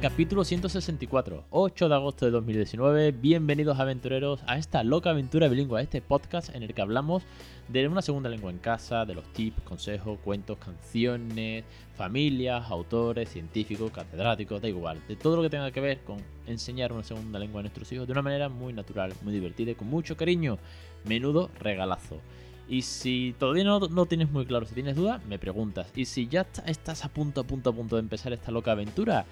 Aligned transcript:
Capítulo 0.00 0.44
164, 0.44 1.44
8 1.50 1.88
de 1.90 1.94
agosto 1.94 2.24
de 2.24 2.30
2019. 2.30 3.12
Bienvenidos 3.12 3.78
aventureros 3.78 4.40
a 4.46 4.56
esta 4.56 4.82
loca 4.82 5.10
aventura 5.10 5.46
bilingüe, 5.46 5.78
a 5.78 5.82
este 5.82 6.00
podcast 6.00 6.54
en 6.54 6.62
el 6.62 6.72
que 6.72 6.80
hablamos 6.80 7.22
de 7.68 7.86
una 7.86 8.00
segunda 8.00 8.30
lengua 8.30 8.50
en 8.50 8.56
casa, 8.56 9.04
de 9.04 9.12
los 9.12 9.30
tips, 9.34 9.60
consejos, 9.60 10.18
cuentos, 10.24 10.56
canciones, 10.56 11.64
familias, 11.98 12.70
autores, 12.70 13.28
científicos, 13.28 13.90
catedráticos, 13.90 14.62
da 14.62 14.68
igual, 14.68 15.02
de 15.06 15.16
todo 15.16 15.36
lo 15.36 15.42
que 15.42 15.50
tenga 15.50 15.70
que 15.70 15.82
ver 15.82 15.98
con 16.00 16.16
enseñar 16.46 16.94
una 16.94 17.02
segunda 17.02 17.38
lengua 17.38 17.60
a 17.60 17.64
nuestros 17.64 17.92
hijos 17.92 18.06
de 18.06 18.12
una 18.12 18.22
manera 18.22 18.48
muy 18.48 18.72
natural, 18.72 19.12
muy 19.20 19.34
divertida 19.34 19.72
y 19.72 19.74
con 19.74 19.88
mucho 19.88 20.16
cariño. 20.16 20.56
Menudo 21.04 21.50
regalazo. 21.58 22.22
Y 22.70 22.82
si 22.82 23.34
todavía 23.38 23.64
no, 23.64 23.80
no, 23.80 24.06
tienes 24.06 24.30
muy 24.30 24.46
claro, 24.46 24.64
si 24.64 24.72
tienes 24.72 24.96
dudas, 24.96 25.22
me 25.26 25.38
preguntas. 25.38 25.92
Y 25.94 26.06
si 26.06 26.26
ya 26.26 26.46
estás 26.64 27.04
a 27.04 27.10
punto, 27.10 27.42
a 27.42 27.44
punto, 27.44 27.68
a 27.68 27.72
punto 27.74 27.96
de 27.96 28.00
empezar 28.00 28.32
esta 28.32 28.50
loca 28.50 28.72
aventura, 28.72 29.26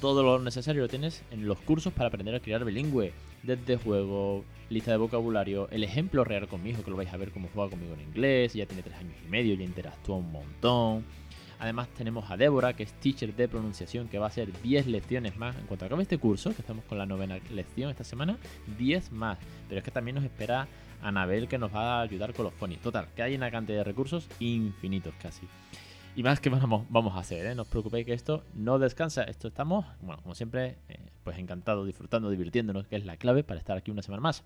todo 0.00 0.22
lo 0.22 0.38
necesario 0.38 0.82
lo 0.82 0.88
tienes 0.88 1.22
en 1.30 1.46
los 1.46 1.58
cursos 1.58 1.92
para 1.92 2.08
aprender 2.08 2.34
a 2.34 2.40
crear 2.40 2.64
bilingüe. 2.64 3.12
Desde 3.42 3.76
juego, 3.76 4.44
lista 4.70 4.90
de 4.90 4.96
vocabulario, 4.96 5.68
el 5.70 5.84
ejemplo 5.84 6.24
real 6.24 6.48
con 6.48 6.62
mi 6.62 6.70
hijo, 6.70 6.82
que 6.82 6.90
lo 6.90 6.96
vais 6.96 7.12
a 7.12 7.16
ver 7.16 7.30
cómo 7.30 7.48
juega 7.54 7.70
conmigo 7.70 7.94
en 7.94 8.00
inglés, 8.00 8.54
ya 8.54 8.66
tiene 8.66 8.82
tres 8.82 8.96
años 8.96 9.14
y 9.24 9.30
medio, 9.30 9.54
ya 9.54 9.64
interactúa 9.64 10.16
un 10.16 10.32
montón. 10.32 11.04
Además 11.58 11.88
tenemos 11.96 12.30
a 12.30 12.36
Débora, 12.36 12.74
que 12.74 12.82
es 12.82 12.92
teacher 12.94 13.34
de 13.34 13.48
pronunciación, 13.48 14.08
que 14.08 14.18
va 14.18 14.26
a 14.26 14.28
hacer 14.28 14.50
10 14.62 14.88
lecciones 14.88 15.36
más. 15.36 15.56
En 15.56 15.66
cuanto 15.66 15.86
acabe 15.86 16.02
este 16.02 16.18
curso, 16.18 16.54
que 16.54 16.60
estamos 16.60 16.84
con 16.84 16.98
la 16.98 17.06
novena 17.06 17.38
lección 17.50 17.90
esta 17.90 18.04
semana, 18.04 18.36
10 18.78 19.12
más. 19.12 19.38
Pero 19.68 19.78
es 19.78 19.84
que 19.84 19.90
también 19.90 20.16
nos 20.16 20.24
espera 20.24 20.68
Anabel, 21.02 21.48
que 21.48 21.56
nos 21.56 21.74
va 21.74 22.00
a 22.00 22.02
ayudar 22.02 22.34
con 22.34 22.44
los 22.44 22.54
phonies. 22.54 22.80
Total, 22.80 23.08
que 23.14 23.22
hay 23.22 23.34
una 23.34 23.50
cantidad 23.50 23.78
de 23.78 23.84
recursos 23.84 24.28
infinitos 24.38 25.14
casi. 25.20 25.46
Y 26.16 26.22
más 26.22 26.40
que 26.40 26.48
vamos, 26.48 26.86
vamos 26.88 27.14
a 27.14 27.18
hacer, 27.18 27.44
¿eh? 27.44 27.54
no 27.54 27.60
os 27.60 27.68
preocupéis 27.68 28.06
que 28.06 28.14
esto 28.14 28.42
no 28.54 28.78
descansa. 28.78 29.24
Esto 29.24 29.48
estamos, 29.48 29.84
bueno, 30.00 30.22
como 30.22 30.34
siempre, 30.34 30.78
eh, 30.88 30.98
pues 31.22 31.36
encantados, 31.36 31.86
disfrutando, 31.86 32.30
divirtiéndonos, 32.30 32.86
que 32.86 32.96
es 32.96 33.04
la 33.04 33.18
clave 33.18 33.44
para 33.44 33.60
estar 33.60 33.76
aquí 33.76 33.90
una 33.90 34.00
semana 34.00 34.22
más. 34.22 34.42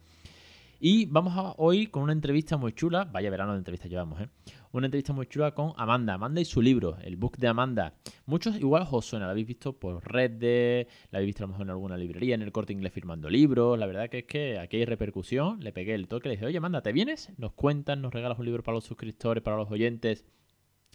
Y 0.81 1.07
vamos 1.07 1.37
a 1.37 1.55
hoy 1.59 1.87
con 1.87 2.03
una 2.03 2.13
entrevista 2.13 2.57
muy 2.57 2.73
chula, 2.73 3.05
vaya 3.05 3.31
verano 3.31 3.53
de 3.53 3.59
entrevistas 3.59 3.89
llevamos, 3.89 4.21
¿eh? 4.21 4.29
Una 4.73 4.87
entrevista 4.87 5.13
muy 5.13 5.27
chula 5.27 5.55
con 5.55 5.73
Amanda, 5.77 6.15
Amanda 6.15 6.41
y 6.41 6.45
su 6.45 6.61
libro, 6.61 6.97
el 7.03 7.17
book 7.17 7.37
de 7.37 7.47
Amanda. 7.47 7.95
Muchos 8.27 8.57
igual 8.57 8.89
os 8.91 9.07
suena, 9.07 9.27
la 9.27 9.31
habéis 9.31 9.47
visto 9.47 9.73
por 9.73 10.03
redes, 10.13 10.89
la 11.13 11.19
habéis 11.19 11.29
visto 11.29 11.45
a 11.45 11.47
lo 11.47 11.53
mejor 11.53 11.67
en 11.67 11.71
alguna 11.71 11.97
librería, 11.97 12.35
en 12.35 12.43
el 12.43 12.51
corte 12.51 12.73
inglés 12.73 12.93
firmando 12.93 13.31
libros. 13.31 13.79
La 13.79 13.87
verdad 13.87 14.09
que 14.09 14.19
es 14.19 14.25
que 14.25 14.59
aquí 14.59 14.79
hay 14.79 14.87
repercusión. 14.87 15.61
Le 15.61 15.73
pegué 15.73 15.95
el 15.95 16.09
toque, 16.09 16.29
le 16.29 16.35
dije, 16.35 16.47
oye 16.47 16.59
Amanda, 16.59 16.83
¿te 16.83 16.93
vienes? 16.93 17.31
Nos 17.37 17.53
cuentan, 17.53 18.03
nos 18.03 18.13
regalas 18.13 18.41
un 18.41 18.47
libro 18.47 18.65
para 18.65 18.75
los 18.75 18.85
suscriptores, 18.85 19.41
para 19.45 19.57
los 19.57 19.71
oyentes 19.71 20.25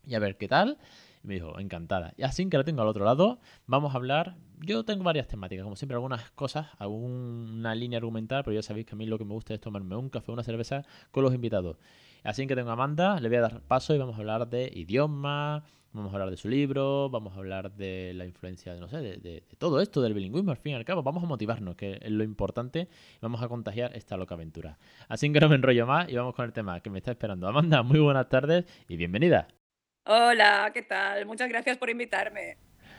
y 0.07 0.15
a 0.15 0.19
ver 0.19 0.37
qué 0.37 0.47
tal. 0.47 0.77
Y 1.23 1.27
me 1.27 1.33
dijo, 1.35 1.59
encantada. 1.59 2.13
Y 2.17 2.23
así 2.23 2.47
que 2.49 2.57
la 2.57 2.63
tengo 2.63 2.81
al 2.81 2.87
otro 2.87 3.05
lado, 3.05 3.39
vamos 3.65 3.93
a 3.93 3.97
hablar. 3.97 4.35
Yo 4.59 4.85
tengo 4.85 5.03
varias 5.03 5.27
temáticas, 5.27 5.63
como 5.63 5.75
siempre, 5.75 5.95
algunas 5.95 6.31
cosas, 6.31 6.67
alguna 6.77 7.75
línea 7.75 7.97
argumental, 7.97 8.43
pero 8.43 8.55
ya 8.55 8.61
sabéis 8.61 8.85
que 8.85 8.93
a 8.93 8.95
mí 8.95 9.05
lo 9.05 9.17
que 9.17 9.25
me 9.25 9.33
gusta 9.33 9.53
es 9.53 9.59
tomarme 9.59 9.95
un 9.95 10.09
café, 10.09 10.31
una 10.31 10.43
cerveza 10.43 10.83
con 11.11 11.23
los 11.23 11.33
invitados. 11.33 11.77
Así 12.23 12.47
que 12.47 12.55
tengo 12.55 12.69
a 12.69 12.73
Amanda, 12.73 13.19
le 13.19 13.29
voy 13.29 13.37
a 13.37 13.41
dar 13.41 13.61
paso 13.61 13.93
y 13.93 13.97
vamos 13.97 14.15
a 14.15 14.19
hablar 14.19 14.49
de 14.49 14.71
idioma, 14.73 15.63
vamos 15.95 16.11
a 16.11 16.15
hablar 16.15 16.29
de 16.29 16.37
su 16.37 16.49
libro, 16.49 17.09
vamos 17.09 17.33
a 17.33 17.37
hablar 17.37 17.71
de 17.71 18.13
la 18.15 18.25
influencia 18.25 18.73
de, 18.73 18.79
no 18.79 18.87
sé, 18.89 18.97
de, 18.97 19.17
de, 19.17 19.43
todo 19.57 19.79
esto, 19.81 20.01
del 20.01 20.13
bilingüismo, 20.13 20.51
al 20.51 20.57
fin 20.57 20.73
y 20.73 20.75
al 20.75 20.85
cabo. 20.85 21.03
Vamos 21.03 21.23
a 21.23 21.27
motivarnos, 21.27 21.75
que 21.75 21.99
es 22.01 22.11
lo 22.11 22.23
importante, 22.23 22.89
y 23.15 23.19
vamos 23.21 23.41
a 23.41 23.47
contagiar 23.47 23.95
esta 23.95 24.17
loca 24.17 24.35
aventura. 24.35 24.77
Así 25.07 25.31
que 25.31 25.39
no 25.39 25.49
me 25.49 25.55
enrollo 25.55 25.87
más 25.87 26.09
y 26.09 26.15
vamos 26.15 26.35
con 26.35 26.45
el 26.45 26.53
tema 26.53 26.79
que 26.81 26.89
me 26.89 26.99
está 26.99 27.11
esperando. 27.11 27.47
Amanda, 27.47 27.83
muy 27.83 27.99
buenas 27.99 28.29
tardes 28.29 28.65
y 28.87 28.97
bienvenida. 28.97 29.47
Hola, 30.07 30.69
¿qué 30.71 30.83
tal? 30.83 31.25
Muchas 31.25 31.49
gracias 31.49 31.77
por 31.77 31.89
invitarme. 31.89 32.57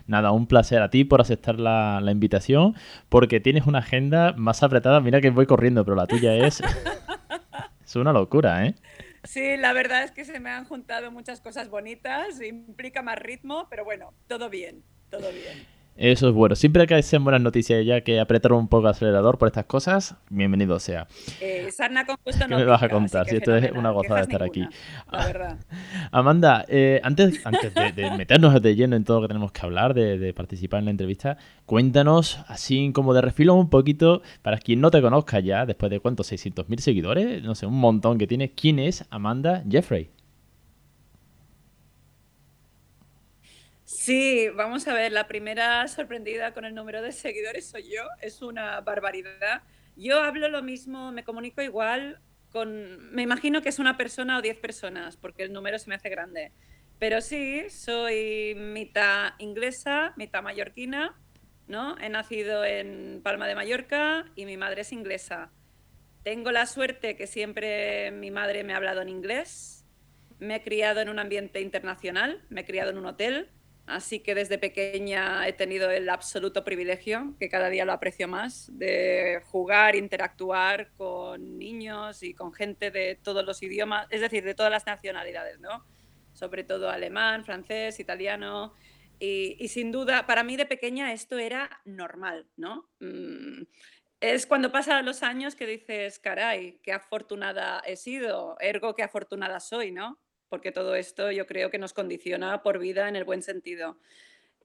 Nada, 0.08 0.32
un 0.32 0.48
placer 0.48 0.82
a 0.82 0.90
ti 0.90 1.04
por 1.04 1.20
aceptar 1.20 1.60
la, 1.60 2.00
la, 2.00 2.10
invitación, 2.10 2.74
porque 3.08 3.38
tienes 3.38 3.66
una 3.66 3.78
agenda 3.78 4.32
más 4.36 4.64
apretada. 4.64 5.00
Mira 5.00 5.20
que 5.20 5.30
voy 5.30 5.46
corriendo, 5.46 5.84
pero 5.84 5.94
la 5.94 6.08
tuya 6.08 6.34
es. 6.34 6.60
es 7.84 7.94
una 7.94 8.12
locura, 8.12 8.66
¿eh? 8.66 8.74
Sí, 9.22 9.56
la 9.56 9.72
verdad 9.72 10.02
es 10.02 10.10
que 10.10 10.24
se 10.24 10.40
me 10.40 10.50
han 10.50 10.64
juntado 10.64 11.12
muchas 11.12 11.40
cosas 11.40 11.70
bonitas, 11.70 12.42
implica 12.42 13.02
más 13.02 13.20
ritmo, 13.20 13.68
pero 13.70 13.84
bueno, 13.84 14.12
todo 14.26 14.50
bien, 14.50 14.82
todo 15.08 15.30
bien. 15.30 15.75
Eso 15.96 16.28
es 16.28 16.34
bueno. 16.34 16.54
Siempre 16.54 16.86
que 16.86 17.02
sean 17.02 17.24
buenas 17.24 17.40
noticias 17.40 17.84
ya 17.86 18.02
que 18.02 18.20
apretar 18.20 18.52
un 18.52 18.68
poco 18.68 18.86
el 18.86 18.90
acelerador 18.90 19.38
por 19.38 19.48
estas 19.48 19.64
cosas, 19.64 20.14
bienvenido 20.28 20.78
sea. 20.78 21.06
Eh, 21.40 21.68
sarna 21.72 22.04
gusto 22.04 22.46
no 22.46 22.58
¿Qué 22.58 22.64
me 22.64 22.64
vas 22.64 22.82
a 22.82 22.88
contar? 22.90 23.26
Si 23.26 23.36
esto 23.36 23.56
es 23.56 23.72
una 23.72 23.90
gozada 23.92 24.20
estar 24.20 24.42
ninguna, 24.42 24.66
aquí. 24.68 24.76
La 25.10 25.26
verdad. 25.26 25.58
Amanda, 26.12 26.66
eh, 26.68 27.00
antes, 27.02 27.40
antes 27.46 27.72
de, 27.72 27.92
de, 27.92 28.10
meternos 28.10 28.60
de 28.60 28.74
lleno 28.74 28.94
en 28.94 29.04
todo 29.04 29.20
lo 29.20 29.22
que 29.22 29.28
tenemos 29.28 29.52
que 29.52 29.60
hablar, 29.62 29.94
de, 29.94 30.18
de, 30.18 30.34
participar 30.34 30.80
en 30.80 30.84
la 30.84 30.90
entrevista, 30.90 31.38
cuéntanos, 31.64 32.40
así 32.46 32.90
como 32.92 33.14
de 33.14 33.22
refilo 33.22 33.54
un 33.54 33.70
poquito, 33.70 34.20
para 34.42 34.58
quien 34.58 34.82
no 34.82 34.90
te 34.90 35.00
conozca 35.00 35.40
ya, 35.40 35.64
después 35.64 35.90
de 35.90 36.00
cuántos, 36.00 36.30
600.000 36.30 36.78
seguidores, 36.78 37.42
no 37.42 37.54
sé, 37.54 37.64
un 37.64 37.80
montón 37.80 38.18
que 38.18 38.26
tienes, 38.26 38.50
¿quién 38.54 38.78
es 38.78 39.06
Amanda 39.10 39.64
Jeffrey? 39.66 40.10
Sí, 43.86 44.48
vamos 44.54 44.86
a 44.88 44.92
ver, 44.92 45.12
la 45.12 45.28
primera 45.28 45.88
sorprendida 45.88 46.52
con 46.52 46.66
el 46.66 46.74
número 46.74 47.00
de 47.00 47.12
seguidores 47.12 47.70
soy 47.70 47.84
yo, 47.84 48.02
es 48.20 48.42
una 48.42 48.80
barbaridad. 48.82 49.62
Yo 49.96 50.20
hablo 50.20 50.50
lo 50.50 50.62
mismo, 50.62 51.12
me 51.12 51.24
comunico 51.24 51.62
igual 51.62 52.20
me 52.64 53.22
imagino 53.22 53.60
que 53.60 53.68
es 53.68 53.78
una 53.78 53.96
persona 53.96 54.38
o 54.38 54.42
diez 54.42 54.56
personas, 54.56 55.16
porque 55.16 55.42
el 55.42 55.52
número 55.52 55.78
se 55.78 55.88
me 55.88 55.96
hace 55.96 56.08
grande. 56.08 56.52
Pero 56.98 57.20
sí, 57.20 57.68
soy 57.68 58.54
mitad 58.56 59.34
inglesa, 59.38 60.14
mitad 60.16 60.42
mallorquina, 60.42 61.14
¿no? 61.66 61.98
He 61.98 62.08
nacido 62.08 62.64
en 62.64 63.20
Palma 63.22 63.46
de 63.46 63.54
Mallorca 63.54 64.30
y 64.34 64.46
mi 64.46 64.56
madre 64.56 64.82
es 64.82 64.92
inglesa. 64.92 65.50
Tengo 66.22 66.50
la 66.50 66.66
suerte 66.66 67.16
que 67.16 67.26
siempre 67.26 68.10
mi 68.12 68.30
madre 68.30 68.64
me 68.64 68.72
ha 68.72 68.78
hablado 68.78 69.02
en 69.02 69.10
inglés. 69.10 69.84
Me 70.38 70.56
he 70.56 70.62
criado 70.62 71.00
en 71.00 71.08
un 71.08 71.18
ambiente 71.18 71.60
internacional, 71.60 72.42
me 72.48 72.62
he 72.62 72.64
criado 72.64 72.90
en 72.90 72.98
un 72.98 73.06
hotel, 73.06 73.50
Así 73.86 74.18
que 74.18 74.34
desde 74.34 74.58
pequeña 74.58 75.46
he 75.46 75.52
tenido 75.52 75.88
el 75.90 76.08
absoluto 76.08 76.64
privilegio, 76.64 77.36
que 77.38 77.48
cada 77.48 77.70
día 77.70 77.84
lo 77.84 77.92
aprecio 77.92 78.26
más, 78.26 78.68
de 78.76 79.40
jugar, 79.44 79.94
interactuar 79.94 80.90
con 80.96 81.56
niños 81.56 82.24
y 82.24 82.34
con 82.34 82.52
gente 82.52 82.90
de 82.90 83.14
todos 83.22 83.44
los 83.44 83.62
idiomas, 83.62 84.08
es 84.10 84.20
decir, 84.20 84.42
de 84.42 84.54
todas 84.54 84.72
las 84.72 84.86
nacionalidades, 84.86 85.60
¿no? 85.60 85.86
Sobre 86.32 86.64
todo 86.64 86.90
alemán, 86.90 87.44
francés, 87.44 88.00
italiano. 88.00 88.74
Y, 89.20 89.68
sin 89.68 89.92
duda, 89.92 90.26
para 90.26 90.42
mí 90.42 90.56
de 90.56 90.66
pequeña 90.66 91.12
esto 91.12 91.38
era 91.38 91.80
normal, 91.84 92.48
¿no? 92.56 92.90
Mm, 92.98 93.62
es 94.20 94.46
cuando 94.46 94.72
pasan 94.72 95.06
los 95.06 95.22
años 95.22 95.54
que 95.54 95.66
dices, 95.66 96.18
caray, 96.18 96.80
qué 96.82 96.92
afortunada 96.92 97.80
he 97.86 97.96
sido, 97.96 98.56
ergo 98.58 98.96
qué 98.96 99.04
afortunada 99.04 99.60
soy, 99.60 99.92
¿no? 99.92 100.18
Porque 100.56 100.72
todo 100.72 100.94
esto 100.94 101.30
yo 101.30 101.46
creo 101.46 101.70
que 101.70 101.76
nos 101.76 101.92
condiciona 101.92 102.62
por 102.62 102.78
vida 102.78 103.10
en 103.10 103.16
el 103.16 103.24
buen 103.24 103.42
sentido. 103.42 103.98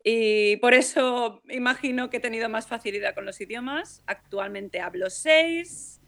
Y 0.05 0.55
por 0.61 0.73
eso 0.73 1.41
imagino 1.49 2.09
que 2.09 2.15
he 2.15 2.19
tenido 2.21 2.47
más 2.47 2.65
facilidad 2.65 3.13
con 3.13 3.25
los 3.25 3.41
idiomas. 3.41 4.01
Actualmente 4.07 4.79
hablo 4.79 5.09
seis, 5.09 6.01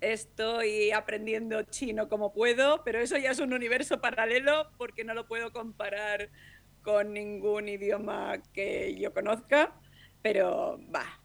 estoy 0.00 0.90
aprendiendo 0.90 1.62
chino 1.62 2.08
como 2.08 2.32
puedo, 2.32 2.82
pero 2.82 2.98
eso 2.98 3.16
ya 3.16 3.30
es 3.30 3.38
un 3.38 3.52
universo 3.52 4.00
paralelo 4.00 4.72
porque 4.76 5.04
no 5.04 5.14
lo 5.14 5.28
puedo 5.28 5.52
comparar 5.52 6.30
con 6.82 7.12
ningún 7.12 7.68
idioma 7.68 8.42
que 8.52 8.96
yo 8.98 9.14
conozca, 9.14 9.80
pero 10.20 10.80
va, 10.92 11.17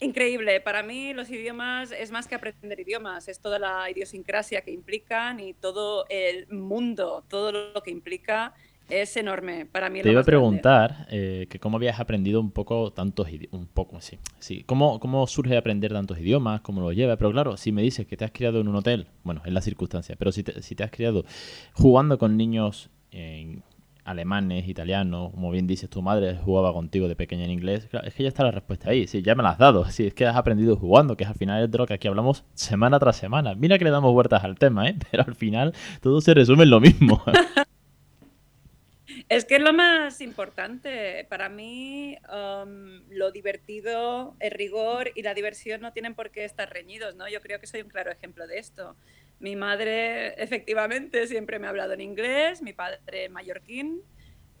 Increíble. 0.00 0.60
Para 0.60 0.82
mí 0.82 1.12
los 1.12 1.28
idiomas 1.30 1.92
es 1.92 2.10
más 2.10 2.26
que 2.26 2.34
aprender 2.34 2.80
idiomas, 2.80 3.28
es 3.28 3.38
toda 3.38 3.58
la 3.58 3.90
idiosincrasia 3.90 4.62
que 4.62 4.70
implican 4.70 5.40
y 5.40 5.52
todo 5.52 6.06
el 6.08 6.48
mundo, 6.48 7.22
todo 7.28 7.52
lo 7.52 7.82
que 7.82 7.90
implica 7.90 8.54
es 8.88 9.16
enorme. 9.18 9.66
Para 9.66 9.90
mí 9.90 10.00
Te 10.00 10.10
iba 10.10 10.22
a 10.22 10.24
preguntar 10.24 11.06
eh, 11.10 11.46
que 11.50 11.58
cómo 11.58 11.76
habías 11.76 12.00
aprendido 12.00 12.40
un 12.40 12.50
poco 12.50 12.92
tantos 12.92 13.28
un 13.50 13.66
poco, 13.66 14.00
sí, 14.00 14.18
sí. 14.38 14.64
¿Cómo, 14.64 15.00
¿Cómo 15.00 15.26
surge 15.26 15.56
aprender 15.56 15.92
tantos 15.92 16.18
idiomas? 16.18 16.62
¿Cómo 16.62 16.80
lo 16.80 16.92
llevas? 16.92 17.18
Pero 17.18 17.30
claro, 17.30 17.56
si 17.58 17.70
me 17.70 17.82
dices 17.82 18.06
que 18.06 18.16
te 18.16 18.24
has 18.24 18.32
criado 18.32 18.60
en 18.60 18.68
un 18.68 18.76
hotel, 18.76 19.06
bueno, 19.22 19.42
es 19.44 19.52
la 19.52 19.60
circunstancia, 19.60 20.16
pero 20.18 20.32
si 20.32 20.42
te, 20.42 20.62
si 20.62 20.74
te 20.74 20.82
has 20.82 20.90
criado 20.90 21.24
jugando 21.74 22.18
con 22.18 22.38
niños 22.38 22.90
en 23.12 23.62
alemanes, 24.10 24.68
italianos, 24.68 25.30
como 25.32 25.50
bien 25.50 25.66
dices, 25.66 25.88
tu 25.88 26.02
madre 26.02 26.36
jugaba 26.36 26.72
contigo 26.72 27.08
de 27.08 27.16
pequeña 27.16 27.44
en 27.44 27.50
inglés, 27.50 27.88
es 28.04 28.14
que 28.14 28.22
ya 28.22 28.28
está 28.28 28.44
la 28.44 28.50
respuesta 28.50 28.90
ahí, 28.90 29.06
sí, 29.06 29.22
ya 29.22 29.34
me 29.34 29.42
la 29.42 29.50
has 29.50 29.58
dado, 29.58 29.84
sí, 29.90 30.06
es 30.06 30.14
que 30.14 30.26
has 30.26 30.36
aprendido 30.36 30.76
jugando, 30.76 31.16
que 31.16 31.24
al 31.24 31.34
final 31.34 31.64
es 31.64 31.70
de 31.70 31.78
lo 31.78 31.86
que 31.86 31.94
aquí 31.94 32.08
hablamos 32.08 32.44
semana 32.54 32.98
tras 32.98 33.16
semana. 33.16 33.54
Mira 33.54 33.78
que 33.78 33.84
le 33.84 33.90
damos 33.90 34.12
vueltas 34.12 34.44
al 34.44 34.58
tema, 34.58 34.88
¿eh? 34.88 34.96
pero 35.10 35.24
al 35.26 35.34
final 35.34 35.74
todo 36.00 36.20
se 36.20 36.34
resume 36.34 36.64
en 36.64 36.70
lo 36.70 36.80
mismo. 36.80 37.22
Es 39.28 39.44
que 39.44 39.56
es 39.56 39.62
lo 39.62 39.72
más 39.72 40.20
importante. 40.20 41.24
Para 41.28 41.48
mí, 41.48 42.18
um, 42.32 43.00
lo 43.10 43.30
divertido, 43.30 44.34
el 44.40 44.50
rigor 44.50 45.12
y 45.14 45.22
la 45.22 45.34
diversión 45.34 45.80
no 45.80 45.92
tienen 45.92 46.16
por 46.16 46.30
qué 46.30 46.44
estar 46.44 46.68
reñidos, 46.68 47.14
¿no? 47.14 47.28
Yo 47.28 47.40
creo 47.40 47.60
que 47.60 47.68
soy 47.68 47.82
un 47.82 47.88
claro 47.90 48.10
ejemplo 48.10 48.48
de 48.48 48.58
esto. 48.58 48.96
Mi 49.40 49.56
madre, 49.56 50.34
efectivamente, 50.42 51.26
siempre 51.26 51.58
me 51.58 51.66
ha 51.66 51.70
hablado 51.70 51.94
en 51.94 52.02
inglés, 52.02 52.60
mi 52.60 52.74
padre 52.74 53.30
mallorquín, 53.30 54.02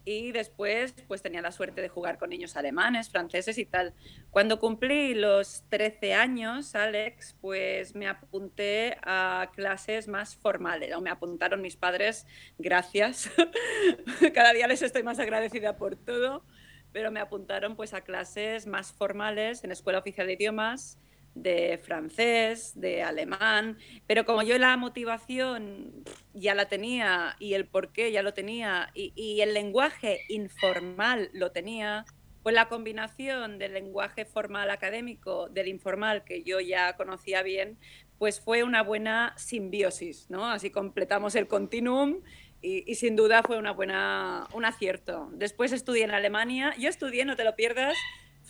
y 0.06 0.32
después 0.32 0.94
pues 1.06 1.20
tenía 1.20 1.42
la 1.42 1.52
suerte 1.52 1.82
de 1.82 1.90
jugar 1.90 2.16
con 2.16 2.30
niños 2.30 2.56
alemanes, 2.56 3.10
franceses 3.10 3.58
y 3.58 3.66
tal. 3.66 3.92
Cuando 4.30 4.58
cumplí 4.58 5.14
los 5.14 5.64
13 5.68 6.14
años, 6.14 6.74
Alex, 6.74 7.36
pues 7.42 7.94
me 7.94 8.08
apunté 8.08 8.96
a 9.02 9.50
clases 9.54 10.08
más 10.08 10.34
formales, 10.34 10.94
o 10.94 11.02
me 11.02 11.10
apuntaron 11.10 11.60
mis 11.60 11.76
padres, 11.76 12.26
gracias. 12.58 13.30
Cada 14.34 14.54
día 14.54 14.66
les 14.66 14.80
estoy 14.80 15.02
más 15.02 15.18
agradecida 15.18 15.76
por 15.76 15.94
todo, 15.94 16.42
pero 16.90 17.10
me 17.10 17.20
apuntaron 17.20 17.76
pues 17.76 17.92
a 17.92 18.00
clases 18.00 18.66
más 18.66 18.92
formales 18.92 19.62
en 19.62 19.72
Escuela 19.72 19.98
Oficial 19.98 20.26
de 20.26 20.32
Idiomas 20.32 20.98
de 21.42 21.78
francés, 21.78 22.72
de 22.78 23.02
alemán, 23.02 23.78
pero 24.06 24.24
como 24.24 24.42
yo 24.42 24.58
la 24.58 24.76
motivación 24.76 26.04
ya 26.34 26.54
la 26.54 26.68
tenía 26.68 27.36
y 27.38 27.54
el 27.54 27.66
porqué 27.66 28.12
ya 28.12 28.22
lo 28.22 28.34
tenía 28.34 28.90
y, 28.94 29.40
el 29.40 29.54
lenguaje 29.54 30.20
informal 30.28 31.30
lo 31.32 31.50
tenía, 31.50 32.04
pues 32.42 32.54
la 32.54 32.68
combinación 32.68 33.58
del 33.58 33.74
lenguaje 33.74 34.24
formal 34.24 34.70
académico, 34.70 35.48
del 35.48 35.68
informal 35.68 36.24
que 36.24 36.42
yo 36.42 36.60
ya 36.60 36.96
conocía 36.96 37.42
bien, 37.42 37.78
pues 38.18 38.40
fue 38.40 38.62
una 38.62 38.82
buena 38.82 39.32
simbiosis, 39.36 40.28
¿no? 40.28 40.50
Así 40.50 40.70
completamos 40.70 41.34
el 41.34 41.48
continuum 41.48 42.20
y, 42.60 42.90
y, 42.90 42.96
sin 42.96 43.16
duda 43.16 43.42
fue 43.42 43.56
una 43.56 43.72
buena, 43.72 44.46
un 44.52 44.66
acierto. 44.66 45.30
Después 45.32 45.72
estudié 45.72 46.04
en 46.04 46.10
Alemania. 46.10 46.74
Yo 46.78 46.90
estudié, 46.90 47.24
no 47.24 47.34
te 47.34 47.44
lo 47.44 47.56
pierdas, 47.56 47.96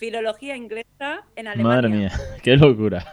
filología 0.01 0.55
inglesa 0.55 1.27
en 1.35 1.47
Alemania. 1.47 1.75
Madre 1.75 1.89
mía, 1.89 2.11
qué 2.43 2.57
locura. 2.57 3.05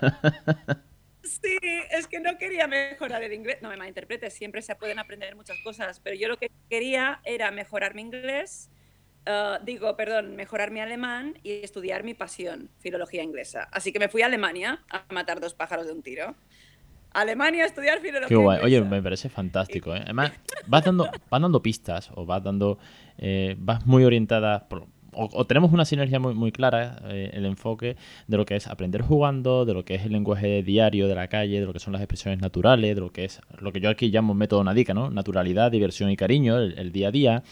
Sí, 1.22 1.58
es 1.90 2.06
que 2.06 2.18
no 2.18 2.38
quería 2.38 2.66
mejorar 2.66 3.22
el 3.22 3.34
inglés. 3.34 3.58
No 3.60 3.68
me 3.68 3.76
malinterpretes, 3.76 4.32
siempre 4.32 4.62
se 4.62 4.74
pueden 4.74 4.98
aprender 4.98 5.36
muchas 5.36 5.58
cosas, 5.62 6.00
pero 6.00 6.16
yo 6.16 6.28
lo 6.28 6.38
que 6.38 6.50
quería 6.70 7.20
era 7.24 7.50
mejorar 7.50 7.94
mi 7.94 8.00
inglés, 8.00 8.70
uh, 9.26 9.62
digo, 9.62 9.94
perdón, 9.98 10.34
mejorar 10.34 10.70
mi 10.70 10.80
alemán 10.80 11.38
y 11.42 11.62
estudiar 11.62 12.04
mi 12.04 12.14
pasión, 12.14 12.70
filología 12.78 13.22
inglesa. 13.22 13.68
Así 13.70 13.92
que 13.92 13.98
me 13.98 14.08
fui 14.08 14.22
a 14.22 14.26
Alemania 14.26 14.82
a 14.88 15.04
matar 15.12 15.40
dos 15.40 15.52
pájaros 15.52 15.84
de 15.84 15.92
un 15.92 16.02
tiro. 16.02 16.36
Alemania 17.10 17.64
a 17.64 17.66
estudiar 17.66 18.00
filología. 18.00 18.28
Qué 18.28 18.36
guay. 18.36 18.60
Oye, 18.62 18.80
me 18.80 19.02
parece 19.02 19.28
fantástico. 19.28 19.94
¿eh? 19.94 20.00
Además, 20.04 20.32
vas 20.66 20.86
dando, 20.86 21.10
vas 21.28 21.42
dando 21.42 21.60
pistas 21.60 22.10
o 22.14 22.24
vas 22.24 22.42
dando, 22.42 22.78
eh, 23.18 23.56
vas 23.58 23.84
muy 23.84 24.04
orientada, 24.04 24.66
por, 24.70 24.86
o, 25.12 25.46
tenemos 25.46 25.72
una 25.72 25.84
sinergia 25.84 26.18
muy, 26.18 26.34
muy 26.34 26.52
clara, 26.52 27.00
eh, 27.08 27.30
el 27.32 27.46
enfoque 27.46 27.96
de 28.26 28.36
lo 28.36 28.44
que 28.44 28.56
es 28.56 28.66
aprender 28.66 29.02
jugando, 29.02 29.64
de 29.64 29.74
lo 29.74 29.84
que 29.84 29.94
es 29.94 30.04
el 30.04 30.12
lenguaje 30.12 30.62
diario 30.62 31.08
de 31.08 31.14
la 31.14 31.28
calle, 31.28 31.60
de 31.60 31.66
lo 31.66 31.72
que 31.72 31.78
son 31.78 31.92
las 31.92 32.02
expresiones 32.02 32.40
naturales, 32.40 32.94
de 32.94 33.00
lo 33.00 33.10
que 33.10 33.24
es 33.24 33.40
lo 33.60 33.72
que 33.72 33.80
yo 33.80 33.90
aquí 33.90 34.10
llamo 34.10 34.34
método 34.34 34.62
Nadica, 34.64 34.94
¿no? 34.94 35.10
Naturalidad, 35.10 35.70
diversión 35.70 36.10
y 36.10 36.16
cariño, 36.16 36.58
el, 36.58 36.92
día 36.92 37.08
a 37.08 37.10
día. 37.10 37.42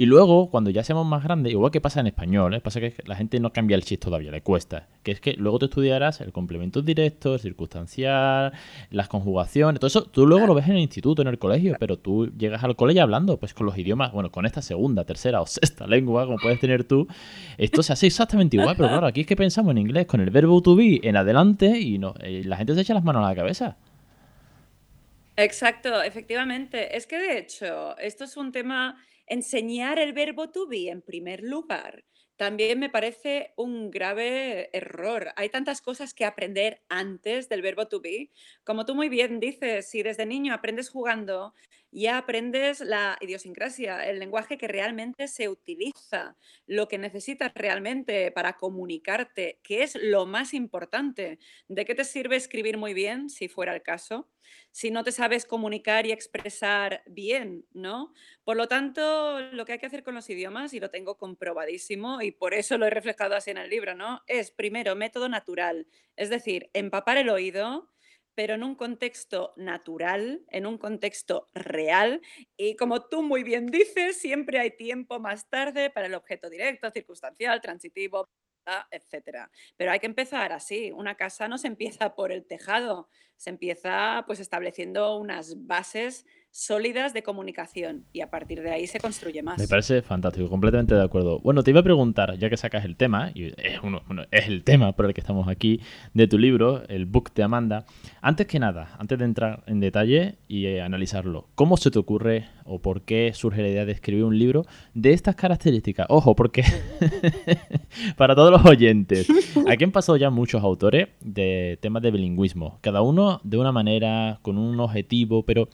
Y 0.00 0.06
luego, 0.06 0.48
cuando 0.48 0.70
ya 0.70 0.84
seamos 0.84 1.04
más 1.08 1.24
grandes, 1.24 1.50
igual 1.50 1.72
que 1.72 1.80
pasa 1.80 1.98
en 1.98 2.06
español, 2.06 2.54
¿eh? 2.54 2.60
pasa 2.60 2.78
que 2.78 2.94
la 3.04 3.16
gente 3.16 3.40
no 3.40 3.52
cambia 3.52 3.74
el 3.74 3.82
chiste 3.82 4.04
todavía, 4.04 4.30
le 4.30 4.42
cuesta. 4.42 4.86
Que 5.02 5.10
es 5.10 5.20
que 5.20 5.32
luego 5.32 5.58
tú 5.58 5.64
estudiarás 5.66 6.20
el 6.20 6.30
complemento 6.30 6.82
directo, 6.82 7.34
el 7.34 7.40
circunstancial, 7.40 8.52
las 8.92 9.08
conjugaciones, 9.08 9.80
todo 9.80 9.88
eso, 9.88 10.04
tú 10.04 10.24
luego 10.24 10.46
lo 10.46 10.54
ves 10.54 10.68
en 10.68 10.74
el 10.74 10.82
instituto, 10.82 11.22
en 11.22 11.26
el 11.26 11.40
colegio, 11.40 11.74
pero 11.80 11.98
tú 11.98 12.30
llegas 12.38 12.62
al 12.62 12.76
colegio 12.76 13.02
hablando 13.02 13.38
pues 13.38 13.54
con 13.54 13.66
los 13.66 13.76
idiomas, 13.76 14.12
bueno, 14.12 14.30
con 14.30 14.46
esta 14.46 14.62
segunda, 14.62 15.04
tercera 15.04 15.40
o 15.40 15.46
sexta 15.46 15.84
lengua, 15.88 16.26
como 16.26 16.38
puedes 16.38 16.60
tener 16.60 16.84
tú, 16.84 17.08
esto 17.56 17.82
se 17.82 17.92
hace 17.92 18.06
exactamente 18.06 18.56
igual, 18.56 18.76
pero 18.76 18.90
claro, 18.90 19.08
aquí 19.08 19.22
es 19.22 19.26
que 19.26 19.34
pensamos 19.34 19.72
en 19.72 19.78
inglés 19.78 20.06
con 20.06 20.20
el 20.20 20.30
verbo 20.30 20.62
to 20.62 20.76
be 20.76 21.00
en 21.02 21.16
adelante 21.16 21.76
y, 21.76 21.98
no, 21.98 22.14
eh, 22.20 22.42
la 22.44 22.56
gente 22.56 22.72
se 22.76 22.82
echa 22.82 22.94
las 22.94 23.02
manos 23.02 23.24
a 23.24 23.30
la 23.30 23.34
cabeza. 23.34 23.76
Exacto, 25.34 26.02
efectivamente. 26.02 26.96
Es 26.96 27.06
que 27.08 27.18
de 27.18 27.38
hecho, 27.38 27.98
esto 27.98 28.22
es 28.22 28.36
un 28.36 28.52
tema, 28.52 28.96
enseñar 29.28 29.98
el 29.98 30.12
verbo 30.12 30.50
to 30.50 30.66
be 30.66 30.88
en 30.88 31.02
primer 31.02 31.42
lugar 31.42 32.04
también 32.38 32.78
me 32.78 32.88
parece 32.88 33.52
un 33.56 33.90
grave 33.90 34.70
error. 34.72 35.32
Hay 35.34 35.48
tantas 35.48 35.82
cosas 35.82 36.14
que 36.14 36.24
aprender 36.24 36.80
antes 36.88 37.48
del 37.48 37.62
verbo 37.62 37.88
to 37.88 38.00
be. 38.00 38.30
Como 38.62 38.86
tú 38.86 38.94
muy 38.94 39.08
bien 39.08 39.40
dices, 39.40 39.90
si 39.90 40.04
desde 40.04 40.24
niño 40.24 40.54
aprendes 40.54 40.88
jugando, 40.88 41.52
ya 41.90 42.18
aprendes 42.18 42.80
la 42.80 43.16
idiosincrasia, 43.20 44.06
el 44.08 44.18
lenguaje 44.18 44.58
que 44.58 44.68
realmente 44.68 45.28
se 45.28 45.48
utiliza, 45.48 46.36
lo 46.66 46.88
que 46.88 46.98
necesitas 46.98 47.52
realmente 47.54 48.30
para 48.32 48.54
comunicarte, 48.56 49.60
que 49.62 49.82
es 49.82 49.94
lo 50.00 50.26
más 50.26 50.54
importante. 50.54 51.38
¿De 51.68 51.84
qué 51.84 51.94
te 51.94 52.04
sirve 52.04 52.36
escribir 52.36 52.76
muy 52.78 52.94
bien, 52.94 53.30
si 53.30 53.48
fuera 53.48 53.74
el 53.74 53.82
caso? 53.82 54.28
si 54.72 54.90
no 54.90 55.04
te 55.04 55.12
sabes 55.12 55.44
comunicar 55.44 56.06
y 56.06 56.12
expresar 56.12 57.02
bien, 57.06 57.66
¿no? 57.72 58.12
Por 58.44 58.56
lo 58.56 58.68
tanto, 58.68 59.40
lo 59.52 59.64
que 59.64 59.72
hay 59.72 59.78
que 59.78 59.86
hacer 59.86 60.02
con 60.02 60.14
los 60.14 60.28
idiomas, 60.30 60.72
y 60.74 60.80
lo 60.80 60.90
tengo 60.90 61.18
comprobadísimo, 61.18 62.22
y 62.22 62.30
por 62.32 62.54
eso 62.54 62.78
lo 62.78 62.86
he 62.86 62.90
reflejado 62.90 63.34
así 63.34 63.50
en 63.50 63.58
el 63.58 63.70
libro, 63.70 63.94
¿no? 63.94 64.22
Es 64.26 64.50
primero 64.50 64.96
método 64.96 65.28
natural, 65.28 65.86
es 66.16 66.30
decir, 66.30 66.70
empapar 66.74 67.16
el 67.18 67.28
oído, 67.30 67.90
pero 68.38 68.54
en 68.54 68.62
un 68.62 68.76
contexto 68.76 69.52
natural, 69.56 70.44
en 70.50 70.64
un 70.64 70.78
contexto 70.78 71.48
real. 71.54 72.22
Y 72.56 72.76
como 72.76 73.08
tú 73.08 73.20
muy 73.20 73.42
bien 73.42 73.66
dices, 73.66 74.20
siempre 74.20 74.60
hay 74.60 74.76
tiempo 74.76 75.18
más 75.18 75.50
tarde 75.50 75.90
para 75.90 76.06
el 76.06 76.14
objeto 76.14 76.48
directo, 76.48 76.88
circunstancial, 76.92 77.60
transitivo, 77.60 78.28
etcétera. 78.92 79.50
Pero 79.76 79.90
hay 79.90 79.98
que 79.98 80.06
empezar 80.06 80.52
así. 80.52 80.92
Una 80.92 81.16
casa 81.16 81.48
no 81.48 81.58
se 81.58 81.66
empieza 81.66 82.14
por 82.14 82.30
el 82.30 82.46
tejado, 82.46 83.08
se 83.38 83.50
empieza 83.50 84.24
pues 84.26 84.40
estableciendo 84.40 85.16
unas 85.16 85.66
bases 85.66 86.26
sólidas 86.50 87.12
de 87.14 87.22
comunicación 87.22 88.04
y 88.12 88.20
a 88.20 88.30
partir 88.30 88.62
de 88.62 88.70
ahí 88.70 88.86
se 88.86 88.98
construye 88.98 89.42
más. 89.42 89.58
Me 89.58 89.68
parece 89.68 90.02
fantástico, 90.02 90.48
completamente 90.48 90.94
de 90.94 91.02
acuerdo. 91.02 91.40
Bueno, 91.40 91.62
te 91.62 91.70
iba 91.70 91.80
a 91.80 91.84
preguntar, 91.84 92.36
ya 92.38 92.50
que 92.50 92.56
sacas 92.56 92.84
el 92.84 92.96
tema, 92.96 93.30
y 93.34 93.46
es, 93.46 93.80
uno, 93.82 94.02
es 94.30 94.48
el 94.48 94.64
tema 94.64 94.92
por 94.96 95.06
el 95.06 95.14
que 95.14 95.20
estamos 95.20 95.46
aquí, 95.48 95.80
de 96.14 96.26
tu 96.26 96.38
libro, 96.38 96.82
el 96.88 97.06
book 97.06 97.32
de 97.34 97.42
Amanda, 97.42 97.84
antes 98.22 98.46
que 98.46 98.58
nada, 98.58 98.96
antes 98.98 99.18
de 99.18 99.24
entrar 99.24 99.62
en 99.66 99.80
detalle 99.80 100.38
y 100.48 100.66
eh, 100.66 100.82
analizarlo, 100.82 101.48
¿cómo 101.54 101.76
se 101.76 101.90
te 101.90 101.98
ocurre 101.98 102.48
o 102.64 102.80
por 102.80 103.02
qué 103.02 103.32
surge 103.34 103.62
la 103.62 103.68
idea 103.68 103.84
de 103.84 103.92
escribir 103.92 104.24
un 104.24 104.38
libro 104.38 104.64
de 104.94 105.12
estas 105.12 105.36
características? 105.36 106.06
Ojo, 106.08 106.34
porque 106.34 106.64
para 108.16 108.34
todos 108.34 108.50
los 108.50 108.64
oyentes, 108.64 109.28
aquí 109.68 109.84
han 109.84 109.92
pasado 109.92 110.16
ya 110.16 110.30
muchos 110.30 110.62
autores 110.62 111.08
de 111.20 111.78
temas 111.80 112.02
de 112.02 112.10
bilingüismo, 112.10 112.78
cada 112.80 113.02
uno 113.02 113.27
de 113.44 113.58
una 113.58 113.72
manera, 113.72 114.38
con 114.42 114.58
un 114.58 114.78
objetivo, 114.80 115.44
pero 115.44 115.68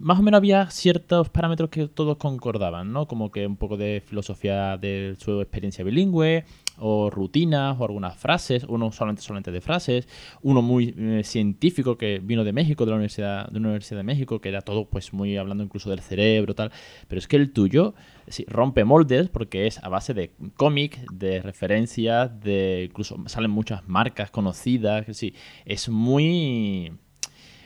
más 0.00 0.18
o 0.18 0.22
menos 0.22 0.38
había 0.38 0.70
ciertos 0.70 1.30
parámetros 1.30 1.70
que 1.70 1.88
todos 1.88 2.18
concordaban, 2.18 2.92
¿no? 2.92 3.06
Como 3.06 3.30
que 3.30 3.46
un 3.46 3.56
poco 3.56 3.76
de 3.78 4.02
filosofía 4.04 4.76
de 4.76 5.16
su 5.18 5.40
experiencia 5.40 5.84
bilingüe, 5.84 6.44
o 6.78 7.08
rutinas, 7.08 7.76
o 7.78 7.84
algunas 7.84 8.16
frases, 8.16 8.64
uno 8.68 8.90
solamente, 8.92 9.22
solamente 9.22 9.52
de 9.52 9.60
frases, 9.60 10.08
uno 10.42 10.60
muy 10.60 10.94
eh, 10.98 11.22
científico 11.24 11.96
que 11.96 12.20
vino 12.22 12.44
de 12.44 12.52
México, 12.52 12.84
de 12.84 12.90
la 12.90 12.96
Universidad 12.96 13.48
de, 13.48 13.58
Universidad 13.58 13.98
de 13.98 14.04
México, 14.04 14.40
que 14.40 14.48
era 14.48 14.60
todo 14.60 14.86
pues 14.86 15.12
muy 15.12 15.36
hablando 15.36 15.62
incluso 15.62 15.88
del 15.90 16.00
cerebro, 16.00 16.54
tal. 16.54 16.72
Pero 17.08 17.18
es 17.18 17.28
que 17.28 17.36
el 17.36 17.52
tuyo 17.52 17.94
sí, 18.28 18.44
rompe 18.48 18.84
moldes 18.84 19.28
porque 19.28 19.66
es 19.66 19.82
a 19.82 19.88
base 19.88 20.14
de 20.14 20.32
cómic, 20.56 20.98
de 21.10 21.42
referencias, 21.42 22.40
de 22.40 22.84
incluso 22.90 23.16
salen 23.26 23.50
muchas 23.50 23.86
marcas 23.88 24.30
conocidas, 24.30 25.04
sí, 25.16 25.34
es 25.64 25.88
muy 25.88 26.92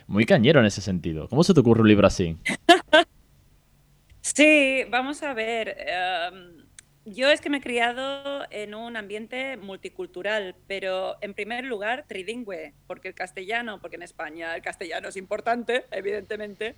muy 0.09 0.25
cañero 0.25 0.59
en 0.61 0.67
ese 0.67 0.81
sentido. 0.81 1.29
¿Cómo 1.29 1.45
se 1.45 1.55
te 1.55 1.61
ocurre 1.61 1.83
un 1.83 1.89
libro 1.89 2.07
así? 2.07 2.37
sí, 4.21 4.85
vamos 4.91 5.23
a 5.23 5.35
ver. 5.35 5.77
Em, 5.79 6.65
yo 7.05 7.31
es 7.31 7.41
que 7.41 7.51
me 7.51 7.59
he 7.59 7.61
criado 7.61 8.45
en 8.51 8.75
un 8.75 8.97
ambiente 8.97 9.57
multicultural, 9.59 10.57
pero 10.67 11.17
en 11.21 11.35
primer 11.35 11.65
lugar 11.65 12.07
trilingüe, 12.09 12.75
porque 12.87 13.09
el 13.09 13.15
castellano, 13.15 13.81
porque 13.81 13.97
en 13.97 14.03
España 14.03 14.57
el 14.57 14.63
castellano 14.63 15.09
es 15.09 15.17
importante, 15.17 15.85
evidentemente, 15.91 16.75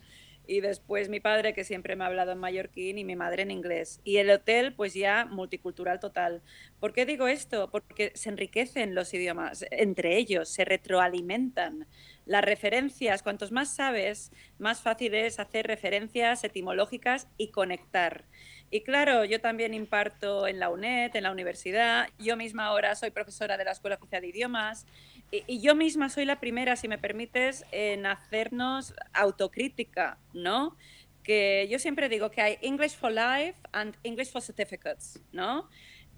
y 0.46 0.60
después 0.60 1.08
mi 1.08 1.20
padre 1.20 1.54
que 1.54 1.64
siempre 1.64 1.96
me 1.96 2.04
ha 2.04 2.08
hablado 2.08 2.32
en 2.32 2.38
mallorquín 2.38 2.98
y 2.98 3.04
mi 3.04 3.16
madre 3.16 3.42
en 3.42 3.50
inglés. 3.50 4.00
Y 4.04 4.16
el 4.16 4.30
hotel 4.30 4.74
pues 4.74 4.94
ya 4.94 5.24
multicultural 5.24 6.00
total. 6.00 6.42
¿Por 6.80 6.92
qué 6.92 7.06
digo 7.06 7.28
esto? 7.28 7.70
Porque 7.70 8.12
se 8.14 8.30
enriquecen 8.30 8.94
los 8.94 9.14
idiomas 9.14 9.64
entre 9.70 10.16
ellos, 10.16 10.48
se 10.48 10.64
retroalimentan. 10.64 11.86
Las 12.26 12.44
referencias, 12.44 13.22
cuantos 13.22 13.52
más 13.52 13.74
sabes, 13.74 14.32
más 14.58 14.82
fácil 14.82 15.14
es 15.14 15.40
hacer 15.40 15.66
referencias 15.66 16.44
etimológicas 16.44 17.28
y 17.36 17.50
conectar. 17.50 18.24
Y 18.70 18.82
claro, 18.82 19.24
yo 19.24 19.40
también 19.40 19.74
imparto 19.74 20.46
en 20.46 20.60
la 20.60 20.70
UNED, 20.70 21.16
en 21.16 21.24
la 21.24 21.32
universidad. 21.32 22.08
Yo 22.18 22.36
misma 22.36 22.66
ahora 22.66 22.94
soy 22.94 23.10
profesora 23.10 23.56
de 23.56 23.64
la 23.64 23.72
Escuela 23.72 23.96
Oficial 23.96 24.22
de 24.22 24.28
Idiomas 24.28 24.86
y, 25.32 25.60
yo 25.60 25.74
misma 25.74 26.08
soy 26.08 26.24
la 26.24 26.38
primera, 26.38 26.76
si 26.76 26.86
me 26.86 26.98
permites, 26.98 27.64
en 27.72 28.06
hacernos 28.06 28.94
autocrítica, 29.12 30.18
¿no? 30.32 30.76
que 31.22 31.68
yo 31.70 31.78
siempre 31.78 32.08
digo 32.08 32.30
que 32.30 32.40
hay 32.40 32.58
English 32.62 32.96
for 32.96 33.12
Life 33.12 33.58
and 33.72 33.94
English 34.02 34.30
for 34.30 34.40
Certificates, 34.40 35.20
¿no? 35.32 35.68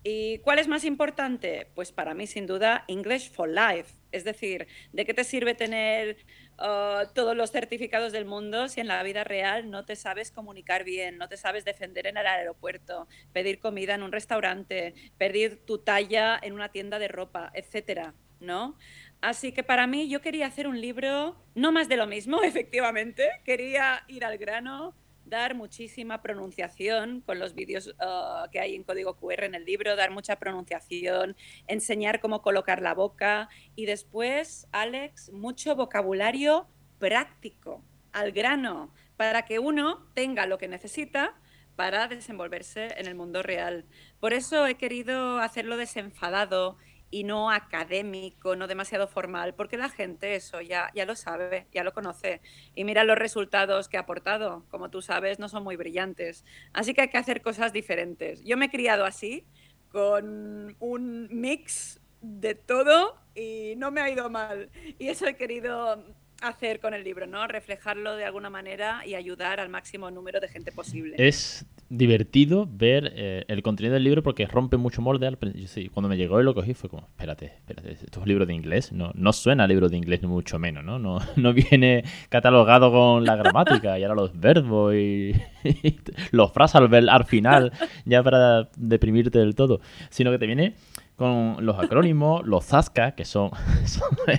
¿Y 0.04 0.38
cuál 0.38 0.58
es 0.58 0.66
más 0.66 0.84
importante? 0.84 1.68
Pues 1.74 1.92
para 1.92 2.12
mí, 2.12 2.26
sin 2.26 2.46
duda, 2.46 2.84
English 2.88 3.30
for 3.30 3.48
Life. 3.48 3.94
Es 4.10 4.24
decir, 4.24 4.66
¿de 4.92 5.06
qué 5.06 5.14
te 5.14 5.22
sirve 5.22 5.54
tener 5.54 6.16
uh, 6.58 7.06
todos 7.14 7.36
los 7.36 7.52
certificados 7.52 8.12
del 8.12 8.24
mundo 8.24 8.68
si 8.68 8.80
en 8.80 8.88
la 8.88 9.02
vida 9.04 9.22
real 9.22 9.70
no 9.70 9.84
te 9.84 9.94
sabes 9.94 10.32
comunicar 10.32 10.82
bien, 10.82 11.18
no 11.18 11.28
te 11.28 11.36
sabes 11.36 11.64
defender 11.64 12.08
en 12.08 12.16
el 12.16 12.26
aeropuerto, 12.26 13.06
pedir 13.32 13.60
comida 13.60 13.94
en 13.94 14.02
un 14.02 14.10
restaurante, 14.10 14.94
pedir 15.18 15.64
tu 15.64 15.78
talla 15.78 16.38
en 16.42 16.52
una 16.54 16.70
tienda 16.70 16.98
de 16.98 17.08
ropa, 17.08 17.52
etcétera? 17.54 18.14
¿No? 18.40 18.76
Así 19.20 19.52
que 19.52 19.62
para 19.62 19.86
mí 19.86 20.08
yo 20.08 20.20
quería 20.20 20.48
hacer 20.48 20.66
un 20.66 20.80
libro, 20.80 21.36
no 21.54 21.70
más 21.70 21.88
de 21.88 21.96
lo 21.96 22.08
mismo, 22.08 22.42
efectivamente, 22.42 23.30
quería 23.44 24.02
ir 24.08 24.24
al 24.24 24.36
grano, 24.36 24.96
dar 25.32 25.54
muchísima 25.54 26.20
pronunciación 26.20 27.22
con 27.22 27.38
los 27.38 27.54
vídeos 27.54 27.88
uh, 27.88 28.50
que 28.50 28.60
hay 28.60 28.74
en 28.74 28.84
código 28.84 29.16
QR 29.16 29.44
en 29.44 29.54
el 29.54 29.64
libro, 29.64 29.96
dar 29.96 30.10
mucha 30.10 30.36
pronunciación, 30.36 31.36
enseñar 31.66 32.20
cómo 32.20 32.42
colocar 32.42 32.82
la 32.82 32.92
boca 32.92 33.48
y 33.74 33.86
después, 33.86 34.68
Alex, 34.72 35.32
mucho 35.32 35.74
vocabulario 35.74 36.68
práctico, 36.98 37.82
al 38.12 38.32
grano, 38.32 38.92
para 39.16 39.46
que 39.46 39.58
uno 39.58 40.06
tenga 40.12 40.44
lo 40.44 40.58
que 40.58 40.68
necesita 40.68 41.34
para 41.76 42.08
desenvolverse 42.08 42.88
en 42.98 43.06
el 43.06 43.14
mundo 43.14 43.42
real. 43.42 43.86
Por 44.20 44.34
eso 44.34 44.66
he 44.66 44.74
querido 44.74 45.38
hacerlo 45.38 45.78
desenfadado 45.78 46.76
y 47.12 47.24
no 47.24 47.50
académico, 47.50 48.56
no 48.56 48.66
demasiado 48.66 49.06
formal, 49.06 49.54
porque 49.54 49.76
la 49.76 49.90
gente 49.90 50.34
eso 50.34 50.62
ya, 50.62 50.90
ya 50.94 51.04
lo 51.04 51.14
sabe, 51.14 51.66
ya 51.70 51.84
lo 51.84 51.92
conoce. 51.92 52.40
Y 52.74 52.84
mira 52.84 53.04
los 53.04 53.18
resultados 53.18 53.88
que 53.88 53.98
ha 53.98 54.00
aportado, 54.00 54.64
como 54.70 54.88
tú 54.88 55.02
sabes, 55.02 55.38
no 55.38 55.48
son 55.48 55.62
muy 55.62 55.76
brillantes. 55.76 56.44
Así 56.72 56.94
que 56.94 57.02
hay 57.02 57.08
que 57.08 57.18
hacer 57.18 57.42
cosas 57.42 57.72
diferentes. 57.72 58.42
Yo 58.44 58.56
me 58.56 58.66
he 58.66 58.70
criado 58.70 59.04
así, 59.04 59.44
con 59.90 60.74
un 60.80 61.28
mix 61.30 62.00
de 62.22 62.54
todo 62.54 63.18
y 63.34 63.74
no 63.76 63.90
me 63.90 64.00
ha 64.00 64.10
ido 64.10 64.30
mal. 64.30 64.70
Y 64.98 65.08
eso 65.08 65.26
he 65.26 65.36
querido 65.36 66.02
hacer 66.40 66.80
con 66.80 66.94
el 66.94 67.04
libro, 67.04 67.26
¿no? 67.26 67.46
Reflejarlo 67.46 68.16
de 68.16 68.24
alguna 68.24 68.48
manera 68.48 69.06
y 69.06 69.14
ayudar 69.14 69.60
al 69.60 69.68
máximo 69.68 70.10
número 70.10 70.40
de 70.40 70.48
gente 70.48 70.72
posible. 70.72 71.16
Es 71.18 71.66
divertido 71.92 72.66
ver 72.70 73.12
eh, 73.14 73.44
el 73.48 73.62
contenido 73.62 73.92
del 73.92 74.04
libro 74.04 74.22
porque 74.22 74.46
rompe 74.46 74.78
mucho 74.78 75.02
molde. 75.02 75.30
Sí, 75.66 75.90
cuando 75.90 76.08
me 76.08 76.16
llegó 76.16 76.40
y 76.40 76.44
lo 76.44 76.54
cogí 76.54 76.72
fue 76.72 76.88
como, 76.88 77.02
espérate, 77.02 77.46
espérate, 77.46 77.92
esto 77.92 78.06
es 78.10 78.16
un 78.16 78.28
libro 78.28 78.46
de 78.46 78.54
inglés. 78.54 78.92
No, 78.92 79.12
no 79.14 79.32
suena 79.34 79.64
a 79.64 79.66
libro 79.66 79.90
de 79.90 79.98
inglés 79.98 80.22
ni 80.22 80.28
mucho 80.28 80.58
menos, 80.58 80.82
¿no? 80.82 80.98
¿no? 80.98 81.18
No 81.36 81.52
viene 81.52 82.04
catalogado 82.30 82.90
con 82.90 83.24
la 83.24 83.36
gramática 83.36 83.98
y 83.98 84.04
ahora 84.04 84.14
los 84.14 84.38
verbos 84.38 84.94
y, 84.94 85.34
los 86.30 86.50
frases 86.52 86.76
al, 86.76 87.08
al 87.08 87.24
final 87.24 87.72
ya 88.06 88.22
para 88.22 88.70
deprimirte 88.76 89.38
del 89.38 89.54
todo, 89.54 89.80
sino 90.08 90.30
que 90.30 90.38
te 90.38 90.46
viene 90.46 90.74
con 91.16 91.56
los 91.60 91.78
acrónimos, 91.78 92.44
los 92.46 92.64
Zasca, 92.64 93.14
que 93.14 93.24
son, 93.24 93.50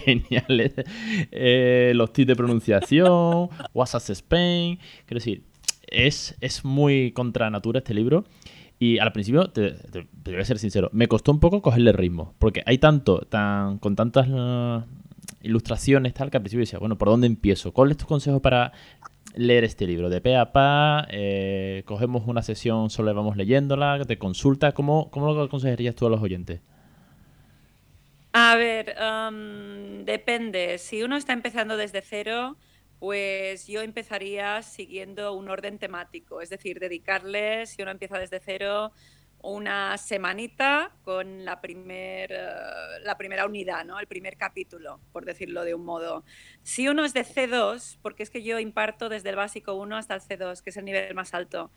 geniales, 0.06 0.74
eh, 1.32 1.94
los 1.96 2.12
tips 2.12 2.28
de 2.28 2.36
pronunciación, 2.36 3.50
WhatsApp 3.74 4.10
Spain. 4.10 4.80
Quiero 5.06 5.20
decir, 5.20 5.44
es, 5.88 6.36
es 6.42 6.66
muy 6.66 7.12
contra 7.12 7.50
natura 7.50 7.80
este 7.80 7.94
libro. 7.94 8.26
Y 8.80 9.00
al 9.00 9.12
principio, 9.14 9.50
te, 9.50 9.76
voy 10.26 10.36
a 10.36 10.46
ser 10.46 10.60
sincero, 10.60 10.90
me 10.92 11.08
costó 11.08 11.32
un 11.32 11.40
poco 11.40 11.62
cogerle 11.62 11.94
ritmo. 11.94 12.34
Porque 12.40 12.64
hay 12.66 12.80
tanto, 12.80 13.20
tan, 13.30 13.78
con 13.80 13.96
tantas 13.96 14.28
uh, 14.28 14.84
ilustraciones, 15.42 16.14
tal, 16.14 16.30
que 16.30 16.38
al 16.38 16.44
principio 16.44 16.64
decía, 16.64 16.80
bueno, 16.80 16.98
¿por 16.98 17.08
dónde 17.08 17.28
empiezo? 17.28 17.72
¿Cuál 17.72 17.92
es 17.92 17.98
tu 17.98 18.06
consejo 18.06 18.42
para 18.42 18.74
leer 19.36 19.64
este 19.64 19.88
libro? 19.88 20.10
De 20.10 20.20
pe 20.20 20.36
a 20.36 20.52
pa, 20.52 21.08
eh, 21.12 21.84
cogemos 21.86 22.24
una 22.28 22.42
sesión, 22.42 22.90
solo 22.90 23.14
vamos 23.14 23.38
leyéndola, 23.38 24.04
te 24.06 24.18
consulta. 24.18 24.74
¿Cómo, 24.74 25.10
¿Cómo 25.12 25.32
lo 25.32 25.44
aconsejarías 25.44 25.96
tú 25.96 26.08
a 26.08 26.10
los 26.10 26.22
oyentes? 26.22 26.62
A 28.34 28.56
ver, 28.56 28.96
depende. 30.06 30.80
Si 30.80 31.04
uno 31.04 31.16
está 31.16 31.34
empezando 31.34 31.78
desde 31.78 32.02
cero, 32.02 32.58
pues 33.04 33.68
yo 33.68 33.82
empezaría 33.82 34.62
siguiendo 34.62 35.34
un 35.34 35.50
orden 35.50 35.78
temático, 35.78 36.40
es 36.40 36.50
decir, 36.50 36.80
dedicarle, 36.80 37.66
si 37.66 37.82
uno 37.82 37.92
empieza 37.92 38.18
desde 38.18 38.40
cero, 38.40 38.94
una 39.42 39.98
semanita 39.98 40.90
con 41.04 41.44
la, 41.44 41.60
primer, 41.60 42.32
eh, 42.32 42.46
la 43.04 43.18
primera 43.18 43.46
unidad, 43.46 43.84
¿no? 43.84 44.00
el 44.00 44.08
primer 44.08 44.38
capítulo, 44.38 45.02
por 45.12 45.26
decirlo 45.26 45.66
de 45.66 45.74
un 45.74 45.84
modo. 45.84 46.24
Si 46.62 46.88
uno 46.88 47.04
es 47.04 47.14
de 47.14 47.26
C2, 47.26 47.98
porque 48.02 48.24
es 48.24 48.30
que 48.30 48.42
yo 48.42 48.58
imparto 48.58 49.10
desde 49.10 49.32
el 49.32 49.36
básico 49.36 49.74
1 49.74 49.98
hasta 49.98 50.16
el 50.16 50.22
C2, 50.22 50.62
que 50.62 50.70
es 50.70 50.78
el 50.78 50.86
nivel 50.86 51.14
más 51.14 51.34
alto, 51.34 51.72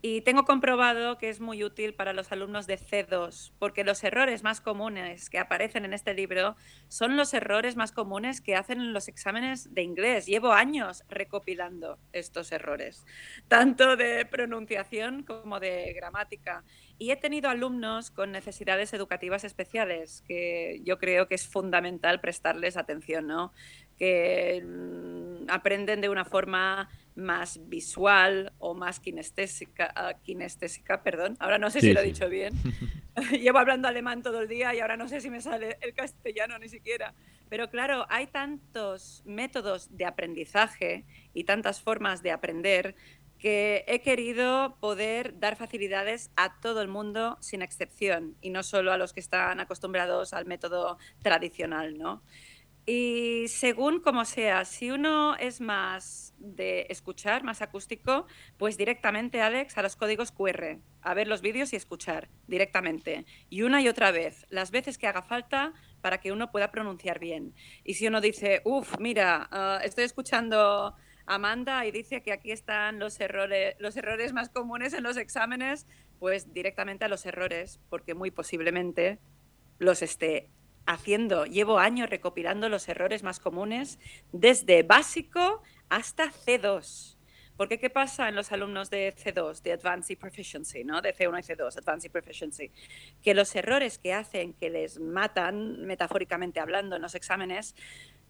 y 0.00 0.20
tengo 0.20 0.44
comprobado 0.44 1.18
que 1.18 1.28
es 1.28 1.40
muy 1.40 1.64
útil 1.64 1.92
para 1.92 2.12
los 2.12 2.30
alumnos 2.30 2.68
de 2.68 2.78
C2, 2.78 3.52
porque 3.58 3.82
los 3.82 4.04
errores 4.04 4.44
más 4.44 4.60
comunes 4.60 5.28
que 5.28 5.40
aparecen 5.40 5.84
en 5.84 5.92
este 5.92 6.14
libro 6.14 6.54
son 6.86 7.16
los 7.16 7.34
errores 7.34 7.74
más 7.74 7.90
comunes 7.90 8.40
que 8.40 8.54
hacen 8.54 8.80
en 8.80 8.92
los 8.92 9.08
exámenes 9.08 9.74
de 9.74 9.82
inglés. 9.82 10.26
Llevo 10.26 10.52
años 10.52 11.02
recopilando 11.08 11.98
estos 12.12 12.52
errores, 12.52 13.06
tanto 13.48 13.96
de 13.96 14.24
pronunciación 14.24 15.24
como 15.24 15.58
de 15.58 15.92
gramática. 15.94 16.62
Y 16.96 17.10
he 17.10 17.16
tenido 17.16 17.50
alumnos 17.50 18.12
con 18.12 18.30
necesidades 18.30 18.92
educativas 18.92 19.42
especiales, 19.42 20.22
que 20.28 20.80
yo 20.84 20.98
creo 20.98 21.26
que 21.26 21.34
es 21.34 21.48
fundamental 21.48 22.20
prestarles 22.20 22.76
atención, 22.76 23.26
¿no? 23.26 23.52
Que 23.98 24.62
mm, 24.64 25.50
aprenden 25.50 26.00
de 26.00 26.08
una 26.08 26.24
forma 26.24 26.88
más 27.18 27.68
visual 27.68 28.52
o 28.58 28.74
más 28.74 29.00
kinestésica, 29.00 29.92
ah, 29.94 30.14
kinestésica 30.22 31.02
perdón. 31.02 31.36
Ahora 31.40 31.58
no 31.58 31.68
sé 31.70 31.80
si 31.80 31.92
lo 31.92 32.00
he 32.00 32.04
dicho 32.04 32.28
bien. 32.28 32.54
Llevo 33.32 33.58
hablando 33.58 33.88
alemán 33.88 34.22
todo 34.22 34.40
el 34.40 34.48
día 34.48 34.74
y 34.74 34.80
ahora 34.80 34.96
no 34.96 35.08
sé 35.08 35.20
si 35.20 35.30
me 35.30 35.40
sale 35.40 35.78
el 35.80 35.94
castellano 35.94 36.58
ni 36.58 36.68
siquiera. 36.68 37.14
Pero 37.48 37.70
claro, 37.70 38.06
hay 38.08 38.26
tantos 38.26 39.22
métodos 39.24 39.96
de 39.96 40.04
aprendizaje 40.04 41.04
y 41.34 41.44
tantas 41.44 41.80
formas 41.80 42.22
de 42.22 42.30
aprender 42.30 42.94
que 43.38 43.84
he 43.86 44.00
querido 44.02 44.76
poder 44.80 45.38
dar 45.38 45.56
facilidades 45.56 46.30
a 46.36 46.60
todo 46.60 46.82
el 46.82 46.88
mundo 46.88 47.38
sin 47.40 47.62
excepción 47.62 48.36
y 48.40 48.50
no 48.50 48.62
solo 48.62 48.92
a 48.92 48.98
los 48.98 49.12
que 49.12 49.20
están 49.20 49.60
acostumbrados 49.60 50.34
al 50.34 50.44
método 50.44 50.98
tradicional, 51.22 51.96
¿no? 51.96 52.22
Y 52.90 53.48
según 53.48 54.00
como 54.00 54.24
sea, 54.24 54.64
si 54.64 54.90
uno 54.90 55.36
es 55.36 55.60
más 55.60 56.32
de 56.38 56.86
escuchar, 56.88 57.44
más 57.44 57.60
acústico, 57.60 58.26
pues 58.56 58.78
directamente, 58.78 59.42
Alex, 59.42 59.76
a 59.76 59.82
los 59.82 59.94
códigos 59.94 60.32
QR, 60.32 60.78
a 61.02 61.12
ver 61.12 61.28
los 61.28 61.42
vídeos 61.42 61.74
y 61.74 61.76
escuchar 61.76 62.30
directamente. 62.46 63.26
Y 63.50 63.60
una 63.60 63.82
y 63.82 63.88
otra 63.88 64.10
vez, 64.10 64.46
las 64.48 64.70
veces 64.70 64.96
que 64.96 65.06
haga 65.06 65.20
falta 65.20 65.74
para 66.00 66.16
que 66.16 66.32
uno 66.32 66.50
pueda 66.50 66.70
pronunciar 66.70 67.18
bien. 67.18 67.52
Y 67.84 67.92
si 67.92 68.06
uno 68.06 68.22
dice, 68.22 68.62
uff, 68.64 68.98
mira, 68.98 69.48
ah, 69.50 69.80
estoy 69.84 70.04
escuchando 70.04 70.94
Amanda 71.26 71.84
y 71.84 71.90
dice 71.90 72.22
que 72.22 72.32
aquí 72.32 72.52
están 72.52 72.98
los 72.98 73.20
errores, 73.20 73.76
los 73.80 73.98
errores 73.98 74.32
más 74.32 74.48
comunes 74.48 74.94
en 74.94 75.02
los 75.02 75.18
exámenes, 75.18 75.86
pues 76.18 76.54
directamente 76.54 77.04
a 77.04 77.08
los 77.08 77.26
errores, 77.26 77.80
porque 77.90 78.14
muy 78.14 78.30
posiblemente 78.30 79.18
los 79.78 80.00
esté 80.00 80.48
haciendo, 80.88 81.44
llevo 81.44 81.78
años 81.78 82.08
recopilando 82.08 82.70
los 82.70 82.88
errores 82.88 83.22
más 83.22 83.38
comunes 83.38 83.98
desde 84.32 84.82
básico 84.82 85.62
hasta 85.90 86.32
C2. 86.32 87.16
Porque 87.58 87.78
¿qué 87.78 87.90
pasa 87.90 88.28
en 88.28 88.36
los 88.36 88.52
alumnos 88.52 88.88
de 88.88 89.14
C2, 89.14 89.62
de 89.62 89.72
Advanced 89.72 90.16
Proficiency, 90.16 90.84
¿no? 90.84 91.02
de 91.02 91.14
C1 91.14 91.40
y 91.40 91.52
C2, 91.52 91.76
Advanced 91.76 92.10
Proficiency? 92.10 92.70
Que 93.22 93.34
los 93.34 93.54
errores 93.54 93.98
que 93.98 94.14
hacen 94.14 94.54
que 94.54 94.70
les 94.70 94.98
matan, 94.98 95.84
metafóricamente 95.84 96.60
hablando, 96.60 96.96
en 96.96 97.02
los 97.02 97.14
exámenes, 97.14 97.74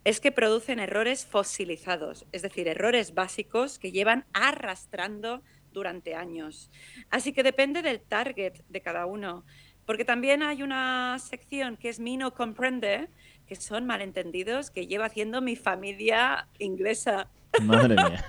es 0.02 0.18
que 0.18 0.32
producen 0.32 0.80
errores 0.80 1.26
fosilizados, 1.26 2.26
es 2.32 2.42
decir, 2.42 2.66
errores 2.66 3.14
básicos 3.14 3.78
que 3.78 3.92
llevan 3.92 4.24
arrastrando 4.32 5.42
durante 5.72 6.14
años. 6.14 6.70
Así 7.10 7.32
que 7.32 7.42
depende 7.42 7.82
del 7.82 8.00
target 8.00 8.62
de 8.68 8.80
cada 8.80 9.06
uno. 9.06 9.44
Porque 9.88 10.04
también 10.04 10.42
hay 10.42 10.62
una 10.62 11.18
sección 11.18 11.78
que 11.78 11.88
es 11.88 11.98
Mi 11.98 12.18
no 12.18 12.34
comprende, 12.34 13.08
que 13.46 13.56
son 13.56 13.86
malentendidos 13.86 14.70
que 14.70 14.86
lleva 14.86 15.06
haciendo 15.06 15.40
mi 15.40 15.56
familia 15.56 16.46
inglesa. 16.58 17.30
Madre 17.62 17.94
mía. 17.94 18.22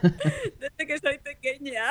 Desde 0.57 0.87
que 0.87 0.97
soy 0.97 1.17
pequeña. 1.17 1.83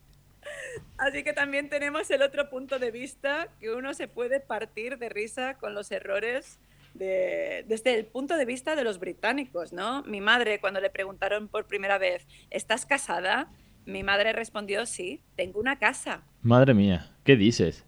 Así 0.96 1.22
que 1.22 1.34
también 1.34 1.68
tenemos 1.68 2.10
el 2.10 2.22
otro 2.22 2.48
punto 2.48 2.78
de 2.78 2.90
vista, 2.90 3.48
que 3.60 3.72
uno 3.72 3.92
se 3.92 4.08
puede 4.08 4.40
partir 4.40 4.96
de 4.96 5.10
risa 5.10 5.58
con 5.58 5.74
los 5.74 5.92
errores 5.92 6.58
desde 6.94 7.98
el 7.98 8.06
punto 8.06 8.38
de 8.38 8.46
vista 8.46 8.74
de 8.74 8.84
los 8.84 8.98
británicos, 8.98 9.74
¿no? 9.74 10.02
Mi 10.04 10.22
madre, 10.22 10.60
cuando 10.60 10.80
le 10.80 10.88
preguntaron 10.88 11.48
por 11.48 11.66
primera 11.66 11.98
vez, 11.98 12.26
¿estás 12.48 12.86
casada? 12.86 13.50
Mi 13.84 14.02
madre 14.02 14.32
respondió, 14.32 14.86
sí, 14.86 15.20
tengo 15.36 15.60
una 15.60 15.78
casa. 15.78 16.22
Madre 16.40 16.72
mía, 16.72 17.14
¿qué 17.22 17.36
dices? 17.36 17.85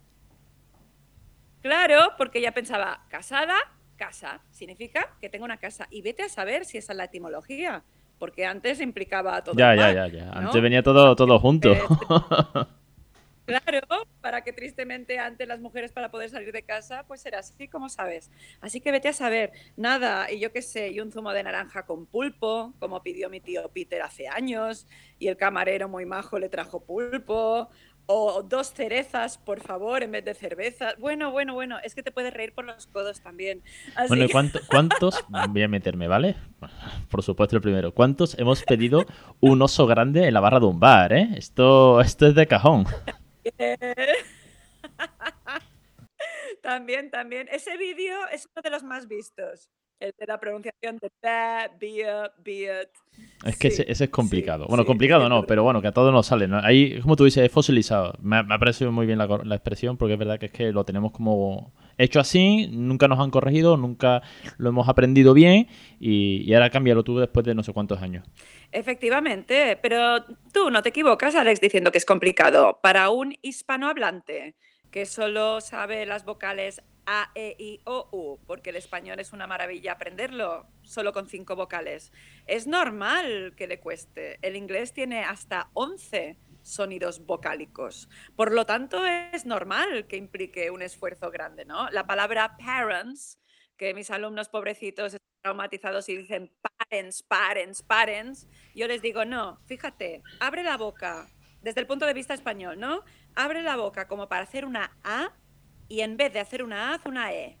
Claro, 1.61 2.13
porque 2.17 2.39
ella 2.39 2.53
pensaba, 2.53 3.05
casada, 3.09 3.55
casa, 3.97 4.41
significa 4.51 5.15
que 5.19 5.29
tengo 5.29 5.45
una 5.45 5.57
casa. 5.57 5.87
Y 5.91 6.01
vete 6.01 6.23
a 6.23 6.29
saber 6.29 6.65
si 6.65 6.77
esa 6.77 6.93
es 6.93 6.97
la 6.97 7.05
etimología. 7.05 7.83
porque 8.17 8.45
antes 8.45 8.81
implicaba 8.81 9.41
todo. 9.43 9.55
Ya, 9.57 9.73
ya, 9.75 9.93
ya, 9.93 10.07
ya. 10.07 10.29
Antes 10.31 10.55
¿no? 10.55 10.61
venía 10.61 10.83
todo, 10.83 11.15
todo 11.15 11.39
junto. 11.39 11.71
Eh, 11.71 11.81
Claro, 13.49 13.81
para 14.21 14.43
que 14.43 14.53
tristemente 14.53 15.17
antes 15.17 15.47
las 15.47 15.59
mujeres 15.59 15.91
para 15.91 16.11
poder 16.11 16.29
salir 16.29 16.51
de 16.51 16.61
casa, 16.61 17.03
pues 17.07 17.25
era 17.25 17.39
así, 17.39 17.67
como 17.67 17.89
sabes. 17.89 18.29
Así 18.61 18.79
que 18.79 18.91
vete 18.91 19.07
a 19.07 19.13
saber, 19.13 19.51
nada, 19.75 20.31
y 20.31 20.39
yo 20.39 20.51
qué 20.51 20.61
sé, 20.61 20.89
y 20.91 20.99
un 20.99 21.11
zumo 21.11 21.31
de 21.33 21.41
naranja 21.41 21.83
con 21.87 22.05
pulpo, 22.05 22.75
como 22.77 23.01
pidió 23.01 23.27
mi 23.27 23.39
tío 23.41 23.67
Peter 23.69 24.03
hace 24.03 24.27
años, 24.27 24.85
y 25.17 25.29
el 25.29 25.35
camarero 25.37 25.89
muy 25.89 26.05
majo 26.05 26.37
le 26.37 26.47
trajo 26.47 26.85
pulpo, 26.85 27.69
o 28.11 28.41
dos 28.41 28.73
cerezas, 28.73 29.37
por 29.37 29.59
favor, 29.61 30.01
en 30.01 30.11
vez 30.11 30.25
de 30.25 30.33
cerveza. 30.33 30.95
Bueno, 30.97 31.29
bueno, 31.31 31.53
bueno, 31.53 31.77
es 31.83 31.93
que 31.93 32.01
te 32.01 32.11
puedes 32.11 32.33
reír 32.33 32.53
por 32.53 32.65
los 32.65 32.87
codos 32.87 33.21
también. 33.21 33.61
Así 33.95 34.07
Bueno, 34.07 34.25
¿y 34.25 34.29
cuánto- 34.29 34.59
cuántos? 34.67 35.23
Voy 35.49 35.61
a 35.61 35.67
meterme, 35.67 36.07
¿vale? 36.07 36.35
Por 37.11 37.21
supuesto, 37.21 37.55
el 37.55 37.61
primero. 37.61 37.93
¿Cuántos 37.93 38.37
hemos 38.39 38.63
pedido 38.63 39.05
un 39.39 39.61
oso 39.61 39.85
grande 39.85 40.27
en 40.27 40.33
la 40.33 40.39
barra 40.39 40.59
de 40.59 40.65
un 40.65 40.79
bar, 40.79 41.13
eh? 41.13 41.29
Esto, 41.37 42.01
esto 42.01 42.25
es 42.25 42.33
de 42.33 42.47
cajón. 42.47 42.85
También, 46.61 47.09
también. 47.09 47.47
Ese 47.51 47.77
vídeo 47.77 48.15
es 48.31 48.47
uno 48.53 48.61
de 48.61 48.69
los 48.69 48.83
más 48.83 49.07
vistos. 49.07 49.69
El 49.99 50.13
de 50.17 50.25
la 50.27 50.39
pronunciación 50.39 50.97
de 50.97 51.11
ba, 51.21 51.69
beer, 51.79 52.31
beard. 52.43 52.87
Es 53.45 53.57
que 53.57 53.69
Sí, 53.69 53.81
ese, 53.81 53.91
ese 53.91 54.03
es 54.05 54.09
complicado. 54.09 54.65
sí, 54.65 54.69
bueno, 54.69 54.83
sí, 54.83 54.87
complicado 54.87 55.27
no, 55.27 55.45
pero 55.45 55.63
bueno, 55.63 55.81
que 55.81 55.89
a 55.89 55.91
todos 55.91 56.13
nos 56.13 56.25
sale. 56.27 56.47
¿no? 56.47 56.57
Ahí, 56.59 57.01
como 57.01 57.17
tú 57.17 57.25
dices, 57.25 57.43
es 57.43 57.51
fosilizado. 57.51 58.13
Me 58.21 58.41
me 58.43 58.53
ha 58.55 58.59
parecido 58.59 58.91
muy 58.93 59.05
bien 59.05 59.17
la, 59.17 59.27
la 59.27 59.55
expresión 59.55 59.97
porque 59.97 60.13
es 60.13 60.19
verdad 60.19 60.39
que 60.39 60.45
es 60.47 60.51
que 60.53 60.71
lo 60.71 60.85
tenemos 60.85 61.11
como 61.11 61.73
hecho 61.97 62.21
así, 62.21 62.67
nunca 62.71 63.09
nos 63.09 63.19
han 63.19 63.29
corregido, 63.29 63.75
nunca 63.75 64.21
lo 64.57 64.69
hemos 64.69 64.87
aprendido 64.87 65.33
bien 65.33 65.67
y, 65.99 66.43
y 66.49 66.53
ahora 66.53 66.69
cámbialo 66.69 67.03
tú 67.03 67.19
después 67.19 67.45
de 67.45 67.53
no 67.55 67.63
sé 67.63 67.73
cuántos 67.73 68.01
años. 68.01 68.25
Efectivamente, 68.71 69.77
pero 69.81 70.23
tú 70.53 70.69
no 70.71 70.81
te 70.81 70.89
equivocas, 70.89 71.35
Alex, 71.35 71.59
diciendo 71.59 71.91
que 71.91 71.97
es 71.97 72.05
complicado. 72.05 72.79
Para 72.81 73.09
un 73.09 73.35
hispanohablante 73.41 74.55
que 74.91 75.05
solo 75.05 75.61
sabe 75.61 76.05
las 76.05 76.25
vocales 76.25 76.81
A, 77.05 77.31
E, 77.35 77.55
I, 77.57 77.81
O, 77.85 78.07
U, 78.11 78.39
porque 78.45 78.69
el 78.69 78.75
español 78.75 79.19
es 79.19 79.33
una 79.33 79.47
maravilla 79.47 79.93
aprenderlo, 79.93 80.67
solo 80.83 81.13
con 81.13 81.27
cinco 81.27 81.55
vocales, 81.55 82.11
es 82.45 82.67
normal 82.67 83.53
que 83.55 83.67
le 83.67 83.79
cueste. 83.79 84.37
El 84.41 84.55
inglés 84.55 84.93
tiene 84.93 85.23
hasta 85.23 85.69
11 85.73 86.37
sonidos 86.61 87.25
vocálicos. 87.25 88.09
Por 88.35 88.51
lo 88.51 88.65
tanto, 88.65 89.05
es 89.05 89.45
normal 89.45 90.07
que 90.07 90.17
implique 90.17 90.71
un 90.71 90.81
esfuerzo 90.81 91.31
grande, 91.31 91.65
¿no? 91.65 91.89
La 91.89 92.05
palabra 92.05 92.57
parents, 92.57 93.39
que 93.77 93.93
mis 93.93 94.11
alumnos 94.11 94.49
pobrecitos 94.49 95.13
están 95.13 95.19
traumatizados 95.41 96.09
y 96.09 96.17
dicen 96.17 96.51
parents, 96.89 97.23
parents, 97.23 97.81
parents, 97.81 98.47
yo 98.75 98.87
les 98.87 99.01
digo, 99.01 99.25
no, 99.25 99.59
fíjate, 99.65 100.21
abre 100.39 100.63
la 100.63 100.77
boca, 100.77 101.27
desde 101.61 101.81
el 101.81 101.87
punto 101.87 102.05
de 102.05 102.13
vista 102.13 102.33
español, 102.33 102.79
¿no? 102.79 103.03
Abre 103.35 103.61
la 103.61 103.75
boca 103.75 104.07
como 104.07 104.27
para 104.27 104.43
hacer 104.43 104.65
una 104.65 104.97
A 105.03 105.33
y 105.87 106.01
en 106.01 106.17
vez 106.17 106.33
de 106.33 106.39
hacer 106.39 106.63
una 106.63 106.93
A, 106.93 107.01
una 107.05 107.33
E. 107.33 107.57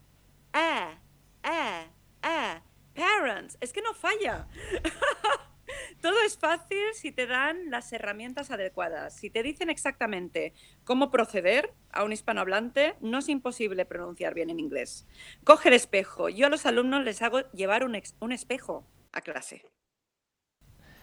A, 0.53 0.99
A, 1.43 1.87
A. 2.21 2.63
Parents, 2.93 3.57
es 3.61 3.71
que 3.71 3.81
no 3.81 3.93
falla. 3.93 4.47
Todo 6.01 6.21
es 6.25 6.37
fácil 6.37 6.83
si 6.93 7.11
te 7.11 7.27
dan 7.27 7.69
las 7.69 7.93
herramientas 7.93 8.51
adecuadas. 8.51 9.15
Si 9.15 9.29
te 9.29 9.43
dicen 9.43 9.69
exactamente 9.69 10.53
cómo 10.83 11.11
proceder 11.11 11.73
a 11.91 12.03
un 12.03 12.11
hispanohablante, 12.11 12.95
no 13.01 13.19
es 13.19 13.29
imposible 13.29 13.85
pronunciar 13.85 14.33
bien 14.33 14.49
en 14.49 14.59
inglés. 14.59 15.07
Coge 15.43 15.69
el 15.69 15.75
espejo. 15.75 16.29
Yo 16.29 16.47
a 16.47 16.49
los 16.49 16.65
alumnos 16.65 17.03
les 17.03 17.21
hago 17.21 17.39
llevar 17.51 17.85
un 17.85 18.31
espejo 18.31 18.85
a 19.11 19.21
clase. 19.21 19.63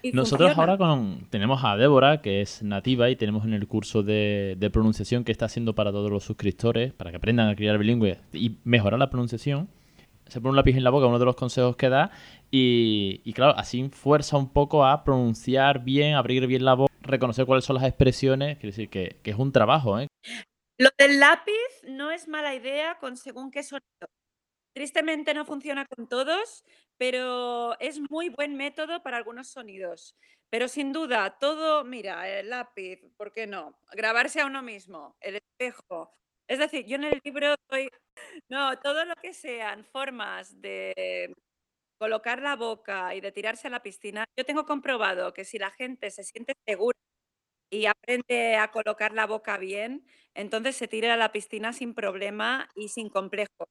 Y 0.09 0.13
Nosotros 0.13 0.55
funciona. 0.55 0.73
ahora 0.73 0.79
con, 0.79 1.27
tenemos 1.31 1.65
a 1.65 1.77
Débora, 1.77 2.21
que 2.23 2.41
es 2.41 2.63
nativa, 2.63 3.11
y 3.11 3.17
tenemos 3.17 3.45
en 3.45 3.55
el 3.55 3.67
curso 3.67 4.03
de, 4.03 4.57
de 4.59 4.71
pronunciación 4.71 5.25
que 5.25 5.33
está 5.33 5.47
haciendo 5.47 5.75
para 5.75 5.91
todos 5.91 6.11
los 6.11 6.25
suscriptores, 6.25 6.93
para 6.93 7.11
que 7.11 7.17
aprendan 7.17 7.49
a 7.49 7.57
criar 7.57 7.79
bilingüe 7.79 8.19
y 8.33 8.59
mejorar 8.65 8.99
la 8.99 9.11
pronunciación. 9.11 9.69
Se 10.27 10.41
pone 10.41 10.51
un 10.51 10.57
lápiz 10.57 10.77
en 10.77 10.85
la 10.85 10.91
boca, 10.91 11.07
uno 11.07 11.19
de 11.19 11.25
los 11.25 11.37
consejos 11.37 11.77
que 11.77 11.89
da, 11.89 12.11
y, 12.51 13.21
y 13.25 13.33
claro, 13.33 13.55
así 13.57 13.89
fuerza 13.91 14.37
un 14.37 14.49
poco 14.53 14.85
a 14.85 15.05
pronunciar 15.05 15.85
bien, 15.85 16.15
abrir 16.15 16.47
bien 16.47 16.65
la 16.65 16.75
boca, 16.75 16.93
reconocer 17.01 17.47
cuáles 17.47 17.65
son 17.65 17.75
las 17.77 17.85
expresiones, 17.85 18.59
quiere 18.59 18.73
decir 18.73 18.89
que, 18.89 19.17
que 19.23 19.31
es 19.31 19.39
un 19.39 19.53
trabajo, 19.53 20.01
¿eh? 20.01 20.09
Lo 20.79 20.91
del 20.99 21.21
lápiz 21.21 21.53
no 21.89 22.11
es 22.11 22.29
mala 22.29 22.55
idea 22.55 22.99
con 23.01 23.17
según 23.17 23.51
qué 23.51 23.63
sonido. 23.63 24.09
Tristemente 24.77 25.33
no 25.33 25.47
funciona 25.47 25.87
con 25.87 26.07
todos, 26.07 26.63
pero 26.99 27.79
es 27.81 27.99
muy 28.11 28.29
buen 28.29 28.57
método 28.59 29.03
para 29.03 29.17
algunos 29.17 29.49
sonidos. 29.49 30.15
Pero 30.51 30.69
sin 30.69 30.93
duda, 30.93 31.39
todo, 31.39 31.83
mira, 31.83 32.29
el 32.29 32.51
lápiz, 32.51 33.01
¿por 33.17 33.33
qué 33.33 33.47
no? 33.47 33.79
Grabarse 33.93 34.43
a 34.43 34.45
uno 34.47 34.61
mismo, 34.63 35.17
el 35.21 35.37
espejo. 35.37 36.13
Es 36.47 36.59
decir, 36.59 36.85
yo 36.85 36.97
en 36.97 37.05
el 37.05 37.21
libro 37.25 37.55
doy, 37.71 37.89
no, 38.51 38.79
todo 38.81 39.07
lo 39.07 39.15
que 39.17 39.33
sean 39.35 39.85
formas 39.87 40.61
de 40.61 41.33
colocar 41.99 42.43
la 42.43 42.57
boca 42.57 43.15
y 43.15 43.21
de 43.23 43.33
tirarse 43.33 43.69
a 43.69 43.71
la 43.71 43.83
piscina, 43.83 44.25
yo 44.39 44.45
tengo 44.45 44.67
comprobado 44.67 45.33
que 45.35 45.45
si 45.45 45.59
la 45.59 45.71
gente 45.71 46.11
se 46.11 46.25
siente 46.25 46.55
segura 46.67 46.99
y 47.71 47.87
aprende 47.87 48.57
a 48.57 48.71
colocar 48.73 49.13
la 49.15 49.27
boca 49.27 49.59
bien, 49.59 50.07
entonces 50.35 50.77
se 50.77 50.89
tira 50.89 51.15
a 51.15 51.17
la 51.19 51.33
piscina 51.33 51.73
sin 51.73 51.95
problema 51.95 52.69
y 52.77 52.89
sin 52.91 53.11
complejo. 53.11 53.69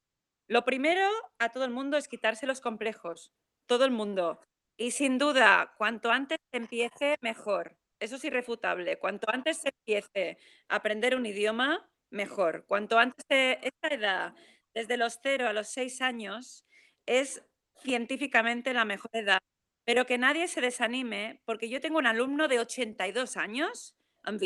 Lo 0.47 0.63
primero 0.63 1.09
a 1.39 1.49
todo 1.49 1.65
el 1.65 1.71
mundo 1.71 1.97
es 1.97 2.07
quitarse 2.07 2.45
los 2.45 2.61
complejos, 2.61 3.31
todo 3.65 3.85
el 3.85 3.91
mundo. 3.91 4.39
Y 4.77 4.91
sin 4.91 5.17
duda, 5.17 5.73
cuanto 5.77 6.11
antes 6.11 6.37
empiece, 6.51 7.15
mejor. 7.21 7.77
Eso 7.99 8.17
es 8.17 8.25
irrefutable. 8.25 8.99
Cuanto 8.99 9.27
antes 9.31 9.57
se 9.57 9.69
empiece 9.69 10.37
a 10.67 10.75
aprender 10.75 11.15
un 11.15 11.25
idioma, 11.25 11.89
mejor. 12.11 12.65
Cuanto 12.67 12.99
antes 12.99 13.25
de 13.27 13.59
esta 13.61 13.87
edad, 13.95 14.35
desde 14.73 14.97
los 14.97 15.19
0 15.23 15.47
a 15.47 15.53
los 15.53 15.69
6 15.69 16.01
años, 16.01 16.63
es 17.07 17.43
científicamente 17.81 18.73
la 18.73 18.85
mejor 18.85 19.11
edad. 19.13 19.39
Pero 19.83 20.05
que 20.05 20.17
nadie 20.17 20.47
se 20.47 20.61
desanime, 20.61 21.41
porque 21.45 21.69
yo 21.69 21.81
tengo 21.81 21.97
un 21.97 22.07
alumno 22.07 22.47
de 22.47 22.59
82 22.59 23.37
años, 23.37 23.95
en 24.25 24.39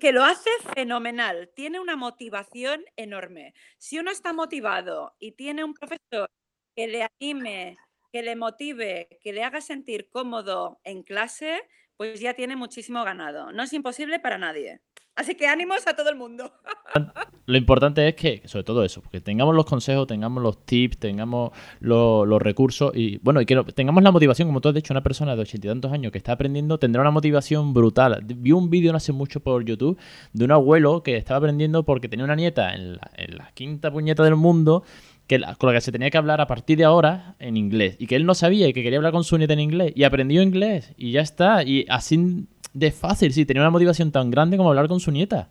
que 0.00 0.12
lo 0.12 0.24
hace 0.24 0.50
fenomenal, 0.74 1.50
tiene 1.54 1.80
una 1.80 1.96
motivación 1.96 2.84
enorme. 2.96 3.54
Si 3.78 3.98
uno 3.98 4.10
está 4.10 4.32
motivado 4.32 5.14
y 5.18 5.32
tiene 5.32 5.64
un 5.64 5.74
profesor 5.74 6.30
que 6.76 6.86
le 6.86 7.08
anime, 7.18 7.76
que 8.12 8.22
le 8.22 8.36
motive, 8.36 9.08
que 9.22 9.32
le 9.32 9.42
haga 9.42 9.60
sentir 9.60 10.08
cómodo 10.10 10.80
en 10.84 11.02
clase, 11.02 11.62
pues 12.00 12.18
ya 12.18 12.32
tiene 12.32 12.56
muchísimo 12.56 13.04
ganado. 13.04 13.52
No 13.52 13.62
es 13.62 13.70
imposible 13.74 14.18
para 14.20 14.38
nadie. 14.38 14.80
Así 15.16 15.34
que 15.34 15.46
ánimos 15.46 15.86
a 15.86 15.94
todo 15.94 16.08
el 16.08 16.16
mundo. 16.16 16.50
Lo 17.44 17.58
importante 17.58 18.08
es 18.08 18.14
que, 18.14 18.40
sobre 18.46 18.64
todo 18.64 18.82
eso, 18.84 19.02
porque 19.02 19.20
tengamos 19.20 19.54
los 19.54 19.66
consejos, 19.66 20.06
tengamos 20.06 20.42
los 20.42 20.64
tips, 20.64 20.96
tengamos 20.98 21.50
lo- 21.80 22.24
los 22.24 22.40
recursos 22.40 22.92
y, 22.94 23.18
bueno, 23.18 23.42
y 23.42 23.44
que 23.44 23.62
tengamos 23.74 24.02
la 24.02 24.12
motivación, 24.12 24.48
como 24.48 24.62
tú 24.62 24.68
has 24.70 24.74
dicho, 24.74 24.94
una 24.94 25.02
persona 25.02 25.36
de 25.36 25.42
ochenta 25.42 25.66
y 25.66 25.70
tantos 25.70 25.92
años 25.92 26.10
que 26.10 26.16
está 26.16 26.32
aprendiendo 26.32 26.78
tendrá 26.78 27.02
una 27.02 27.10
motivación 27.10 27.74
brutal. 27.74 28.22
Vi 28.24 28.52
un 28.52 28.70
vídeo 28.70 28.92
no 28.92 28.96
hace 28.96 29.12
mucho 29.12 29.40
por 29.40 29.62
YouTube 29.64 29.98
de 30.32 30.44
un 30.46 30.52
abuelo 30.52 31.02
que 31.02 31.18
estaba 31.18 31.36
aprendiendo 31.36 31.84
porque 31.84 32.08
tenía 32.08 32.24
una 32.24 32.36
nieta 32.36 32.72
en 32.74 32.94
la, 32.94 33.10
en 33.16 33.36
la 33.36 33.50
quinta 33.52 33.90
puñeta 33.92 34.22
del 34.22 34.36
mundo 34.36 34.84
que 35.30 35.40
con 35.58 35.68
la 35.68 35.74
que 35.74 35.80
se 35.80 35.92
tenía 35.92 36.10
que 36.10 36.18
hablar 36.18 36.40
a 36.40 36.48
partir 36.48 36.76
de 36.76 36.84
ahora 36.84 37.36
en 37.38 37.56
inglés 37.56 37.94
y 38.00 38.08
que 38.08 38.16
él 38.16 38.26
no 38.26 38.34
sabía 38.34 38.66
y 38.66 38.72
que 38.72 38.82
quería 38.82 38.98
hablar 38.98 39.12
con 39.12 39.22
su 39.22 39.38
nieta 39.38 39.52
en 39.52 39.60
inglés 39.60 39.92
y 39.94 40.02
aprendió 40.02 40.42
inglés 40.42 40.92
y 40.96 41.12
ya 41.12 41.20
está. 41.20 41.62
Y 41.62 41.86
así 41.88 42.48
de 42.72 42.90
fácil, 42.90 43.32
sí, 43.32 43.46
tenía 43.46 43.62
una 43.62 43.70
motivación 43.70 44.10
tan 44.10 44.32
grande 44.32 44.56
como 44.56 44.70
hablar 44.70 44.88
con 44.88 44.98
su 44.98 45.12
nieta. 45.12 45.48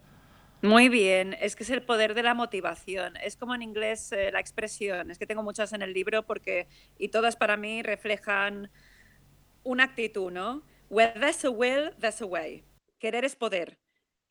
Muy 0.62 0.90
bien, 0.90 1.34
es 1.40 1.56
que 1.56 1.64
es 1.64 1.70
el 1.70 1.82
poder 1.82 2.14
de 2.14 2.24
la 2.24 2.34
motivación. 2.34 3.16
Es 3.24 3.38
como 3.38 3.56
en 3.56 3.62
inglés 3.62 4.12
eh, 4.12 4.32
la 4.34 4.42
expresión, 4.42 5.12
es 5.12 5.18
que 5.18 5.26
tengo 5.26 5.44
muchas 5.44 5.72
en 5.72 5.82
el 5.82 5.94
libro 5.94 6.24
porque 6.24 6.68
y 6.98 7.08
todas 7.08 7.38
para 7.38 7.56
mí 7.56 7.82
reflejan 7.82 8.70
una 9.64 9.86
actitud, 9.86 10.30
¿no? 10.30 10.62
Where 10.90 11.14
there's 11.18 11.46
a 11.46 11.50
will, 11.50 11.92
there's 12.02 12.22
a 12.22 12.26
way. 12.26 12.66
Querer 13.00 13.24
es 13.24 13.38
poder. 13.38 13.78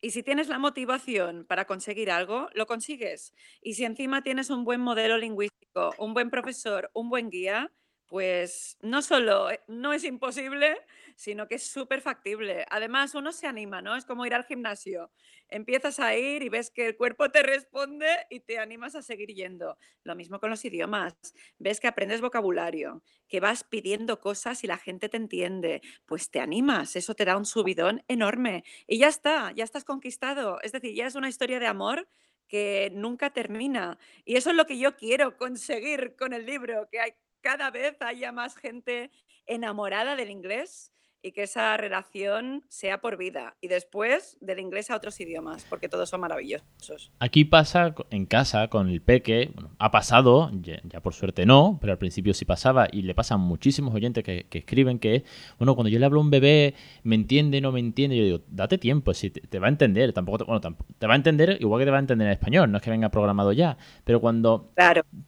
Y 0.01 0.11
si 0.11 0.23
tienes 0.23 0.47
la 0.47 0.59
motivación 0.59 1.45
para 1.45 1.65
conseguir 1.65 2.09
algo, 2.09 2.47
lo 2.53 2.65
consigues. 2.67 3.33
Y 3.61 3.73
si 3.73 3.83
encima 3.83 4.23
tienes 4.23 4.49
un 4.49 4.63
buen 4.63 4.79
modelo 4.79 5.17
lingüístico, 5.17 5.93
un 5.97 6.13
buen 6.13 6.29
profesor, 6.29 6.89
un 6.93 7.09
buen 7.09 7.29
guía, 7.29 7.71
pues 8.09 8.77
no 8.81 9.03
solo 9.03 9.51
eh, 9.51 9.61
no 9.67 9.93
es 9.93 10.03
imposible, 10.03 10.75
sino 11.15 11.47
que 11.47 11.55
es 11.55 11.63
súper 11.63 12.01
factible. 12.01 12.65
Además, 12.69 13.13
uno 13.13 13.31
se 13.31 13.45
anima, 13.45 13.81
¿no? 13.81 13.95
Es 13.95 14.03
como 14.03 14.25
ir 14.25 14.33
al 14.33 14.45
gimnasio. 14.45 15.11
Empiezas 15.47 15.99
a 15.99 16.15
ir 16.15 16.41
y 16.41 16.49
ves 16.49 16.71
que 16.71 16.87
el 16.87 16.97
cuerpo 16.97 17.29
te 17.29 17.43
responde 17.43 18.07
y 18.31 18.39
te 18.39 18.57
animas 18.57 18.95
a 18.95 19.03
seguir 19.03 19.29
yendo. 19.29 19.77
Lo 20.03 20.15
mismo 20.15 20.39
con 20.39 20.49
los 20.49 20.65
idiomas. 20.65 21.15
Ves 21.59 21.79
que 21.79 21.87
aprendes 21.87 22.19
vocabulario, 22.19 23.03
que 23.27 23.39
vas 23.39 23.63
pidiendo 23.63 24.19
cosas 24.19 24.63
y 24.63 24.67
la 24.67 24.77
gente 24.77 25.07
te 25.07 25.17
entiende. 25.17 25.81
Pues 26.07 26.31
te 26.31 26.39
animas, 26.39 26.95
eso 26.95 27.13
te 27.13 27.25
da 27.25 27.37
un 27.37 27.45
subidón 27.45 28.03
enorme. 28.07 28.63
Y 28.87 28.97
ya 28.97 29.07
está, 29.07 29.51
ya 29.51 29.63
estás 29.63 29.85
conquistado. 29.85 30.59
Es 30.63 30.71
decir, 30.71 30.95
ya 30.95 31.05
es 31.05 31.15
una 31.15 31.29
historia 31.29 31.59
de 31.59 31.67
amor 31.67 32.07
que 32.47 32.91
nunca 32.93 33.29
termina. 33.29 33.99
Y 34.25 34.35
eso 34.35 34.49
es 34.49 34.55
lo 34.55 34.65
que 34.65 34.79
yo 34.79 34.97
quiero 34.97 35.37
conseguir 35.37 36.15
con 36.15 36.33
el 36.33 36.45
libro, 36.45 36.89
que 36.89 36.99
hay 36.99 37.13
cada 37.41 37.71
vez 37.71 38.01
haya 38.01 38.31
más 38.31 38.55
gente 38.55 39.11
enamorada 39.45 40.15
del 40.15 40.29
inglés 40.29 40.93
y 41.21 41.31
que 41.31 41.43
esa 41.43 41.75
relación 41.77 42.63
sea 42.69 43.01
por 43.01 43.17
vida 43.17 43.55
y 43.61 43.67
después 43.67 44.37
del 44.41 44.59
inglés 44.59 44.89
a 44.89 44.95
otros 44.95 45.19
idiomas, 45.19 45.65
porque 45.69 45.89
todos 45.89 46.09
son 46.09 46.21
maravillosos. 46.21 47.11
Aquí 47.19 47.45
pasa 47.45 47.93
en 48.09 48.25
casa 48.25 48.67
con 48.69 48.89
el 48.89 49.01
peque, 49.01 49.51
bueno, 49.53 49.71
ha 49.79 49.91
pasado, 49.91 50.51
ya, 50.61 51.01
por 51.01 51.13
suerte 51.13 51.45
no, 51.45 51.77
pero 51.81 51.93
al 51.93 51.99
principio 51.99 52.33
sí 52.33 52.45
pasaba 52.45 52.87
y 52.91 53.01
le 53.01 53.13
pasan 53.13 53.41
muchísimos 53.41 53.93
oyentes 53.93 54.23
que, 54.23 54.47
escriben 54.51 54.99
que, 54.99 55.23
bueno, 55.57 55.75
cuando 55.75 55.89
yo 55.89 55.99
le 55.99 56.05
hablo 56.05 56.19
a 56.19 56.23
un 56.23 56.29
bebé, 56.29 56.75
me 57.03 57.15
entiende, 57.15 57.61
no 57.61 57.71
me 57.71 57.79
entiende, 57.79 58.17
yo 58.17 58.23
digo, 58.23 58.41
date 58.47 58.77
tiempo, 58.77 59.13
si 59.13 59.29
te, 59.29 59.59
va 59.59 59.67
a 59.67 59.69
entender, 59.69 60.13
tampoco, 60.13 60.39
te, 60.39 60.43
bueno, 60.45 60.61
te 60.97 61.07
va 61.07 61.13
a 61.13 61.15
entender 61.15 61.57
igual 61.59 61.79
que 61.79 61.85
te 61.85 61.91
va 61.91 61.97
a 61.97 62.01
entender 62.01 62.27
en 62.27 62.33
español, 62.33 62.71
no 62.71 62.77
es 62.77 62.83
que 62.83 62.89
venga 62.89 63.09
programado 63.09 63.51
ya, 63.51 63.77
pero 64.03 64.19
cuando 64.19 64.71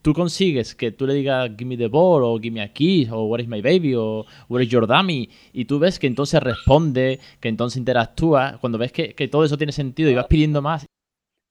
tú 0.01 0.13
consigues 0.13 0.75
que 0.75 0.91
tú 0.91 1.05
le 1.05 1.13
digas, 1.13 1.51
give 1.57 1.65
me 1.65 1.77
the 1.77 1.87
ball, 1.87 2.23
o 2.23 2.37
give 2.37 2.51
me 2.51 2.61
a 2.61 2.71
kiss, 2.71 3.09
o 3.11 3.25
where 3.25 3.43
is 3.43 3.49
my 3.49 3.61
baby, 3.61 3.93
o 3.95 4.25
where 4.47 4.63
is 4.63 4.69
your 4.69 4.87
dummy, 4.87 5.29
y 5.53 5.65
tú 5.65 5.80
ves 5.81 5.99
que 5.99 6.07
entonces 6.07 6.41
responde, 6.41 7.19
que 7.41 7.49
entonces 7.49 7.77
interactúa, 7.77 8.57
cuando 8.61 8.77
ves 8.77 8.93
que, 8.93 9.13
todo 9.27 9.43
eso 9.43 9.57
tiene 9.57 9.73
sentido 9.73 10.09
y 10.09 10.15
vas 10.15 10.27
pidiendo 10.27 10.61
más. 10.61 10.85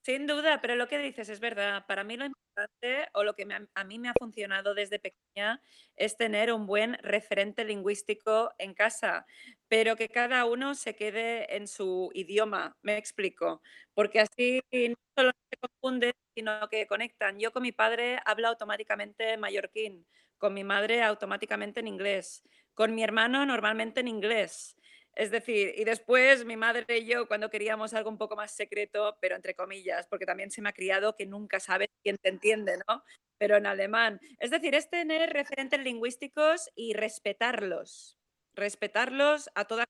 Sin 0.03 0.25
duda, 0.25 0.61
pero 0.61 0.75
lo 0.75 0.87
que 0.87 0.97
dices 0.97 1.29
es 1.29 1.39
verdad. 1.39 1.85
Para 1.85 2.03
mí 2.03 2.17
lo 2.17 2.25
importante 2.25 3.07
o 3.13 3.23
lo 3.23 3.35
que 3.35 3.45
a 3.75 3.83
mí 3.83 3.99
me 3.99 4.09
ha 4.09 4.13
funcionado 4.17 4.73
desde 4.73 4.97
pequeña 4.97 5.61
es 5.95 6.17
tener 6.17 6.51
un 6.51 6.65
buen 6.65 6.95
referente 7.03 7.63
lingüístico 7.65 8.51
en 8.57 8.73
casa, 8.73 9.27
pero 9.67 9.95
que 9.95 10.09
cada 10.09 10.45
uno 10.45 10.73
se 10.73 10.95
quede 10.95 11.55
en 11.55 11.67
su 11.67 12.09
idioma, 12.15 12.75
me 12.81 12.97
explico, 12.97 13.61
porque 13.93 14.21
así 14.21 14.63
no 14.71 14.95
solo 15.15 15.31
se 15.51 15.57
confunden, 15.57 16.13
sino 16.35 16.67
que 16.67 16.87
conectan. 16.87 17.39
Yo 17.39 17.51
con 17.51 17.61
mi 17.61 17.71
padre 17.71 18.19
hablo 18.25 18.47
automáticamente 18.47 19.37
mallorquín, 19.37 20.07
con 20.39 20.55
mi 20.55 20.63
madre 20.63 21.03
automáticamente 21.03 21.79
en 21.79 21.87
inglés. 21.87 22.41
Con 22.81 22.95
mi 22.95 23.03
hermano 23.03 23.45
normalmente 23.45 23.99
en 23.99 24.07
inglés. 24.07 24.75
Es 25.13 25.29
decir, 25.29 25.71
y 25.77 25.83
después 25.83 26.45
mi 26.45 26.57
madre 26.57 26.97
y 26.97 27.05
yo 27.05 27.27
cuando 27.27 27.51
queríamos 27.51 27.93
algo 27.93 28.09
un 28.09 28.17
poco 28.17 28.35
más 28.35 28.55
secreto, 28.55 29.19
pero 29.21 29.35
entre 29.35 29.53
comillas, 29.53 30.07
porque 30.07 30.25
también 30.25 30.49
se 30.49 30.63
me 30.63 30.69
ha 30.69 30.73
criado 30.73 31.15
que 31.15 31.27
nunca 31.27 31.59
sabes 31.59 31.89
quién 32.01 32.17
te 32.17 32.29
entiende, 32.29 32.79
¿no? 32.87 33.03
Pero 33.37 33.57
en 33.57 33.67
alemán. 33.67 34.19
Es 34.39 34.49
decir, 34.49 34.73
es 34.73 34.89
tener 34.89 35.29
referentes 35.29 35.79
lingüísticos 35.79 36.71
y 36.73 36.93
respetarlos. 36.93 38.17
Respetarlos 38.55 39.51
a 39.53 39.65
toda... 39.65 39.83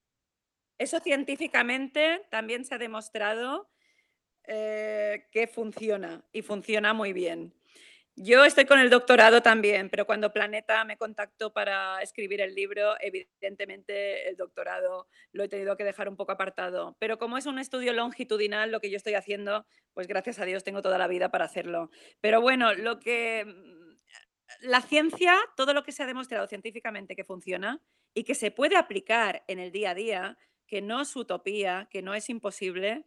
Eso 0.77 0.99
científicamente 0.99 2.27
también 2.29 2.65
se 2.65 2.75
ha 2.75 2.77
demostrado 2.77 3.69
eh, 4.47 5.29
que 5.31 5.47
funciona 5.47 6.25
y 6.33 6.41
funciona 6.41 6.93
muy 6.93 7.13
bien. 7.13 7.53
Yo 8.17 8.43
estoy 8.43 8.65
con 8.65 8.77
el 8.79 8.89
doctorado 8.89 9.41
también, 9.41 9.89
pero 9.89 10.05
cuando 10.05 10.33
Planeta 10.33 10.83
me 10.83 10.97
contactó 10.97 11.53
para 11.53 12.01
escribir 12.01 12.41
el 12.41 12.53
libro, 12.53 12.95
evidentemente 12.99 14.27
el 14.27 14.35
doctorado 14.35 15.07
lo 15.31 15.43
he 15.43 15.47
tenido 15.47 15.77
que 15.77 15.85
dejar 15.85 16.09
un 16.09 16.17
poco 16.17 16.33
apartado. 16.33 16.97
Pero 16.99 17.17
como 17.17 17.37
es 17.37 17.45
un 17.45 17.57
estudio 17.57 17.93
longitudinal 17.93 18.69
lo 18.69 18.81
que 18.81 18.91
yo 18.91 18.97
estoy 18.97 19.13
haciendo, 19.13 19.65
pues 19.93 20.07
gracias 20.07 20.39
a 20.39 20.45
Dios 20.45 20.63
tengo 20.65 20.81
toda 20.81 20.97
la 20.97 21.07
vida 21.07 21.29
para 21.31 21.45
hacerlo. 21.45 21.89
Pero 22.19 22.41
bueno, 22.41 22.73
lo 22.73 22.99
que 22.99 23.45
mm, 23.45 23.91
la 24.61 24.81
ciencia, 24.81 25.37
todo 25.55 25.73
lo 25.73 25.83
que 25.83 25.93
se 25.93 26.03
ha 26.03 26.07
demostrado 26.07 26.47
científicamente 26.47 27.15
que 27.15 27.23
funciona 27.23 27.81
y 28.13 28.25
que 28.25 28.35
se 28.35 28.51
puede 28.51 28.75
aplicar 28.75 29.43
en 29.47 29.59
el 29.59 29.71
día 29.71 29.91
a 29.91 29.95
día, 29.95 30.37
que 30.67 30.81
no 30.81 31.01
es 31.01 31.15
utopía, 31.15 31.87
que 31.89 32.01
no 32.01 32.13
es 32.13 32.29
imposible, 32.29 33.05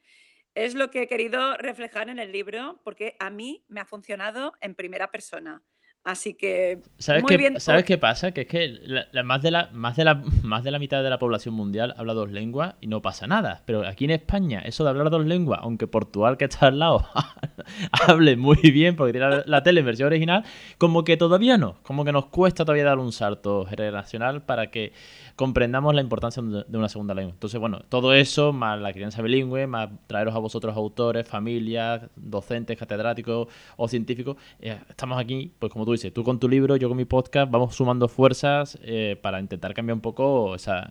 es 0.54 0.74
lo 0.74 0.90
que 0.90 1.02
he 1.02 1.08
querido 1.08 1.56
reflejar 1.56 2.08
en 2.08 2.18
el 2.18 2.32
libro 2.32 2.80
porque 2.84 3.16
a 3.18 3.30
mí 3.30 3.64
me 3.68 3.80
ha 3.80 3.84
funcionado 3.84 4.52
en 4.60 4.74
primera 4.74 5.10
persona. 5.10 5.62
Así 6.04 6.34
que. 6.34 6.82
¿Sabes, 6.98 7.24
qué, 7.26 7.54
¿sabes 7.58 7.84
qué 7.84 7.96
pasa? 7.96 8.32
Que 8.32 8.42
es 8.42 8.46
que 8.46 8.78
más, 9.24 9.40
de 9.40 9.50
la, 9.50 9.70
más, 9.72 9.96
de 9.96 10.04
la, 10.04 10.22
más 10.42 10.62
de 10.62 10.70
la 10.70 10.78
mitad 10.78 11.02
de 11.02 11.08
la 11.08 11.18
población 11.18 11.54
mundial 11.54 11.94
habla 11.96 12.12
dos 12.12 12.30
lenguas 12.30 12.74
y 12.82 12.88
no 12.88 13.00
pasa 13.00 13.26
nada. 13.26 13.62
Pero 13.64 13.86
aquí 13.86 14.04
en 14.04 14.10
España, 14.10 14.60
eso 14.60 14.84
de 14.84 14.90
hablar 14.90 15.08
dos 15.08 15.24
lenguas, 15.24 15.60
aunque 15.62 15.86
Portugal, 15.86 16.36
que 16.36 16.44
está 16.44 16.66
al 16.66 16.78
lado, 16.78 17.06
hable 18.06 18.36
muy 18.36 18.60
bien 18.70 18.96
porque 18.96 19.12
tiene 19.12 19.44
la, 19.46 19.62
tele 19.62 19.80
en 19.80 19.86
versión 19.86 20.08
original, 20.08 20.44
como 20.76 21.04
que 21.04 21.16
todavía 21.16 21.56
no. 21.56 21.76
Como 21.82 22.04
que 22.04 22.12
nos 22.12 22.26
cuesta 22.26 22.66
todavía 22.66 22.84
dar 22.84 22.98
un 22.98 23.10
salto 23.10 23.64
generacional 23.64 24.42
para 24.42 24.70
que 24.70 24.92
comprendamos 25.36 25.94
la 25.94 26.02
importancia 26.02 26.42
de 26.42 26.78
una 26.78 26.90
segunda 26.90 27.14
lengua. 27.14 27.32
Entonces, 27.32 27.58
bueno, 27.58 27.80
todo 27.88 28.12
eso, 28.12 28.52
más 28.52 28.78
la 28.78 28.92
crianza 28.92 29.22
bilingüe, 29.22 29.66
más 29.66 29.88
traeros 30.06 30.34
a 30.34 30.38
vosotros 30.38 30.76
autores, 30.76 31.26
familias, 31.26 32.02
docentes, 32.14 32.78
catedráticos 32.78 33.48
o 33.76 33.88
científicos, 33.88 34.36
eh, 34.60 34.78
estamos 34.88 35.18
aquí, 35.18 35.50
pues 35.58 35.72
como 35.72 35.86
tú 35.86 35.93
tú 36.12 36.24
con 36.24 36.38
tu 36.38 36.48
libro, 36.48 36.76
yo 36.76 36.88
con 36.88 36.96
mi 36.96 37.04
podcast, 37.04 37.50
vamos 37.50 37.74
sumando 37.74 38.08
fuerzas 38.08 38.78
eh, 38.82 39.18
para 39.22 39.40
intentar 39.40 39.74
cambiar 39.74 39.94
un 39.94 40.00
poco 40.00 40.54
esa, 40.54 40.90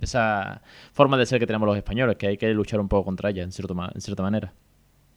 esa 0.00 0.62
forma 0.92 1.16
de 1.16 1.26
ser 1.26 1.38
que 1.40 1.46
tenemos 1.46 1.66
los 1.66 1.76
españoles, 1.76 2.16
que 2.16 2.28
hay 2.28 2.36
que 2.36 2.48
luchar 2.54 2.80
un 2.80 2.88
poco 2.88 3.04
contra 3.04 3.30
ella, 3.30 3.42
en, 3.42 3.52
cierto, 3.52 3.76
en 3.94 4.00
cierta 4.00 4.22
manera. 4.22 4.52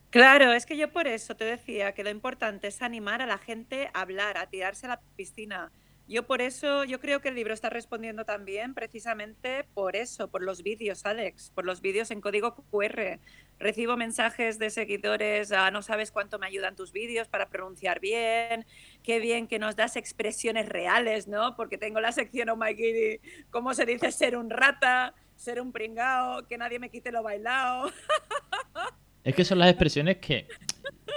Claro, 0.10 0.54
es 0.54 0.66
que 0.66 0.76
yo 0.76 0.92
por 0.92 1.08
eso 1.08 1.36
te 1.36 1.46
decía 1.46 1.94
que 1.94 2.04
lo 2.04 2.10
importante 2.10 2.68
es 2.68 2.82
animar 2.82 3.22
a 3.22 3.28
la 3.28 3.38
gente 3.38 3.90
a 3.94 4.02
hablar, 4.02 4.38
a 4.38 4.48
tirarse 4.48 4.88
a 4.88 4.90
la 4.90 5.02
piscina. 5.16 5.72
Yo 6.08 6.26
por 6.26 6.42
eso, 6.42 6.84
yo 6.86 7.00
creo 7.00 7.22
que 7.22 7.30
el 7.30 7.36
libro 7.36 7.54
está 7.54 7.70
respondiendo 7.70 8.26
también 8.26 8.74
precisamente 8.74 9.66
por 9.76 9.96
eso, 9.96 10.28
por 10.28 10.42
los 10.42 10.64
vídeos, 10.64 11.06
Alex, 11.06 11.52
por 11.54 11.66
los 11.66 11.82
vídeos 11.82 12.10
en 12.10 12.22
código 12.22 12.56
QR. 12.72 13.20
Recibo 13.60 13.98
mensajes 13.98 14.58
de 14.58 14.70
seguidores, 14.70 15.52
ah, 15.52 15.70
no 15.70 15.82
sabes 15.82 16.12
cuánto 16.12 16.40
me 16.40 16.48
ayudan 16.48 16.76
tus 16.76 16.94
vídeos 16.94 17.28
para 17.28 17.50
pronunciar 17.50 18.00
bien, 18.00 18.66
qué 19.04 19.20
bien 19.20 19.48
que 19.48 19.60
nos 19.60 19.76
das 19.76 19.98
expresiones 19.98 20.70
reales, 20.70 21.28
¿no? 21.28 21.56
Porque 21.56 21.78
tengo 21.78 22.00
la 22.00 22.14
sección 22.14 22.50
Oh 22.50 22.56
My 22.56 22.74
Giddy, 22.76 23.20
cómo 23.50 23.74
se 23.74 23.86
dice 23.86 24.12
ser 24.12 24.38
un 24.38 24.50
rata, 24.50 25.14
ser 25.36 25.62
un 25.62 25.72
pringao, 25.72 26.48
que 26.48 26.58
nadie 26.58 26.80
me 26.80 26.90
quite 26.90 27.12
lo 27.12 27.24
bailado. 27.24 27.92
Es 29.22 29.36
que 29.36 29.44
son 29.44 29.60
las 29.60 29.70
expresiones 29.70 30.18
que 30.18 30.48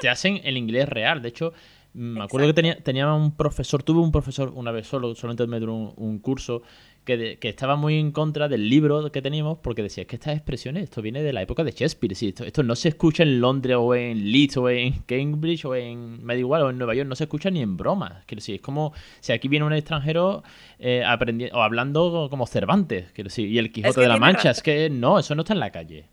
te 0.01 0.09
hacen 0.09 0.41
el 0.43 0.57
inglés 0.57 0.89
real. 0.89 1.23
De 1.23 1.29
hecho, 1.29 1.53
me 1.95 2.25
acuerdo 2.25 2.49
que 2.49 2.55
tenía, 2.55 2.83
tenía 2.83 3.13
un 3.13 3.37
profesor, 3.37 3.83
tuve 3.83 4.01
un 4.01 4.13
profesor 4.13 4.51
una 4.55 4.71
vez 4.71 4.87
solo, 4.87 5.15
solamente 5.15 5.47
me 5.47 5.61
duró 5.61 5.75
un, 5.75 6.19
curso, 6.19 6.63
que, 7.05 7.39
que, 7.39 7.49
estaba 7.49 7.77
muy 7.77 7.99
en 7.99 8.13
contra 8.13 8.49
del 8.49 8.69
libro 8.69 9.11
que 9.11 9.23
teníamos 9.23 9.59
porque 9.59 9.83
decía, 9.83 10.03
es 10.03 10.09
que 10.09 10.17
estas 10.17 10.37
expresiones, 10.37 10.85
esto 10.85 11.03
viene 11.03 11.23
de 11.23 11.33
la 11.33 11.43
época 11.43 11.65
de 11.65 11.73
Shakespeare, 11.73 12.15
sí, 12.15 12.29
esto, 12.29 12.45
esto 12.45 12.63
no 12.63 12.77
se 12.77 12.89
escucha 12.91 13.23
en 13.23 13.41
Londres 13.41 13.77
o 13.79 13.95
en 13.95 14.31
Leeds 14.31 14.57
o 14.57 14.69
en 14.69 15.03
Cambridge 15.07 15.65
o 15.65 15.75
en, 15.75 16.25
me 16.25 16.39
igual, 16.39 16.63
o 16.63 16.71
en 16.71 16.79
Nueva 16.79 16.95
York, 16.95 17.09
no 17.09 17.17
se 17.17 17.25
escucha 17.25 17.51
ni 17.51 17.61
en 17.61 17.77
broma. 17.77 18.23
Quiero 18.27 18.41
decir, 18.41 18.57
es 18.57 18.61
como 18.61 18.93
si 19.21 19.33
aquí 19.33 19.49
viene 19.49 19.67
un 19.67 19.73
extranjero 19.73 20.43
eh, 20.79 21.03
aprendiendo, 21.07 21.59
o 21.59 21.63
hablando 21.63 22.29
como 22.31 22.47
Cervantes, 22.47 23.11
quiero 23.13 23.29
decir, 23.29 23.49
y 23.49 23.59
el 23.59 23.73
Quijote 23.73 24.01
de 24.01 24.09
la 24.09 24.19
Mancha, 24.19 24.51
es 24.51 24.63
que 24.63 24.91
no, 24.91 25.19
eso 25.19 25.35
no 25.35 25.43
está 25.43 25.55
en 25.55 25.61
la 25.61 25.71
calle. 25.71 26.07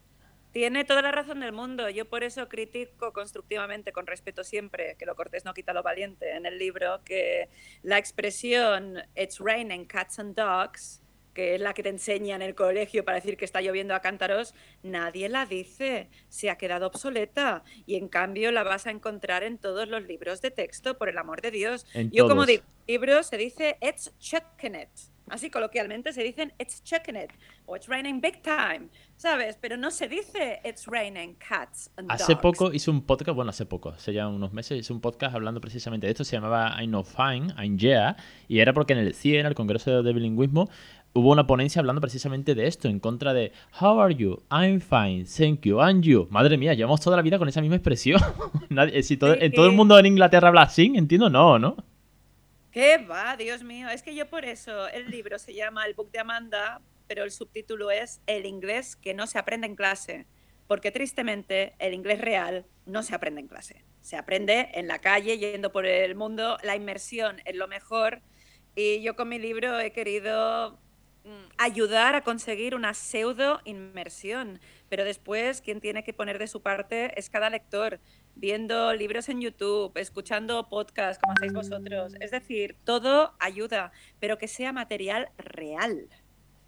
Tiene 0.52 0.84
toda 0.84 1.02
la 1.02 1.12
razón 1.12 1.42
del 1.42 1.52
mundo. 1.52 1.90
Yo 1.90 2.06
por 2.06 2.24
eso 2.24 2.50
critico 2.50 3.14
constructivamente, 3.14 3.92
con 3.92 4.08
respeto 4.08 4.44
siempre, 4.44 4.96
que 4.98 5.06
lo 5.06 5.16
cortés 5.16 5.46
no 5.46 5.54
quita 5.54 5.74
lo 5.74 5.84
valiente 5.84 6.32
en 6.32 6.46
el 6.46 6.58
libro, 6.58 7.02
que 7.04 7.50
la 7.84 7.98
expresión 7.98 8.98
It's 9.16 9.40
raining 9.40 9.86
cats 9.86 10.18
and 10.18 10.36
dogs, 10.36 11.02
que 11.34 11.56
es 11.56 11.62
la 11.62 11.74
que 11.74 11.84
te 11.84 11.90
enseña 11.90 12.36
en 12.36 12.42
el 12.42 12.56
colegio 12.56 13.06
para 13.06 13.16
decir 13.16 13.38
que 13.38 13.46
está 13.46 13.62
lloviendo 13.62 13.94
a 13.94 14.02
cántaros, 14.02 14.56
nadie 14.82 15.30
la 15.30 15.46
dice, 15.46 16.10
se 16.28 16.50
ha 16.50 16.58
quedado 16.58 16.88
obsoleta 16.88 17.64
y 17.86 17.96
en 17.96 18.08
cambio 18.08 18.52
la 18.52 18.64
vas 18.64 18.88
a 18.88 18.92
encontrar 18.92 19.44
en 19.44 19.58
todos 19.58 19.88
los 19.88 20.04
libros 20.04 20.42
de 20.42 20.52
texto, 20.52 20.98
por 20.98 21.10
el 21.10 21.18
amor 21.18 21.42
de 21.42 21.52
Dios. 21.52 21.86
Yo 22.12 22.28
como 22.28 22.46
digo, 22.46 22.64
libro 22.88 23.22
se 23.24 23.38
dice 23.38 23.78
It's 23.82 24.12
checking 24.20 24.76
it. 24.76 24.90
Así 25.30 25.50
coloquialmente 25.50 26.14
se 26.14 26.24
dicen 26.24 26.54
It's 26.60 26.84
checking 26.84 27.16
it 27.16 27.32
o 27.66 27.76
It's 27.76 27.88
raining 27.88 28.22
big 28.22 28.42
time. 28.42 28.90
¿sabes? 29.20 29.58
Pero 29.60 29.76
no 29.76 29.92
se 29.92 30.08
dice 30.08 30.62
It's 30.64 30.88
raining 30.88 31.36
cats 31.36 31.92
and 31.98 32.10
Hace 32.10 32.38
poco 32.38 32.72
hice 32.72 32.90
un 32.90 33.02
podcast, 33.02 33.36
bueno, 33.36 33.50
hace 33.50 33.66
poco, 33.66 33.90
hace 33.90 34.14
ya 34.14 34.30
unos 34.30 34.54
meses, 34.54 34.80
hice 34.80 34.94
un 34.94 35.02
podcast 35.02 35.36
hablando 35.36 35.60
precisamente 35.60 36.08
de 36.08 36.12
esto, 36.12 36.24
se 36.24 36.38
llamaba 36.38 36.82
I 36.82 36.88
Know 36.88 37.04
Fine, 37.04 37.54
I'm 37.58 37.78
Yeah, 37.78 38.16
y 38.48 38.60
era 38.60 38.72
porque 38.72 38.94
en 38.94 39.00
el 39.00 39.14
CIE, 39.14 39.42
en 39.42 39.46
el 39.46 39.56
Congreso 39.56 40.04
de 40.04 40.14
Bilingüismo, 40.14 40.70
hubo 41.12 41.32
una 41.32 41.46
ponencia 41.46 41.82
hablando 41.82 42.00
precisamente 42.00 42.56
de 42.56 42.68
esto, 42.68 42.88
en 42.88 43.02
contra 43.02 43.34
de 43.34 43.52
How 43.82 44.00
are 44.00 44.16
you? 44.16 44.42
I'm 44.50 44.80
fine, 44.80 45.26
thank 45.26 45.66
you, 45.66 45.82
and 45.82 46.02
you. 46.02 46.30
Madre 46.32 46.58
mía, 46.58 46.74
llevamos 46.74 47.02
toda 47.02 47.18
la 47.18 47.22
vida 47.22 47.38
con 47.38 47.50
esa 47.50 47.60
misma 47.60 47.76
expresión. 47.76 48.22
Nadie, 48.70 49.04
si 49.04 49.18
todo, 49.18 49.36
todo 49.54 49.66
el 49.66 49.74
mundo 49.74 50.00
en 50.00 50.06
Inglaterra 50.06 50.48
habla 50.48 50.62
así, 50.62 50.94
entiendo, 50.96 51.30
no, 51.30 51.60
¿no? 51.60 51.76
¿Qué 52.72 52.98
va? 52.98 53.36
Dios 53.36 53.64
mío, 53.64 53.90
es 53.90 54.04
que 54.04 54.14
yo 54.14 54.30
por 54.30 54.46
eso 54.46 54.88
el 54.90 55.10
libro 55.10 55.40
se 55.40 55.54
llama 55.54 55.86
El 55.86 55.94
Book 55.96 56.12
de 56.12 56.20
Amanda 56.20 56.82
pero 57.10 57.24
el 57.24 57.32
subtítulo 57.32 57.90
es 57.90 58.22
El 58.28 58.46
inglés 58.46 58.96
que 58.96 59.16
no 59.16 59.26
se 59.26 59.40
aprende 59.40 59.66
en 59.66 59.76
clase, 59.76 60.28
porque 60.68 60.92
tristemente 60.92 61.74
el 61.80 61.96
inglés 61.96 62.22
real 62.22 62.68
no 62.86 63.02
se 63.02 63.16
aprende 63.16 63.42
en 63.42 63.48
clase. 63.48 63.84
Se 64.00 64.16
aprende 64.16 64.70
en 64.76 64.88
la 64.88 65.00
calle, 65.00 65.40
yendo 65.40 65.72
por 65.72 65.88
el 65.88 66.14
mundo, 66.14 66.60
la 66.62 66.76
inmersión 66.76 67.42
es 67.46 67.56
lo 67.56 67.68
mejor. 67.68 68.22
Y 68.76 69.02
yo 69.02 69.16
con 69.16 69.28
mi 69.28 69.40
libro 69.40 69.80
he 69.80 69.92
querido 69.92 70.80
mm, 71.24 71.50
ayudar 71.58 72.14
a 72.14 72.22
conseguir 72.22 72.76
una 72.76 72.94
pseudo 72.94 73.60
inmersión, 73.66 74.60
pero 74.90 75.04
después 75.04 75.62
quien 75.62 75.80
tiene 75.80 76.04
que 76.04 76.14
poner 76.14 76.40
de 76.40 76.48
su 76.48 76.62
parte 76.62 77.18
es 77.20 77.30
cada 77.30 77.50
lector. 77.50 78.00
viendo 78.36 78.94
libros 78.94 79.28
en 79.28 79.42
YouTube, 79.42 79.92
escuchando 79.98 80.70
podcasts 80.70 81.22
como 81.22 81.34
hacéis 81.34 81.52
vosotros. 81.54 82.14
Es 82.22 82.32
decir, 82.32 82.78
todo 82.86 83.36
ayuda, 83.40 83.92
pero 84.20 84.38
que 84.38 84.48
sea 84.48 84.72
material 84.72 85.30
real 85.38 86.08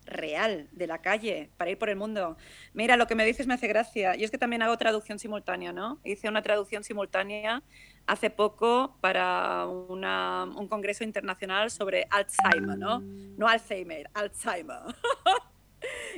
real 0.06 0.68
de 0.72 0.88
la 0.88 1.00
calle 1.00 1.50
para 1.58 1.72
ir 1.72 1.78
por 1.78 1.90
el 1.90 1.96
mundo. 1.96 2.38
Mira, 2.74 2.98
lo 2.98 3.08
que 3.08 3.16
me 3.16 3.26
dices 3.26 3.48
me 3.48 3.54
hace 3.54 3.68
gracia. 3.68 4.16
Yo 4.16 4.26
es 4.26 4.32
que 4.32 4.38
también 4.38 4.62
hago 4.62 4.78
traducción 4.78 5.20
simultánea, 5.20 5.74
¿no? 5.74 6.00
Hice 6.04 6.28
una 6.28 6.42
traducción 6.42 6.84
simultánea 6.84 7.64
hace 8.08 8.30
poco 8.30 8.98
para 9.00 9.68
un 9.68 10.68
congreso 10.68 11.04
internacional 11.04 11.72
sobre 11.72 12.08
Alzheimer, 12.10 12.78
¿no? 12.78 13.00
No 13.00 13.48
Alzheimer, 13.48 14.10
Alzheimer. 14.14 14.80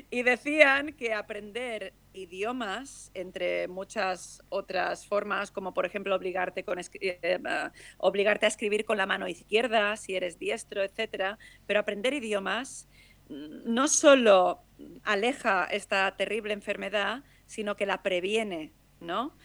y 0.10 0.24
decían 0.24 0.94
que 0.94 1.14
aprender 1.14 1.94
idiomas, 2.14 3.12
entre 3.14 3.68
muchas 3.68 4.44
otras 4.50 5.08
formas, 5.08 5.52
como 5.52 5.74
por 5.74 5.86
ejemplo 5.86 6.16
obligarte, 6.16 6.64
con, 6.64 6.80
eh, 6.80 7.40
obligarte 7.98 8.46
a 8.46 8.50
escribir 8.50 8.86
con 8.86 8.98
la 8.98 9.06
mano 9.06 9.28
izquierda 9.28 9.98
si 9.98 10.16
eres 10.16 10.38
diestro, 10.38 10.84
etcétera, 10.84 11.38
pero 11.66 11.80
aprender 11.80 12.14
idiomas 12.14 12.88
no 13.30 13.88
solo 13.88 14.64
aleja 15.04 15.66
esta 15.66 16.16
terrible 16.16 16.54
enfermedad, 16.54 17.24
sino 17.46 17.76
que 17.76 17.86
la 17.86 18.04
previene, 18.04 18.74
¿no? 19.00 19.36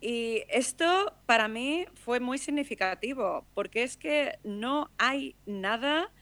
Y 0.00 0.44
esto 0.48 1.14
para 1.26 1.48
mí 1.48 1.86
fue 1.94 2.20
muy 2.20 2.38
significativo, 2.38 3.46
porque 3.54 3.82
es 3.82 3.96
que 3.96 4.38
no 4.44 4.90
hay 4.98 5.36
nada, 5.46 6.12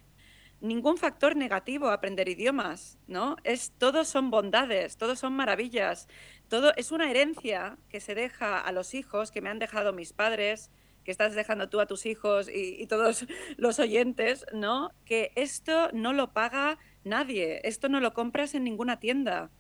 ningún 0.65 0.97
factor 0.97 1.37
negativo 1.37 1.91
aprender 1.91 2.29
idiomas, 2.29 2.99
¿no? 3.07 3.37
Es, 3.45 3.73
todos 3.79 4.09
son 4.09 4.31
bondades, 4.31 4.97
todos 4.97 5.19
son 5.19 5.35
maravillas, 5.35 6.09
todo 6.49 6.73
es 6.77 6.91
una 6.91 7.11
herencia 7.11 7.77
que 7.89 8.01
se 8.01 8.15
deja 8.15 8.59
a 8.59 8.73
los 8.73 8.95
hijos, 8.95 9.31
que 9.31 9.41
me 9.41 9.51
han 9.51 9.59
dejado 9.59 9.93
mis 9.93 10.13
padres, 10.13 10.71
que 11.05 11.11
estás 11.11 11.35
dejando 11.35 11.69
tú 11.69 11.81
a 11.81 11.87
tus 11.87 12.07
hijos 12.07 12.49
y, 12.49 12.81
y 12.81 12.87
todos 12.87 13.27
los 13.59 13.79
oyentes, 13.79 14.47
¿no? 14.53 14.91
Que 15.05 15.33
esto 15.37 15.91
no 15.93 16.13
lo 16.13 16.33
paga 16.33 16.79
nadie, 17.05 17.61
esto 17.65 17.89
no 17.89 18.01
lo 18.01 18.15
compras 18.15 18.55
en 18.55 18.65
ninguna 18.65 18.99
tienda. 18.99 19.51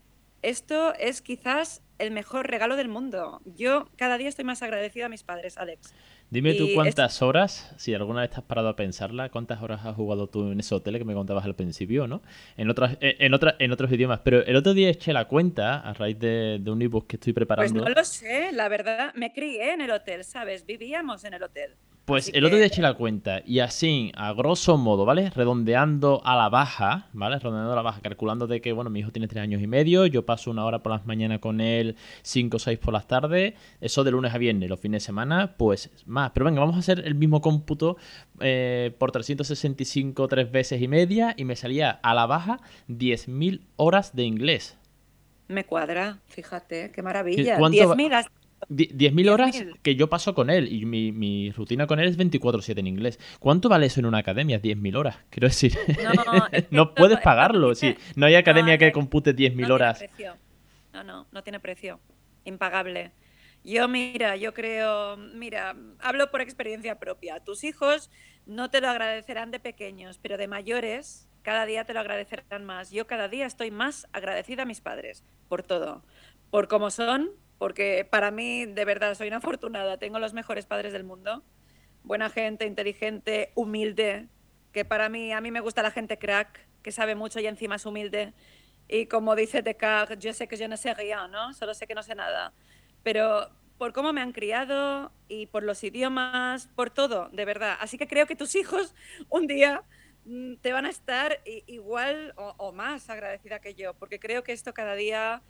Esto 0.42 0.94
es 0.94 1.22
quizás 1.22 1.82
el 1.98 2.10
mejor 2.10 2.48
regalo 2.48 2.76
del 2.76 2.88
mundo. 2.88 3.40
Yo 3.44 3.88
cada 3.96 4.18
día 4.18 4.28
estoy 4.28 4.44
más 4.44 4.62
agradecida 4.62 5.06
a 5.06 5.08
mis 5.08 5.22
padres, 5.22 5.56
Alex. 5.56 5.94
Dime 6.34 6.54
tú 6.54 6.68
cuántas 6.74 7.22
horas, 7.22 7.72
si 7.76 7.94
alguna 7.94 8.22
vez 8.22 8.30
te 8.30 8.38
has 8.38 8.42
parado 8.42 8.68
a 8.68 8.74
pensarla, 8.74 9.28
cuántas 9.28 9.62
horas 9.62 9.86
has 9.86 9.94
jugado 9.94 10.26
tú 10.26 10.50
en 10.50 10.58
ese 10.58 10.74
hotel 10.74 10.98
que 10.98 11.04
me 11.04 11.14
contabas 11.14 11.44
al 11.44 11.54
principio, 11.54 12.08
¿no? 12.08 12.22
En 12.56 12.68
otras, 12.68 12.94
eh, 13.00 13.14
en, 13.20 13.32
en 13.60 13.72
otros 13.72 13.92
idiomas. 13.92 14.18
Pero 14.24 14.44
el 14.44 14.56
otro 14.56 14.74
día 14.74 14.88
eché 14.88 15.12
la 15.12 15.26
cuenta 15.26 15.78
a 15.78 15.92
raíz 15.92 16.18
de, 16.18 16.58
de 16.60 16.70
un 16.72 16.82
ebook 16.82 17.06
que 17.06 17.16
estoy 17.16 17.34
preparando. 17.34 17.72
Pues 17.74 17.84
no 17.84 17.94
lo 17.94 18.04
sé, 18.04 18.50
la 18.50 18.68
verdad, 18.68 19.14
me 19.14 19.32
crié 19.32 19.74
en 19.74 19.80
el 19.80 19.92
hotel, 19.92 20.24
¿sabes? 20.24 20.66
Vivíamos 20.66 21.22
en 21.22 21.34
el 21.34 21.42
hotel. 21.44 21.76
Pues 22.04 22.30
el 22.34 22.44
otro 22.44 22.58
día 22.58 22.66
eché 22.66 22.82
la 22.82 22.92
cuenta 22.92 23.42
y 23.46 23.60
así, 23.60 24.12
a 24.14 24.34
grosso 24.34 24.76
modo, 24.76 25.06
¿vale? 25.06 25.30
Redondeando 25.30 26.20
a 26.26 26.36
la 26.36 26.50
baja, 26.50 27.08
¿vale? 27.14 27.38
Redondeando 27.38 27.72
a 27.72 27.76
la 27.76 27.80
baja, 27.80 28.02
calculando 28.02 28.46
de 28.46 28.60
que, 28.60 28.74
bueno, 28.74 28.90
mi 28.90 29.00
hijo 29.00 29.10
tiene 29.10 29.26
tres 29.26 29.42
años 29.42 29.62
y 29.62 29.66
medio, 29.66 30.04
yo 30.04 30.26
paso 30.26 30.50
una 30.50 30.66
hora 30.66 30.82
por 30.82 30.92
las 30.92 31.06
mañanas 31.06 31.38
con 31.38 31.62
él, 31.62 31.96
cinco 32.20 32.58
o 32.58 32.60
seis 32.60 32.78
por 32.78 32.92
las 32.92 33.06
tardes, 33.06 33.54
eso 33.80 34.04
de 34.04 34.10
lunes 34.10 34.34
a 34.34 34.38
viernes, 34.38 34.68
los 34.68 34.80
fines 34.80 35.02
de 35.02 35.06
semana, 35.06 35.54
pues 35.56 35.90
más. 36.04 36.32
Pero 36.34 36.44
venga, 36.44 36.60
vamos 36.60 36.76
a 36.76 36.80
hacer 36.80 37.00
el 37.06 37.14
mismo 37.14 37.40
cómputo 37.40 37.96
eh, 38.40 38.94
por 38.98 39.10
365 39.10 40.28
tres 40.28 40.52
veces 40.52 40.82
y 40.82 40.88
media 40.88 41.32
y 41.38 41.46
me 41.46 41.56
salía 41.56 41.90
a 41.90 42.12
la 42.12 42.26
baja 42.26 42.60
10.000 42.90 43.62
horas 43.76 44.14
de 44.14 44.24
inglés. 44.24 44.76
Me 45.48 45.64
cuadra, 45.64 46.18
fíjate, 46.26 46.90
qué 46.90 47.02
maravilla. 47.02 47.58
10.000 47.58 48.26
10.000 48.68 49.30
horas 49.30 49.64
que 49.82 49.96
yo 49.96 50.08
paso 50.08 50.34
con 50.34 50.50
él 50.50 50.72
y 50.72 50.84
mi, 50.84 51.50
rutina 51.50 51.86
con 51.86 52.00
él 52.00 52.08
es 52.08 52.18
24/7 52.18 52.78
en 52.78 52.86
inglés. 52.86 53.18
¿Cuánto 53.38 53.68
vale 53.68 53.86
eso 53.86 54.00
en 54.00 54.06
una 54.06 54.18
academia? 54.18 54.60
10.000 54.60 54.96
horas. 54.96 55.18
Quiero 55.30 55.48
decir, 55.48 55.76
no, 56.70 56.94
puedes 56.94 57.20
pagarlo. 57.20 57.74
Si 57.74 57.96
no 58.16 58.26
hay 58.26 58.34
academia 58.34 58.78
que 58.78 58.92
compute 58.92 59.34
10.000 59.34 59.70
horas. 59.70 60.04
No, 60.92 61.02
no, 61.04 61.26
no 61.32 61.42
tiene 61.42 61.60
precio. 61.60 62.00
Impagable. 62.44 63.12
Yo, 63.64 63.88
mira, 63.88 64.36
yo 64.36 64.52
creo, 64.52 65.16
mira, 65.16 65.74
hablo 66.00 66.30
por 66.30 66.42
experiencia 66.42 66.98
propia. 66.98 67.40
Tus 67.40 67.64
hijos 67.64 68.10
no 68.44 68.68
te 68.68 68.82
lo 68.82 68.88
agradecerán 68.88 69.50
de 69.50 69.58
pequeños, 69.58 70.18
pero 70.18 70.36
de 70.36 70.48
mayores 70.48 71.28
cada 71.44 71.66
día 71.66 71.84
te 71.84 71.94
lo 71.94 72.00
agradecerán 72.00 72.64
más. 72.64 72.90
Yo 72.90 73.06
cada 73.06 73.28
día 73.28 73.46
estoy 73.46 73.70
más 73.70 74.08
agradecida 74.12 74.62
a 74.62 74.66
mis 74.66 74.80
padres 74.80 75.22
por 75.48 75.62
todo, 75.62 76.02
por 76.50 76.68
cómo 76.68 76.90
son, 76.90 77.30
porque 77.64 78.06
para 78.10 78.30
mí, 78.30 78.66
de 78.66 78.84
verdad, 78.84 79.14
soy 79.14 79.28
una 79.28 79.38
afortunada. 79.38 79.96
Tengo 79.96 80.18
los 80.18 80.34
mejores 80.34 80.66
padres 80.66 80.92
del 80.92 81.02
mundo. 81.02 81.42
Buena 82.02 82.28
gente, 82.28 82.66
inteligente, 82.66 83.52
humilde, 83.54 84.28
que 84.72 84.84
para 84.84 85.08
mí, 85.08 85.32
a 85.32 85.40
mí 85.40 85.50
me 85.50 85.60
gusta 85.60 85.82
la 85.82 85.90
gente 85.90 86.18
crack, 86.18 86.60
que 86.82 86.92
sabe 86.92 87.14
mucho 87.14 87.40
y 87.40 87.46
encima 87.46 87.76
es 87.76 87.86
humilde. 87.86 88.34
Y 88.86 89.06
como 89.06 89.34
dice 89.34 89.62
Descartes, 89.62 90.18
yo 90.18 90.34
sé 90.34 90.46
que 90.46 90.58
yo 90.58 90.68
no 90.68 90.76
sé 90.76 90.92
rien, 90.92 91.30
¿no? 91.30 91.54
Solo 91.54 91.72
sé 91.72 91.86
que 91.86 91.94
no 91.94 92.02
sé 92.02 92.14
nada. 92.14 92.52
Pero 93.02 93.48
por 93.78 93.94
cómo 93.94 94.12
me 94.12 94.20
han 94.20 94.32
criado 94.32 95.10
y 95.28 95.46
por 95.46 95.62
los 95.62 95.82
idiomas, 95.84 96.68
por 96.76 96.90
todo, 96.90 97.30
de 97.32 97.46
verdad. 97.46 97.78
Así 97.80 97.96
que 97.96 98.06
creo 98.06 98.26
que 98.26 98.36
tus 98.36 98.54
hijos 98.56 98.94
un 99.30 99.46
día 99.46 99.84
mm, 100.26 100.56
te 100.56 100.70
van 100.74 100.84
a 100.84 100.90
estar 100.90 101.40
igual 101.46 102.34
o, 102.36 102.52
o 102.58 102.72
más 102.72 103.08
agradecida 103.08 103.58
que 103.60 103.74
yo, 103.74 103.94
porque 103.94 104.20
creo 104.20 104.44
que 104.44 104.52
esto 104.52 104.74
cada 104.74 104.94
día 104.96 105.40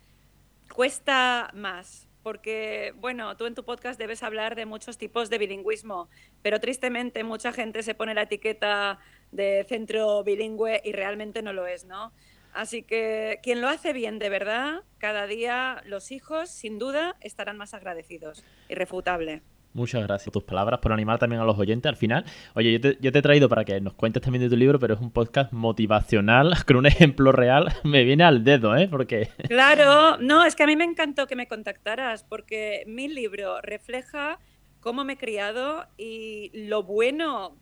cuesta 0.73 1.51
más, 1.53 2.07
porque, 2.23 2.93
bueno, 2.97 3.37
tú 3.37 3.45
en 3.45 3.55
tu 3.55 3.63
podcast 3.63 3.99
debes 3.99 4.23
hablar 4.23 4.55
de 4.55 4.65
muchos 4.65 4.97
tipos 4.97 5.29
de 5.29 5.37
bilingüismo, 5.37 6.09
pero 6.41 6.59
tristemente 6.59 7.23
mucha 7.23 7.51
gente 7.51 7.83
se 7.83 7.93
pone 7.93 8.13
la 8.13 8.23
etiqueta 8.23 8.99
de 9.31 9.65
centro 9.67 10.23
bilingüe 10.23 10.81
y 10.83 10.91
realmente 10.91 11.41
no 11.41 11.53
lo 11.53 11.67
es, 11.67 11.85
¿no? 11.85 12.13
Así 12.53 12.83
que 12.83 13.39
quien 13.43 13.59
lo 13.61 13.67
hace 13.67 13.91
bien 13.91 14.17
de 14.17 14.29
verdad, 14.29 14.83
cada 14.97 15.27
día 15.27 15.83
los 15.85 16.11
hijos, 16.11 16.49
sin 16.49 16.79
duda, 16.79 17.17
estarán 17.19 17.57
más 17.57 17.73
agradecidos. 17.73 18.43
Irrefutable. 18.69 19.43
Muchas 19.75 20.03
gracias 20.03 20.31
por 20.31 20.41
tus 20.41 20.43
palabras, 20.43 20.79
por 20.79 20.93
animar 20.93 21.19
también 21.19 21.41
a 21.41 21.45
los 21.45 21.59
oyentes 21.59 21.89
al 21.89 21.97
final. 21.97 22.23
Oye, 22.53 22.71
yo 22.71 22.79
te, 22.79 22.97
yo 23.01 23.11
te, 23.11 23.19
he 23.19 23.21
traído 23.21 23.49
para 23.49 23.65
que 23.65 23.81
nos 23.81 23.93
cuentes 23.93 24.23
también 24.23 24.41
de 24.41 24.49
tu 24.49 24.55
libro, 24.55 24.79
pero 24.79 24.93
es 24.93 25.01
un 25.01 25.11
podcast 25.11 25.51
motivacional 25.51 26.53
con 26.65 26.77
un 26.77 26.85
ejemplo 26.85 27.33
real. 27.33 27.73
Me 27.83 28.05
viene 28.05 28.23
al 28.23 28.45
dedo, 28.45 28.77
¿eh? 28.77 28.87
Porque... 28.87 29.31
Claro, 29.49 30.17
no, 30.19 30.45
es 30.45 30.55
que 30.55 30.63
a 30.63 30.67
mí 30.67 30.77
me 30.77 30.85
encantó 30.85 31.27
que 31.27 31.35
me 31.35 31.47
contactaras, 31.47 32.23
porque 32.23 32.85
mi 32.87 33.09
libro 33.09 33.59
refleja 33.61 34.39
cómo 34.79 35.03
me 35.03 35.13
he 35.13 35.17
criado 35.17 35.85
y 35.97 36.51
lo 36.53 36.83
bueno 36.83 37.57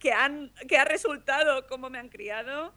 que, 0.00 0.12
han, 0.12 0.52
que 0.68 0.76
ha 0.76 0.84
resultado 0.84 1.66
cómo 1.66 1.88
me 1.88 1.98
han 1.98 2.10
criado 2.10 2.74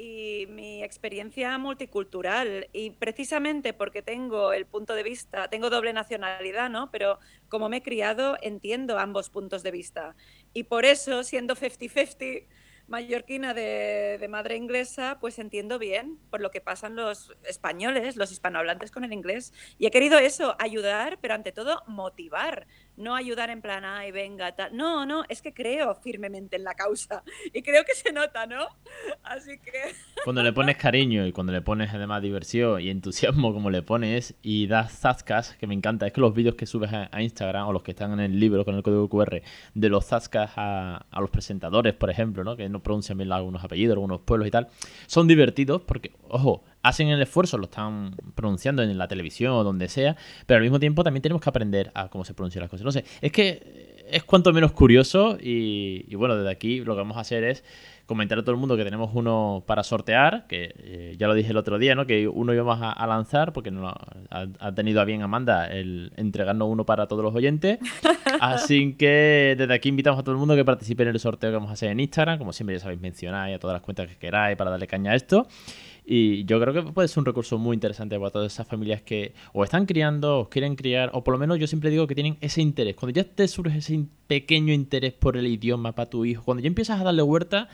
y 0.00 0.46
mi 0.46 0.82
experiencia 0.82 1.58
multicultural. 1.58 2.68
Y 2.72 2.90
precisamente 2.90 3.74
porque 3.74 4.00
tengo 4.00 4.54
el 4.54 4.64
punto 4.64 4.94
de 4.94 5.02
vista, 5.02 5.50
tengo 5.50 5.68
doble 5.68 5.92
nacionalidad, 5.92 6.70
¿no? 6.70 6.90
Pero 6.90 7.18
como 7.50 7.68
me 7.68 7.78
he 7.78 7.82
criado, 7.82 8.38
entiendo 8.40 8.98
ambos 8.98 9.28
puntos 9.28 9.62
de 9.62 9.72
vista. 9.72 10.16
Y 10.54 10.64
por 10.64 10.86
eso, 10.86 11.22
siendo 11.22 11.54
50-50, 11.54 12.46
mallorquina 12.90 13.54
de, 13.54 14.26
madre 14.28 14.56
inglesa, 14.56 15.18
pues 15.20 15.38
entiendo 15.38 15.78
bien 15.78 16.18
por 16.28 16.40
lo 16.40 16.50
que 16.50 16.60
pasan 16.60 16.96
los 16.96 17.32
españoles, 17.44 18.16
los 18.16 18.32
hispanohablantes 18.32 18.90
con 18.90 19.04
el 19.04 19.12
inglés. 19.12 19.52
Y 19.78 19.86
he 19.86 19.90
querido 19.90 20.18
eso, 20.18 20.56
ayudar, 20.58 21.18
pero 21.20 21.34
ante 21.34 21.52
todo 21.52 21.82
motivar. 21.86 22.66
No 23.00 23.14
ayudar 23.14 23.48
en 23.48 23.62
plan, 23.62 23.82
ay, 23.84 24.12
venga, 24.12 24.54
tal. 24.54 24.76
No, 24.76 25.06
no, 25.06 25.24
es 25.30 25.40
que 25.40 25.54
creo 25.54 25.94
firmemente 25.94 26.56
en 26.56 26.64
la 26.64 26.74
causa. 26.74 27.22
Y 27.54 27.62
creo 27.62 27.84
que 27.84 27.94
se 27.94 28.12
nota, 28.12 28.46
¿no? 28.46 28.68
Así 29.22 29.58
que. 29.58 29.72
Cuando 30.24 30.42
le 30.42 30.52
pones 30.52 30.76
cariño 30.76 31.26
y 31.26 31.32
cuando 31.32 31.50
le 31.50 31.62
pones 31.62 31.94
además 31.94 32.20
diversión 32.20 32.80
y 32.80 32.90
entusiasmo, 32.90 33.54
como 33.54 33.70
le 33.70 33.80
pones, 33.80 34.34
y 34.42 34.66
das 34.66 34.92
zascas, 34.92 35.56
que 35.56 35.66
me 35.66 35.74
encanta, 35.74 36.06
es 36.06 36.12
que 36.12 36.20
los 36.20 36.34
vídeos 36.34 36.56
que 36.56 36.66
subes 36.66 36.92
a, 36.92 37.22
Instagram 37.22 37.68
o 37.68 37.72
los 37.72 37.82
que 37.82 37.92
están 37.92 38.12
en 38.12 38.20
el 38.20 38.38
libro 38.38 38.66
con 38.66 38.74
el 38.74 38.82
código 38.82 39.08
QR, 39.08 39.40
de 39.72 39.88
los 39.88 40.04
zascas 40.04 40.52
a, 40.56 41.06
a 41.10 41.20
los 41.22 41.30
presentadores, 41.30 41.94
por 41.94 42.10
ejemplo, 42.10 42.44
¿no? 42.44 42.54
Que 42.54 42.68
no 42.68 42.82
pronuncian 42.82 43.16
bien 43.16 43.32
algunos 43.32 43.64
apellidos, 43.64 43.94
algunos 43.94 44.20
pueblos 44.20 44.46
y 44.46 44.50
tal, 44.50 44.68
son 45.06 45.26
divertidos 45.26 45.80
porque, 45.80 46.12
ojo, 46.28 46.62
hacen 46.82 47.08
el 47.08 47.20
esfuerzo, 47.20 47.58
lo 47.58 47.64
están 47.64 48.14
pronunciando 48.34 48.82
en 48.82 48.96
la 48.96 49.08
televisión 49.08 49.52
o 49.52 49.64
donde 49.64 49.88
sea, 49.88 50.16
pero 50.46 50.58
al 50.58 50.62
mismo 50.62 50.80
tiempo 50.80 51.04
también 51.04 51.22
tenemos 51.22 51.42
que 51.42 51.48
aprender 51.48 51.90
a 51.94 52.08
cómo 52.08 52.24
se 52.24 52.34
pronuncian 52.34 52.62
las 52.62 52.70
cosas. 52.70 52.84
No 52.84 52.92
sé, 52.92 53.04
es 53.20 53.32
que 53.32 54.06
es 54.10 54.24
cuanto 54.24 54.52
menos 54.52 54.72
curioso 54.72 55.38
y, 55.40 56.14
bueno, 56.14 56.36
desde 56.36 56.50
aquí 56.50 56.80
lo 56.80 56.94
que 56.94 56.98
vamos 56.98 57.16
a 57.16 57.20
hacer 57.20 57.44
es 57.44 57.64
comentar 58.06 58.38
a 58.38 58.42
todo 58.42 58.52
el 58.52 58.56
mundo 58.56 58.76
que 58.76 58.82
tenemos 58.82 59.10
uno 59.14 59.62
para 59.66 59.84
sortear, 59.84 60.48
que 60.48 60.74
eh, 60.78 61.14
ya 61.16 61.28
lo 61.28 61.34
dije 61.34 61.50
el 61.50 61.56
otro 61.56 61.78
día, 61.78 61.94
¿no? 61.94 62.06
Que 62.06 62.26
uno 62.26 62.52
íbamos 62.52 62.82
a, 62.82 62.90
a 62.90 63.06
lanzar, 63.06 63.52
porque 63.52 63.70
no, 63.70 63.94
ha, 64.30 64.74
tenido 64.74 65.00
a 65.00 65.04
bien 65.04 65.22
Amanda 65.22 65.66
el 65.66 66.12
entregarnos 66.16 66.68
uno 66.68 66.84
para 66.84 67.06
todos 67.06 67.22
los 67.22 67.32
oyentes. 67.32 67.78
Así 68.40 68.94
que 68.94 69.54
desde 69.56 69.72
aquí 69.72 69.90
invitamos 69.90 70.18
a 70.18 70.24
todo 70.24 70.32
el 70.32 70.40
mundo 70.40 70.56
que 70.56 70.64
participe 70.64 71.04
en 71.04 71.10
el 71.10 71.20
sorteo 71.20 71.50
que 71.50 71.56
vamos 71.56 71.70
a 71.70 71.74
hacer 71.74 71.90
en 71.90 72.00
Instagram. 72.00 72.38
Como 72.38 72.52
siempre 72.52 72.74
ya 72.74 72.80
sabéis 72.80 73.00
mencionar 73.00 73.52
a 73.52 73.58
todas 73.60 73.74
las 73.74 73.82
cuentas 73.82 74.08
que 74.08 74.16
queráis 74.16 74.56
para 74.56 74.70
darle 74.70 74.88
caña 74.88 75.12
a 75.12 75.14
esto. 75.14 75.46
Y 76.12 76.44
yo 76.44 76.60
creo 76.60 76.74
que 76.74 76.92
puede 76.92 77.06
ser 77.06 77.20
un 77.20 77.26
recurso 77.26 77.56
muy 77.56 77.74
interesante 77.74 78.18
para 78.18 78.32
todas 78.32 78.52
esas 78.52 78.66
familias 78.66 79.00
que 79.00 79.32
o 79.52 79.62
están 79.62 79.86
criando, 79.86 80.40
o 80.40 80.50
quieren 80.50 80.74
criar, 80.74 81.10
o 81.14 81.22
por 81.22 81.30
lo 81.30 81.38
menos 81.38 81.60
yo 81.60 81.68
siempre 81.68 81.88
digo 81.88 82.08
que 82.08 82.16
tienen 82.16 82.36
ese 82.40 82.60
interés. 82.60 82.96
Cuando 82.96 83.14
ya 83.14 83.22
te 83.22 83.46
surge 83.46 83.78
ese 83.78 84.06
pequeño 84.26 84.74
interés 84.74 85.12
por 85.12 85.36
el 85.36 85.46
idioma 85.46 85.92
para 85.92 86.10
tu 86.10 86.24
hijo, 86.24 86.42
cuando 86.42 86.64
ya 86.64 86.66
empiezas 86.66 87.00
a 87.00 87.04
darle 87.04 87.22
huerta, 87.22 87.68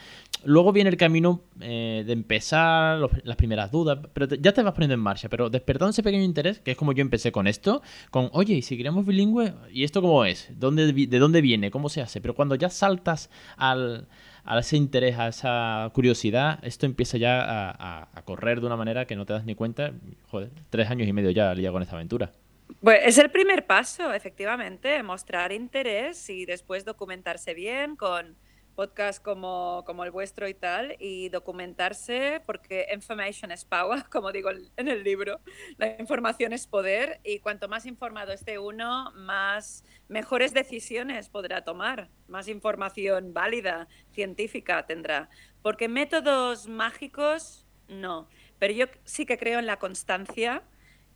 luego 0.44 0.70
viene 0.74 0.90
el 0.90 0.98
camino 0.98 1.44
eh, 1.62 2.04
de 2.06 2.12
empezar, 2.12 3.00
las 3.24 3.36
primeras 3.36 3.70
dudas, 3.70 4.00
pero 4.12 4.26
ya 4.26 4.52
te 4.52 4.62
vas 4.62 4.74
poniendo 4.74 4.92
en 4.92 5.00
marcha. 5.00 5.30
Pero 5.30 5.48
despertando 5.48 5.92
ese 5.92 6.02
pequeño 6.02 6.22
interés, 6.22 6.58
que 6.58 6.72
es 6.72 6.76
como 6.76 6.92
yo 6.92 7.00
empecé 7.00 7.32
con 7.32 7.46
esto, 7.46 7.80
con, 8.10 8.28
oye, 8.34 8.52
¿y 8.52 8.60
si 8.60 8.76
queremos 8.76 9.06
bilingüe? 9.06 9.54
¿Y 9.72 9.84
esto 9.84 10.02
cómo 10.02 10.26
es? 10.26 10.50
¿Dónde, 10.60 10.92
¿De 10.92 11.18
dónde 11.18 11.40
viene? 11.40 11.70
¿Cómo 11.70 11.88
se 11.88 12.02
hace? 12.02 12.20
Pero 12.20 12.34
cuando 12.34 12.54
ya 12.54 12.68
saltas 12.68 13.30
al 13.56 14.08
a 14.46 14.58
ese 14.58 14.76
interés, 14.76 15.18
a 15.18 15.28
esa 15.28 15.90
curiosidad, 15.92 16.58
esto 16.62 16.86
empieza 16.86 17.18
ya 17.18 17.42
a, 17.44 18.22
correr 18.24 18.60
de 18.60 18.66
una 18.66 18.76
manera 18.76 19.06
que 19.06 19.16
no 19.16 19.26
te 19.26 19.32
das 19.32 19.44
ni 19.44 19.54
cuenta. 19.54 19.92
Joder, 20.30 20.50
tres 20.70 20.88
años 20.90 21.08
y 21.08 21.12
medio 21.12 21.30
ya 21.30 21.54
liado 21.54 21.72
con 21.74 21.82
esta 21.82 21.96
aventura. 21.96 22.32
Pues 22.80 23.00
es 23.04 23.18
el 23.18 23.30
primer 23.30 23.66
paso, 23.66 24.12
efectivamente, 24.12 25.02
mostrar 25.02 25.52
interés 25.52 26.28
y 26.30 26.46
después 26.46 26.84
documentarse 26.84 27.54
bien 27.54 27.96
con 27.96 28.36
podcast 28.76 29.22
como, 29.22 29.82
como 29.86 30.04
el 30.04 30.12
vuestro 30.12 30.46
y 30.46 30.54
tal, 30.54 30.94
y 31.00 31.30
documentarse, 31.30 32.42
porque 32.46 32.86
information 32.94 33.50
is 33.50 33.64
power, 33.64 34.04
como 34.12 34.30
digo 34.30 34.50
en 34.50 34.88
el 34.88 35.02
libro, 35.02 35.40
la 35.78 35.96
información 35.98 36.52
es 36.52 36.66
poder, 36.66 37.20
y 37.24 37.40
cuanto 37.40 37.68
más 37.68 37.86
informado 37.86 38.32
esté 38.32 38.58
uno, 38.58 39.10
más 39.16 39.82
mejores 40.08 40.54
decisiones 40.54 41.28
podrá 41.28 41.64
tomar, 41.64 42.10
más 42.28 42.46
información 42.46 43.32
válida, 43.32 43.88
científica 44.12 44.86
tendrá. 44.86 45.28
Porque 45.62 45.88
métodos 45.88 46.68
mágicos, 46.68 47.66
no, 47.88 48.28
pero 48.58 48.72
yo 48.74 48.86
sí 49.04 49.26
que 49.26 49.38
creo 49.38 49.58
en 49.58 49.66
la 49.66 49.78
constancia 49.78 50.62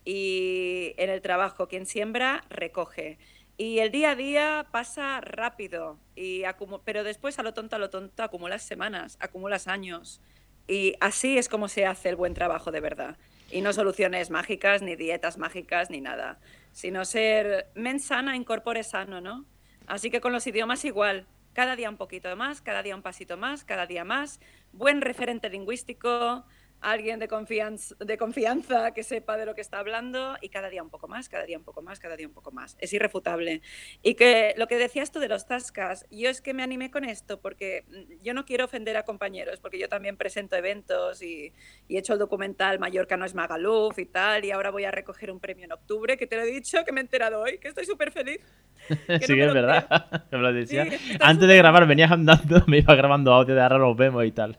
y 0.05 0.95
en 0.97 1.11
el 1.11 1.21
trabajo. 1.21 1.69
Quien 1.69 1.87
siembra, 1.87 2.45
recoge. 2.49 3.19
Y 3.61 3.81
el 3.81 3.91
día 3.91 4.13
a 4.13 4.17
día 4.17 4.67
pasa 4.71 5.21
rápido, 5.21 5.99
y 6.17 6.45
pero 6.83 7.05
después 7.05 7.39
a 7.39 7.43
lo 7.43 7.53
tonto, 7.53 7.77
a 7.77 7.79
lo 7.79 7.91
tonto, 7.91 8.23
acumulas 8.23 8.63
semanas, 8.63 9.19
acumulas 9.21 9.69
años. 9.69 10.23
Y 10.67 10.95
así 10.99 11.37
es 11.37 11.51
como 11.51 11.69
se 11.69 11.85
hace 11.85 12.09
el 12.09 12.17
buen 12.17 12.33
trabajo 12.33 12.71
de 12.71 12.81
verdad. 12.81 13.19
Y 13.51 13.61
no 13.61 13.75
soluciones 13.75 14.31
mágicas, 14.31 14.81
ni 14.81 14.97
dietas 14.97 15.37
mágicas, 15.37 15.91
ni 15.91 16.01
nada. 16.01 16.41
Sino 16.73 17.05
ser 17.05 17.67
men 17.75 18.01
sana, 18.01 18.35
incorpore 18.35 18.83
sano, 18.83 19.21
¿no? 19.21 19.45
Así 19.87 20.11
que 20.11 20.23
con 20.23 20.33
los 20.33 20.47
idiomas 20.47 20.87
igual. 20.87 21.27
Cada 21.53 21.77
día 21.77 21.91
un 21.91 21.99
poquito 21.99 22.35
más, 22.37 22.63
cada 22.63 22.83
día 22.83 22.97
un 22.97 23.03
pasito 23.03 23.37
más, 23.37 23.65
cada 23.65 23.85
día 23.85 24.05
más. 24.05 24.41
Buen 24.73 25.03
referente 25.03 25.51
lingüístico, 25.51 26.47
alguien 26.81 27.19
de 27.19 27.29
confianza, 27.29 27.95
de 27.99 28.17
confianza 28.17 28.93
que 28.93 29.03
sepa 29.03 29.37
de 29.37 29.47
lo 29.47 29.55
que 29.55 29.61
está 29.61 29.79
hablando 29.79 30.37
y 30.41 30.49
cada 30.49 30.69
día 30.69 30.83
un 30.83 30.91
poco 30.91 31.09
más, 31.09 31.29
cada 31.29 31.45
día 31.45 31.59
un 31.59 31.65
poco 31.65 31.83
más, 31.83 32.01
cada 32.01 32.17
día 32.17 32.27
un 32.27 32.33
poco 32.33 32.53
más. 32.53 32.77
Es 32.81 32.93
irrefutable. 32.93 33.63
Y 34.03 34.15
que 34.15 34.55
lo 34.57 34.67
que 34.67 34.79
decías 34.79 35.13
tú 35.13 35.21
de 35.21 35.29
los 35.29 35.47
tascas, 35.47 36.07
yo 36.11 36.31
es 36.31 36.41
que 36.41 36.55
me 36.55 36.63
animé 36.63 36.91
con 36.91 37.05
esto 37.05 37.41
porque 37.41 37.85
mm, 37.89 38.23
yo 38.23 38.35
no 38.35 38.45
quiero 38.45 38.65
ofender 38.65 38.97
a 38.97 39.05
compañeros, 39.05 39.61
porque 39.61 39.79
yo 39.79 39.89
también 39.89 40.17
presento 40.17 40.57
eventos 40.57 41.23
y, 41.23 41.53
he 41.89 41.99
hecho 41.99 42.13
el 42.15 42.19
documental 42.19 42.79
Mallorca 42.79 43.17
no 43.17 43.25
es 43.25 43.35
Magaluf 43.35 43.99
y 43.99 44.07
tal, 44.07 44.45
y 44.45 44.51
ahora 44.51 44.71
voy 44.71 44.85
a 44.85 44.91
recoger 44.91 45.31
un 45.31 45.41
premio 45.41 45.65
en 45.65 45.73
octubre, 45.73 46.17
que 46.17 46.27
te 46.27 46.37
lo 46.37 46.43
he 46.43 46.47
dicho, 46.47 46.85
que 46.85 46.93
me 46.93 47.01
he 47.01 47.03
enterado 47.03 47.41
hoy, 47.41 47.59
que 47.59 47.69
estoy 47.69 47.85
súper 47.85 48.11
feliz. 48.13 48.41
sí, 48.89 49.41
es 49.41 49.55
verdad. 49.55 50.25
Me 50.31 50.39
lo 50.39 50.53
decía. 50.53 50.87
Antes 51.21 51.49
de 51.49 51.57
grabar 51.57 51.87
venías 51.87 52.11
andando, 52.11 52.65
me 52.67 52.79
iba 52.79 52.95
grabando 52.95 53.33
audio 53.33 53.55
de 53.55 53.61
ahora 53.61 53.79
nos 53.79 53.97
vemos 53.97 54.25
y 54.25 54.33
tal. 54.33 54.59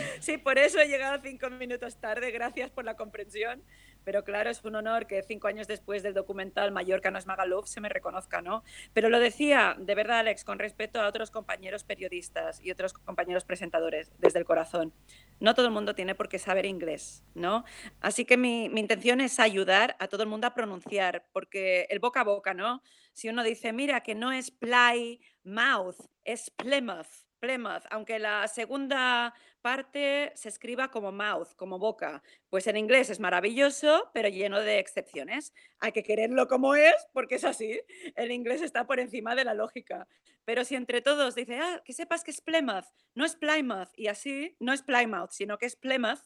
Sí, 0.20 0.38
por 0.38 0.58
eso 0.58 0.80
he 0.80 0.88
llegado 0.88 1.20
cinco 1.22 1.50
minutos 1.50 2.00
tarde, 2.00 2.30
gracias 2.30 2.70
por 2.70 2.84
la 2.84 2.96
comprensión. 2.96 3.62
Pero 4.04 4.24
claro, 4.24 4.50
es 4.50 4.64
un 4.64 4.76
honor 4.76 5.06
que 5.06 5.22
cinco 5.22 5.46
años 5.48 5.68
después 5.68 6.02
del 6.02 6.14
documental 6.14 6.72
Mallorca 6.72 7.10
no 7.10 7.18
es 7.18 7.26
Magaluf 7.26 7.66
se 7.68 7.80
me 7.80 7.88
reconozca, 7.88 8.40
¿no? 8.40 8.64
Pero 8.94 9.10
lo 9.10 9.18
decía, 9.18 9.76
de 9.78 9.94
verdad, 9.94 10.20
Alex, 10.20 10.44
con 10.44 10.58
respeto 10.58 11.00
a 11.00 11.06
otros 11.06 11.30
compañeros 11.30 11.84
periodistas 11.84 12.60
y 12.60 12.70
otros 12.70 12.94
compañeros 12.94 13.44
presentadores, 13.44 14.10
desde 14.18 14.38
el 14.38 14.44
corazón. 14.44 14.94
No 15.38 15.54
todo 15.54 15.66
el 15.66 15.72
mundo 15.72 15.94
tiene 15.94 16.14
por 16.14 16.28
qué 16.28 16.38
saber 16.38 16.64
inglés, 16.64 17.24
¿no? 17.34 17.64
Así 18.00 18.24
que 18.24 18.36
mi, 18.36 18.68
mi 18.68 18.80
intención 18.80 19.20
es 19.20 19.38
ayudar 19.38 19.96
a 19.98 20.08
todo 20.08 20.22
el 20.22 20.28
mundo 20.28 20.46
a 20.46 20.54
pronunciar, 20.54 21.26
porque 21.32 21.86
el 21.90 21.98
boca 21.98 22.20
a 22.20 22.24
boca, 22.24 22.54
¿no? 22.54 22.82
Si 23.12 23.28
uno 23.28 23.42
dice, 23.42 23.72
mira, 23.72 24.00
que 24.02 24.14
no 24.14 24.32
es 24.32 24.50
Plymouth, 24.50 25.96
es 26.24 26.50
Plymouth 26.50 27.30
Plymouth, 27.40 27.84
aunque 27.90 28.18
la 28.18 28.46
segunda 28.46 29.34
parte 29.60 30.32
se 30.34 30.48
escriba 30.48 30.90
como 30.90 31.12
mouth, 31.12 31.54
como 31.56 31.78
boca, 31.78 32.22
pues 32.48 32.66
en 32.66 32.76
inglés 32.76 33.10
es 33.10 33.20
maravilloso, 33.20 34.10
pero 34.12 34.28
lleno 34.28 34.60
de 34.60 34.78
excepciones. 34.78 35.52
Hay 35.78 35.92
que 35.92 36.02
quererlo 36.02 36.48
como 36.48 36.74
es, 36.74 36.94
porque 37.12 37.36
es 37.36 37.44
así. 37.44 37.80
El 38.16 38.32
inglés 38.32 38.62
está 38.62 38.86
por 38.86 39.00
encima 39.00 39.34
de 39.34 39.44
la 39.44 39.54
lógica. 39.54 40.08
Pero 40.44 40.64
si 40.64 40.74
entre 40.74 41.02
todos 41.02 41.34
dice, 41.34 41.58
ah, 41.58 41.82
que 41.84 41.92
sepas 41.92 42.24
que 42.24 42.30
es 42.30 42.40
Plymouth, 42.40 42.86
no 43.14 43.24
es 43.24 43.36
Plymouth, 43.36 43.90
y 43.96 44.08
así 44.08 44.56
no 44.58 44.72
es 44.72 44.82
Plymouth, 44.82 45.30
sino 45.30 45.58
que 45.58 45.66
es 45.66 45.76
Plymouth, 45.76 46.20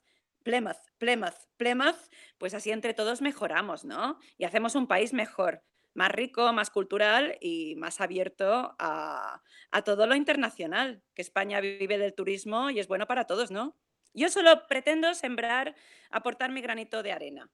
Plymouth, 0.45 0.77
Plymouth, 0.99 1.49
Plymouth, 1.57 2.11
pues 2.39 2.55
así 2.55 2.71
entre 2.71 2.95
todos 2.95 3.23
mejoramos, 3.23 3.85
¿no? 3.85 4.19
Y 4.37 4.45
hacemos 4.45 4.75
un 4.75 4.87
país 4.87 5.13
mejor 5.13 5.63
más 5.95 6.11
rico, 6.11 6.53
más 6.53 6.71
cultural 6.71 7.39
y 7.41 7.75
más 7.77 8.01
abierto 8.01 8.75
a, 8.79 9.41
todo 9.85 10.07
lo 10.07 10.15
internacional, 10.15 11.03
que 11.15 11.23
España 11.23 11.61
vive 11.61 11.99
del 11.99 12.15
turismo 12.15 12.71
y 12.71 12.79
es 12.79 12.87
bueno 12.89 13.07
para 13.07 13.25
todos, 13.25 13.51
¿no? 13.51 13.75
Yo 14.13 14.29
solo 14.29 14.67
pretendo 14.69 15.15
sembrar, 15.15 15.75
aportar 16.11 16.53
mi 16.53 16.61
granito 16.61 17.03
de 17.03 17.13
arena. 17.13 17.51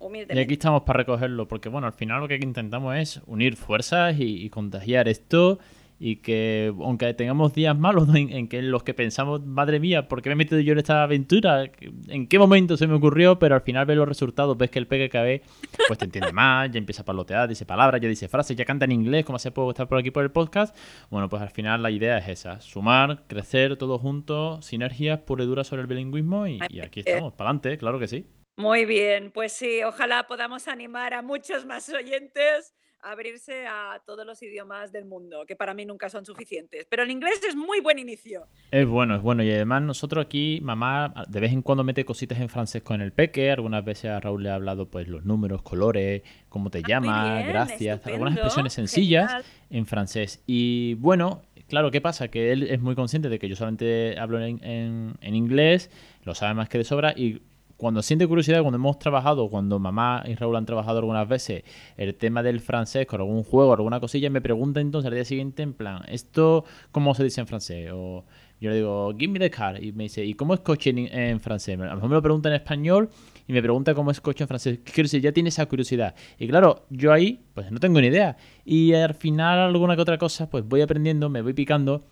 Y 0.00 0.38
aquí 0.38 0.54
estamos 0.54 0.82
para 0.82 0.98
recogerlo, 0.98 1.48
porque 1.48 1.68
bueno, 1.68 1.86
al 1.86 1.92
final 1.92 2.20
lo 2.20 2.28
que 2.28 2.36
intentamos 2.36 2.96
es 2.96 3.20
unir 3.26 3.56
fuerzas 3.56 4.16
y 4.18 4.48
contagiar 4.50 5.08
esto 5.08 5.58
y 6.06 6.16
que 6.16 6.70
aunque 6.80 7.14
tengamos 7.14 7.54
días 7.54 7.78
malos 7.78 8.14
en, 8.14 8.46
que 8.46 8.60
los 8.60 8.82
que 8.82 8.92
pensamos, 8.92 9.42
madre 9.46 9.80
mía, 9.80 10.06
¿por 10.06 10.20
qué 10.20 10.28
me 10.28 10.34
he 10.34 10.36
metido 10.36 10.60
yo 10.60 10.72
en 10.72 10.78
esta 10.78 11.02
aventura? 11.02 11.64
¿En 12.08 12.28
qué 12.28 12.38
momento 12.38 12.76
se 12.76 12.86
me 12.86 12.92
ocurrió? 12.92 13.38
Pero 13.38 13.54
al 13.54 13.62
final 13.62 13.86
ves 13.86 13.96
los 13.96 14.06
resultados, 14.06 14.58
ves 14.58 14.68
que 14.68 14.80
el 14.80 14.86
PKB 14.86 15.40
pues 15.88 15.98
te 15.98 16.04
entiende 16.04 16.30
más, 16.34 16.70
ya 16.70 16.76
empieza 16.76 17.00
a 17.00 17.04
parlotear, 17.06 17.48
dice 17.48 17.64
palabras, 17.64 18.02
ya 18.02 18.08
dice 18.10 18.28
frases, 18.28 18.54
ya 18.54 18.66
canta 18.66 18.84
en 18.84 18.92
inglés, 18.92 19.24
como 19.24 19.38
se 19.38 19.50
puede 19.50 19.70
estar 19.70 19.88
por 19.88 19.96
aquí 19.96 20.10
por 20.10 20.24
el 20.24 20.30
podcast. 20.30 20.76
Bueno, 21.08 21.30
pues 21.30 21.40
al 21.40 21.48
final 21.48 21.82
la 21.82 21.90
idea 21.90 22.18
es 22.18 22.28
esa, 22.28 22.60
sumar, 22.60 23.22
crecer 23.26 23.78
todos 23.78 23.98
juntos, 23.98 24.66
sinergias 24.66 25.20
pura 25.20 25.44
y 25.44 25.46
dura 25.46 25.64
sobre 25.64 25.80
el 25.80 25.88
bilingüismo 25.88 26.46
y, 26.46 26.60
y 26.68 26.80
aquí 26.80 27.00
estamos, 27.00 27.32
para 27.32 27.48
adelante, 27.48 27.78
claro 27.78 27.98
que 27.98 28.08
sí. 28.08 28.26
Muy 28.58 28.84
bien, 28.84 29.30
pues 29.30 29.54
sí, 29.54 29.82
ojalá 29.82 30.26
podamos 30.26 30.68
animar 30.68 31.14
a 31.14 31.22
muchos 31.22 31.64
más 31.64 31.88
oyentes 31.88 32.74
abrirse 33.04 33.66
a 33.66 34.00
todos 34.04 34.26
los 34.26 34.42
idiomas 34.42 34.92
del 34.92 35.04
mundo, 35.04 35.44
que 35.46 35.56
para 35.56 35.74
mí 35.74 35.84
nunca 35.84 36.08
son 36.08 36.24
suficientes. 36.24 36.86
Pero 36.88 37.02
el 37.02 37.10
inglés 37.10 37.40
es 37.46 37.54
muy 37.54 37.80
buen 37.80 37.98
inicio. 37.98 38.46
Es 38.70 38.86
bueno, 38.86 39.16
es 39.16 39.22
bueno. 39.22 39.42
Y 39.42 39.50
además 39.50 39.82
nosotros 39.82 40.24
aquí, 40.24 40.60
mamá, 40.62 41.12
de 41.28 41.40
vez 41.40 41.52
en 41.52 41.62
cuando 41.62 41.84
mete 41.84 42.04
cositas 42.04 42.40
en 42.40 42.48
francés 42.48 42.82
con 42.82 43.00
el 43.00 43.12
peque. 43.12 43.50
Algunas 43.50 43.84
veces 43.84 44.10
a 44.10 44.20
Raúl 44.20 44.42
le 44.42 44.50
ha 44.50 44.54
hablado 44.54 44.88
pues 44.88 45.06
los 45.08 45.24
números, 45.24 45.62
colores, 45.62 46.22
cómo 46.48 46.70
te 46.70 46.78
ah, 46.78 46.88
llamas, 46.88 47.46
gracias. 47.46 48.06
Algunas 48.06 48.34
expresiones 48.34 48.72
sencillas 48.74 49.44
en 49.70 49.86
francés. 49.86 50.42
Y 50.46 50.94
bueno, 50.94 51.42
claro, 51.68 51.90
¿qué 51.90 52.00
pasa? 52.00 52.28
Que 52.28 52.52
él 52.52 52.64
es 52.64 52.80
muy 52.80 52.94
consciente 52.94 53.28
de 53.28 53.38
que 53.38 53.48
yo 53.48 53.56
solamente 53.56 54.18
hablo 54.18 54.42
en, 54.42 54.60
en 54.62 55.34
inglés, 55.34 55.90
lo 56.24 56.34
sabe 56.34 56.54
más 56.54 56.68
que 56.68 56.78
de 56.78 56.84
sobra 56.84 57.12
y 57.16 57.42
cuando 57.76 58.02
siente 58.02 58.26
curiosidad, 58.26 58.60
cuando 58.60 58.76
hemos 58.76 58.98
trabajado, 58.98 59.48
cuando 59.50 59.78
mamá 59.78 60.22
y 60.26 60.34
Raúl 60.34 60.56
han 60.56 60.66
trabajado 60.66 60.98
algunas 60.98 61.28
veces 61.28 61.64
el 61.96 62.14
tema 62.14 62.42
del 62.42 62.60
francés 62.60 63.06
con 63.06 63.20
algún 63.20 63.42
juego, 63.42 63.72
alguna 63.72 64.00
cosilla, 64.00 64.30
me 64.30 64.40
pregunta 64.40 64.80
entonces 64.80 65.08
al 65.08 65.14
día 65.14 65.24
siguiente 65.24 65.62
en 65.62 65.74
plan, 65.74 66.02
¿esto 66.08 66.64
cómo 66.92 67.14
se 67.14 67.24
dice 67.24 67.40
en 67.40 67.46
francés? 67.46 67.90
O 67.92 68.24
yo 68.60 68.70
le 68.70 68.76
digo, 68.76 69.12
give 69.18 69.32
me 69.32 69.38
the 69.38 69.50
car. 69.50 69.82
Y 69.82 69.92
me 69.92 70.04
dice, 70.04 70.24
¿y 70.24 70.34
cómo 70.34 70.54
es 70.54 70.60
coche 70.60 70.94
en, 70.96 71.40
francés? 71.40 71.78
A 71.78 71.84
lo 71.84 71.94
mejor 71.96 72.08
me 72.08 72.14
lo 72.14 72.22
pregunta 72.22 72.48
en 72.48 72.54
español 72.54 73.10
y 73.46 73.52
me 73.52 73.60
pregunta 73.60 73.94
cómo 73.94 74.10
es 74.10 74.20
coche 74.20 74.44
en 74.44 74.48
francés. 74.48 74.78
Quiero 74.84 75.04
decir, 75.04 75.20
ya 75.20 75.32
tiene 75.32 75.50
esa 75.50 75.66
curiosidad. 75.66 76.14
Y 76.38 76.48
claro, 76.48 76.86
yo 76.88 77.12
ahí, 77.12 77.44
pues 77.52 77.70
no 77.70 77.78
tengo 77.78 78.00
ni 78.00 78.06
idea. 78.06 78.38
Y 78.64 78.94
al 78.94 79.14
final, 79.14 79.58
alguna 79.58 79.96
que 79.96 80.02
otra 80.02 80.16
cosa, 80.16 80.48
pues 80.48 80.64
voy 80.66 80.80
aprendiendo, 80.80 81.28
me 81.28 81.42
voy 81.42 81.52
picando 81.52 82.06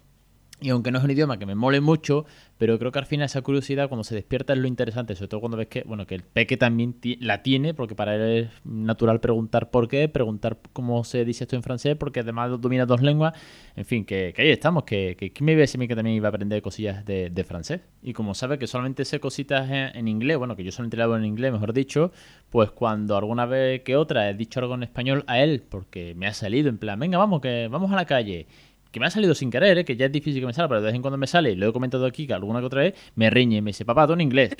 y 0.63 0.71
aunque 0.71 0.93
no 0.93 0.99
es 0.99 1.05
un 1.05 1.11
idioma 1.11 1.39
que 1.39 1.45
me 1.45 1.55
mole 1.55 1.81
mucho, 1.81 2.25
pero 2.57 2.79
creo 2.79 2.93
que 2.93 3.01
al 3.01 3.07
final 3.07 3.27
esa 3.27 3.43
curiosidad 3.43 3.89
cuando 3.89 4.05
se 4.05 4.15
despierta 4.15 4.53
es 4.53 4.59
lo 4.61 4.69
interesante, 4.69 5.17
sobre 5.17 5.29
todo 5.29 5.41
cuando 5.41 5.57
ves 5.57 5.67
que, 5.67 5.83
bueno, 5.83 6.07
que 6.07 6.15
el 6.15 6.23
peque 6.23 6.57
también 6.57 6.95
la 7.21 7.43
tiene, 7.43 7.75
porque 7.75 7.97
para 7.97 8.15
él 8.15 8.45
es 8.45 8.51
natural 8.65 9.21
preguntar 9.21 9.71
por 9.71 9.89
qué, 9.89 10.09
preguntar 10.09 10.59
cómo 10.73 11.03
se 11.03 11.25
dice 11.25 11.45
esto 11.45 11.57
en 11.57 11.65
francés, 11.65 11.97
porque 11.99 12.21
además 12.21 12.61
domina 12.61 12.87
dos 12.87 13.03
lenguas, 13.03 13.35
en 13.75 13.85
fin, 13.85 14.05
que, 14.05 14.33
ahí 14.39 14.51
estamos, 14.51 14.85
que, 14.85 15.17
que, 15.17 15.45
me 15.45 15.53
iba 15.53 15.59
a 15.59 15.63
decir 15.63 15.81
que 15.89 15.97
también 15.97 16.17
iba 16.17 16.29
a 16.29 16.31
aprender 16.31 16.63
cosillas 16.63 17.05
de, 17.05 17.45
francés. 17.47 17.81
Y 18.03 18.13
como 18.13 18.35
sabe 18.35 18.57
que 18.57 18.69
solamente 18.69 19.05
sé 19.05 19.19
cositas 19.19 19.69
en, 19.69 20.07
inglés, 20.07 20.39
bueno, 20.39 20.55
que 20.55 20.63
yo 20.63 20.71
solamente 20.71 20.97
le 20.97 21.03
hablo 21.03 21.17
en 21.17 21.25
inglés, 21.25 21.53
mejor 21.53 21.73
dicho, 21.73 22.13
pues 22.51 22.71
cuando 22.71 23.17
alguna 23.17 23.47
vez 23.47 23.83
que 23.83 23.97
otra 23.97 24.31
he 24.31 24.35
dicho 24.35 24.61
algo 24.61 24.75
en 24.75 24.85
español 24.85 25.25
a 25.27 25.41
él, 25.41 25.65
porque 25.69 26.15
me 26.15 26.29
ha 26.29 26.35
salido 26.35 26.69
en 26.69 26.79
plan, 26.79 27.01
venga, 27.01 27.19
vamos, 27.19 27.41
que 27.41 27.67
vamos 27.69 27.91
a 27.91 27.97
la 27.97 28.05
calle 28.05 28.47
que 28.93 29.01
me 29.01 29.07
ha 29.07 29.11
salido 29.11 29.35
sin 29.35 29.51
querer, 29.51 29.79
¿eh? 29.79 29.85
que 29.85 29.97
ya 29.97 30.07
es 30.07 30.13
difícil 30.13 30.41
que 30.41 30.47
me 30.47 30.53
salga, 30.53 30.69
pero 30.69 30.81
de 30.83 30.87
vez 30.87 30.95
en 30.95 31.03
cuando 31.03 31.19
me 31.19 31.27
sale, 31.27 31.53
y 31.53 31.57
lo 31.57 31.69
he 31.69 31.73
comentado 31.73 32.07
aquí 32.07 32.27
que 32.27 32.35
alguna 32.35 32.61
que 32.61 32.67
otra 32.67 32.83
vez, 32.83 32.95
me 33.15 33.31
riñe, 33.31 33.63
me 33.63 33.71
dice, 33.71 33.85
papá, 33.85 34.07
tú 34.07 34.13
en 34.13 34.21
inglés. 34.21 34.55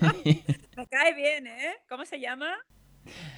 me 0.76 0.86
cae 0.88 1.14
bien, 1.14 1.46
¿eh? 1.46 1.76
¿Cómo 1.88 2.04
se 2.04 2.20
llama? 2.20 2.58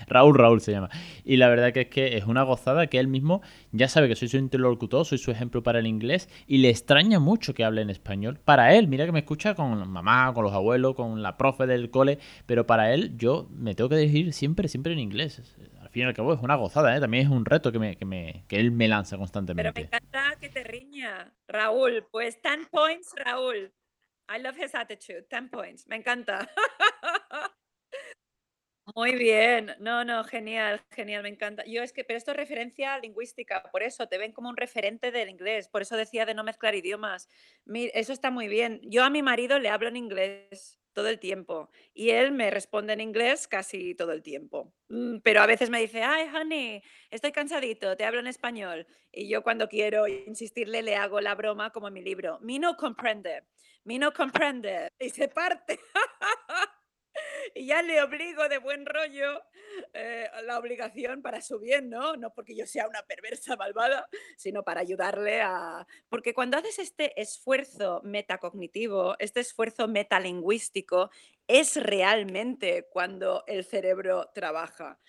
Raúl 0.07 0.36
Raúl 0.36 0.61
se 0.61 0.72
llama. 0.72 0.90
Y 1.24 1.36
la 1.36 1.49
verdad 1.49 1.72
que 1.72 1.82
es 1.82 1.88
que 1.88 2.16
es 2.16 2.24
una 2.24 2.43
gozada 2.43 2.86
que 2.88 2.99
él 2.99 3.09
mismo 3.09 3.43
ya 3.70 3.88
sabe 3.88 4.09
que 4.09 4.16
soy 4.16 4.28
su 4.28 4.36
interlocutor, 4.36 5.07
soy 5.07 5.18
su 5.18 5.30
ejemplo 5.30 5.62
para 5.62 5.78
el 5.78 5.86
inglés 5.86 6.28
y 6.47 6.59
le 6.59 6.70
extraña 6.70 7.18
mucho 7.20 7.55
que 7.55 7.64
hable 7.64 7.82
en 7.82 7.90
español. 7.90 8.40
Para 8.45 8.74
él, 8.74 8.88
mira 8.88 9.07
que 9.07 9.12
me 9.12 9.20
escucha 9.20 9.55
con 9.55 9.88
mamá, 9.88 10.32
con 10.34 10.45
los 10.45 10.53
abuelos, 10.53 10.95
con 10.95 11.22
la 11.22 11.36
profe 11.36 11.66
del 11.66 11.90
cole, 11.90 12.18
pero 12.47 12.66
para 12.66 12.93
él 12.93 13.16
yo 13.16 13.49
me 13.51 13.74
tengo 13.74 13.88
que 13.88 13.97
dirigir 13.97 14.32
siempre, 14.32 14.68
siempre 14.68 14.93
en 14.93 14.99
inglés. 14.99 15.40
Fin 15.93 16.05
y 16.05 16.07
al 16.07 16.14
cabo 16.14 16.32
es 16.32 16.40
una 16.40 16.55
gozada, 16.57 16.97
¿eh? 16.97 17.01
también 17.01 17.26
es 17.26 17.30
un 17.30 17.45
reto 17.45 17.70
que, 17.70 17.78
me, 17.78 17.97
que, 17.97 18.07
me, 18.07 18.47
que 18.49 18.57
él 18.57 18.70
me 18.70 18.88
lanza 18.88 19.18
constantemente. 19.18 19.72
Pero 19.72 19.88
me 19.90 19.97
encanta 19.99 20.40
que 20.40 20.49
te 20.49 20.64
riña, 20.64 21.30
Raúl. 21.47 22.09
Pues 22.11 22.40
10 22.43 22.68
points, 22.70 23.14
Raúl. 23.14 23.70
I 24.34 24.40
love 24.40 24.57
his 24.59 24.74
attitude. 24.74 25.26
10 25.30 25.51
points. 25.51 25.86
Me 25.86 25.97
encanta. 25.97 26.49
Muy 28.97 29.14
bien, 29.14 29.76
no, 29.78 30.05
no, 30.05 30.24
genial, 30.24 30.80
genial, 30.90 31.22
me 31.22 31.28
encanta. 31.28 31.62
Yo 31.66 31.82
es 31.82 31.93
que, 31.93 32.05
pero 32.05 32.16
esto 32.16 32.32
es 32.32 32.36
referencia 32.36 32.99
lingüística, 32.99 33.62
por 33.70 33.82
eso 33.82 34.09
te 34.09 34.18
ven 34.18 34.32
como 34.32 34.49
un 34.49 34.57
referente 34.57 35.12
del 35.12 35.28
inglés, 35.28 35.68
por 35.68 35.82
eso 35.82 35.97
decía 35.97 36.26
de 36.26 36.34
no 36.34 36.43
mezclar 36.43 36.74
idiomas. 36.74 37.28
eso 37.66 38.12
está 38.12 38.32
muy 38.32 38.49
bien. 38.49 38.80
Yo 38.82 39.05
a 39.05 39.11
mi 39.11 39.22
marido 39.22 39.61
le 39.61 39.68
hablo 39.68 39.88
en 39.88 39.97
inglés 39.97 40.82
todo 40.93 41.09
el 41.09 41.18
tiempo 41.18 41.70
y 41.95 42.11
él 42.11 42.32
me 42.32 42.51
responde 42.51 42.93
en 42.93 43.01
inglés 43.01 43.49
casi 43.49 43.95
todo 43.95 44.12
el 44.12 44.22
tiempo. 44.22 44.74
Mm, 44.88 45.18
pero 45.18 45.40
a 45.43 45.47
veces 45.47 45.70
me 45.70 45.80
dice, 45.80 46.03
ay, 46.03 46.28
honey, 46.34 46.82
estoy 47.11 47.32
cansadito, 47.32 47.97
te 47.97 48.05
hablo 48.05 48.20
en 48.20 48.26
español. 48.26 48.86
Y 49.11 49.28
yo 49.28 49.43
cuando 49.43 49.68
quiero 49.68 50.07
insistirle 50.09 50.82
le 50.82 50.97
hago 50.97 51.20
la 51.20 51.34
broma 51.34 51.70
como 51.70 51.88
en 51.88 51.95
mi 51.95 52.03
libro, 52.03 52.38
mi 52.40 52.59
no 52.59 52.76
comprende, 52.76 53.45
mi 53.84 53.99
no 53.99 54.12
comprende, 54.12 54.88
y 54.99 55.11
se 55.11 55.28
parte. 55.28 55.78
y 57.55 57.66
ya 57.66 57.82
le 57.82 58.03
obligo 58.03 58.49
de 58.49 58.59
buen 58.59 58.86
rollo 58.86 59.43
eh, 59.93 60.28
la 60.45 60.59
obligación 60.59 61.22
para 61.22 61.40
su 61.40 61.59
bien, 61.59 61.90
¿no? 61.90 62.16
No 62.16 62.32
porque 62.34 62.55
yo 62.55 62.66
sea 62.66 62.88
una 62.88 63.03
perversa 63.03 63.57
malvada, 63.57 64.09
sino 64.36 64.62
para 64.62 64.80
ayudarle 64.80 65.40
a... 65.43 65.86
Porque 66.09 66.34
cuando 66.34 66.59
haces 66.59 66.78
este 66.78 67.20
esfuerzo 67.20 68.01
metacognitivo, 68.05 69.16
este 69.18 69.40
esfuerzo 69.40 69.88
metalingüístico, 69.88 71.11
es 71.47 71.76
realmente 71.76 72.88
cuando 72.90 73.45
el 73.47 73.64
cerebro 73.64 74.30
trabaja. 74.34 75.01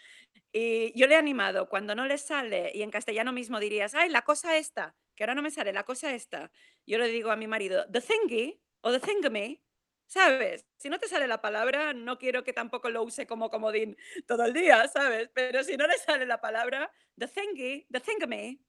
Y 0.52 0.98
yo 0.98 1.08
le 1.08 1.16
he 1.16 1.18
animado, 1.18 1.68
cuando 1.68 1.96
no 1.96 2.06
le 2.06 2.18
sale, 2.18 2.72
y 2.74 2.84
en 2.84 2.92
castellano 2.92 3.34
mismo 3.34 3.60
dirías, 3.60 3.96
ay, 3.96 4.10
la 4.10 4.22
cosa 4.22 4.58
esta, 4.58 4.96
que 5.16 5.24
ahora 5.24 5.36
no 5.36 5.42
me 5.42 5.52
sale, 5.52 5.74
la 5.74 5.84
cosa 5.84 6.14
esta, 6.14 6.52
yo 6.86 6.98
le 6.98 7.08
digo 7.08 7.32
a 7.32 7.36
mi 7.36 7.48
marido, 7.48 7.86
the 7.92 8.02
thingy 8.02 8.62
o 8.82 8.92
the 8.92 9.00
thingamy, 9.00 9.62
¿Sabes? 10.10 10.66
Si 10.78 10.90
no 10.90 11.00
te 11.00 11.08
sale 11.08 11.28
la 11.28 11.42
palabra, 11.42 11.94
no 11.94 12.18
quiero 12.20 12.44
que 12.44 12.54
tampoco 12.54 12.90
lo 12.90 13.04
use 13.04 13.26
como 13.26 13.50
comodín 13.50 13.98
todo 14.28 14.46
el 14.46 14.54
día, 14.54 14.88
¿sabes? 14.88 15.30
Pero 15.34 15.64
si 15.64 15.76
no 15.78 15.88
le 15.88 15.98
sale 15.98 16.26
la 16.26 16.40
palabra, 16.42 16.92
the 17.18 17.28
thingy, 17.28 17.88
the 17.92 18.00
thingamy, 18.00 18.62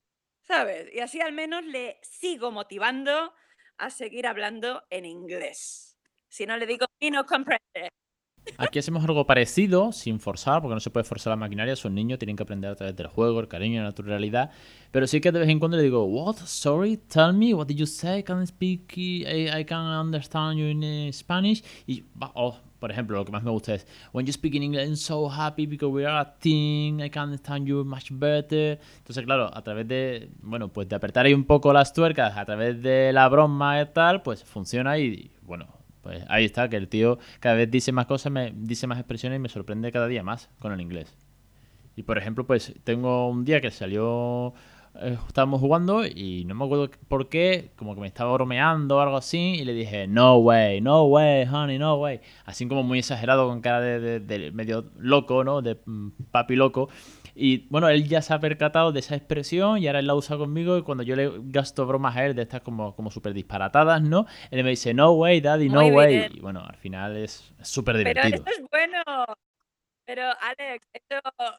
¿sabes? 0.43 0.93
Y 0.95 1.01
así 1.01 1.21
al 1.21 1.33
menos 1.33 1.65
le 1.65 1.99
sigo 2.03 2.51
motivando 2.51 3.35
a 3.77 3.91
seguir 3.91 4.27
hablando 4.27 4.85
en 4.91 5.05
inglés. 5.05 5.99
Si 6.29 6.47
no 6.47 6.57
le 6.57 6.67
digo, 6.67 6.87
y 6.99 7.11
no 7.11 7.27
comprende. 7.27 7.91
Aquí 8.59 8.79
hacemos 8.79 9.05
algo 9.05 9.27
parecido, 9.27 9.93
sin 9.93 10.21
forzar, 10.21 10.61
porque 10.61 10.75
no 10.75 10.81
se 10.81 10.91
puede 10.91 11.05
forzar 11.05 11.33
la 11.33 11.37
maquinaria, 11.37 11.75
son 11.77 11.95
niños, 11.95 12.19
tienen 12.19 12.37
que 12.37 12.43
aprender 12.43 12.71
a 12.71 12.77
través 12.77 12.95
del 12.95 13.07
juego, 13.09 13.41
el 13.41 13.49
cariño, 13.49 13.81
la 13.81 13.89
naturalidad. 13.89 14.51
Pero 14.91 15.07
sí 15.07 15.21
que 15.21 15.33
de 15.33 15.41
vez 15.41 15.49
en 15.49 15.59
cuando 15.59 15.77
le 15.77 15.83
digo, 15.83 16.05
What? 16.05 16.37
Sorry, 16.45 16.97
tell 16.97 17.33
me, 17.33 17.55
what 17.55 17.67
did 17.67 17.77
you 17.77 17.87
say? 17.87 18.21
I 18.21 18.23
can 18.23 18.47
speak, 18.47 18.97
I, 18.97 19.65
can 19.67 19.87
understand 19.87 20.59
you 20.59 20.67
in 20.67 20.83
eh, 20.85 21.11
Spanish. 21.13 21.65
Y, 21.87 22.05
oh, 22.35 22.57
por 22.79 22.91
ejemplo, 22.91 23.17
lo 23.17 23.25
que 23.25 23.33
más 23.33 23.43
me 23.43 23.51
gusta 23.51 23.75
es, 23.75 23.87
When 24.13 24.27
you 24.27 24.33
speak 24.33 24.55
in 24.55 24.63
English, 24.63 24.87
I'm 24.87 24.97
so 24.97 25.29
happy 25.29 25.67
because 25.67 25.93
we 25.93 26.07
are 26.07 26.21
a 26.21 26.39
team, 26.39 27.01
I 27.01 27.11
can 27.11 27.25
understand 27.25 27.67
you 27.67 27.85
much 27.85 28.11
better. 28.13 28.79
Entonces, 28.99 29.25
claro, 29.25 29.51
a 29.53 29.63
través 29.63 29.89
de, 29.89 30.31
bueno, 30.43 30.69
pues 30.69 30.89
de 30.89 30.95
apretar 30.95 31.27
ahí 31.27 31.35
un 31.35 31.45
poco 31.45 31.73
las 31.73 31.93
tuercas, 31.93 32.37
a 32.37 32.45
través 32.45 32.81
de 32.83 33.13
la 33.13 33.29
broma 33.29 33.81
y 33.81 33.87
tal, 33.87 34.23
pues 34.23 34.45
funciona 34.45 34.99
y, 34.99 35.31
bueno, 35.43 35.67
pues 36.05 36.23
ahí 36.29 36.45
está, 36.45 36.69
que 36.69 36.77
el 36.77 36.89
tío 36.89 37.19
cada 37.41 37.57
vez 37.57 37.71
dice 37.71 37.91
más 37.91 38.07
cosas, 38.07 38.31
me 38.31 38.53
dice 38.55 38.87
más 38.87 38.99
expresiones 38.99 39.39
y 39.39 39.41
me 39.41 39.49
sorprende 39.49 39.91
cada 39.91 40.07
día 40.07 40.23
más 40.23 40.51
con 40.61 40.73
el 40.73 40.81
inglés. 40.81 41.17
Y 41.97 42.03
por 42.03 42.19
ejemplo, 42.19 42.47
pues 42.47 42.75
tengo 42.85 43.29
un 43.29 43.45
día 43.45 43.61
que 43.61 43.71
salió, 43.71 44.53
eh, 45.01 45.17
estábamos 45.27 45.61
jugando 45.61 46.05
y 46.05 46.45
no 46.45 46.55
me 46.55 46.65
acuerdo 46.67 46.91
por 47.09 47.29
qué, 47.29 47.71
como 47.77 47.95
que 47.95 48.03
me 48.03 48.07
estaba 48.07 48.33
bromeando 48.35 48.99
o 48.99 49.01
algo 49.01 49.17
así, 49.17 49.55
y 49.55 49.65
le 49.65 49.73
dije, 49.73 50.07
no 50.07 50.37
way, 50.37 50.81
no 50.83 51.05
way, 51.05 51.47
honey, 51.51 51.79
no 51.79 51.97
way. 51.97 52.21
Así 52.45 52.69
como 52.69 52.83
muy 52.83 52.99
exagerado, 52.99 53.49
con 53.49 53.63
cara 53.63 53.81
de 53.81 54.53
medio 54.53 54.91
loco, 54.99 55.43
¿no? 55.43 55.63
De 55.63 55.79
mm, 55.87 56.11
papi 56.31 56.55
loco. 56.55 56.91
Y 57.35 57.67
bueno, 57.69 57.89
él 57.89 58.07
ya 58.09 58.23
se 58.23 58.33
ha 58.33 58.41
percatado 58.41 58.93
de 58.93 59.01
esa 59.01 59.17
expresión 59.17 59.79
y 59.79 59.87
ahora 59.87 59.99
él 59.99 60.07
la 60.07 60.15
usa 60.15 60.37
conmigo 60.37 60.79
y 60.79 60.83
cuando 60.83 61.03
yo 61.03 61.17
le 61.17 61.31
gasto 61.45 61.87
bromas 61.87 62.17
a 62.17 62.25
él 62.25 62.35
de 62.35 62.43
estas 62.43 62.61
como, 62.61 62.95
como 62.95 63.11
súper 63.11 63.35
disparatadas, 63.35 64.03
¿no? 64.03 64.27
Él 64.51 64.63
me 64.63 64.71
dice, 64.71 64.95
no 64.95 65.13
way, 65.13 65.41
daddy, 65.41 65.69
no 65.69 65.87
way. 65.87 66.29
Y 66.33 66.41
bueno, 66.41 66.65
al 66.65 66.77
final 66.77 67.17
es 67.17 67.53
súper 67.63 67.97
divertido. 67.97 68.45
Pero 68.45 68.51
eso 68.51 68.63
es 68.63 68.71
bueno. 68.71 69.25
Pero 70.07 70.23
Alex, 70.41 70.87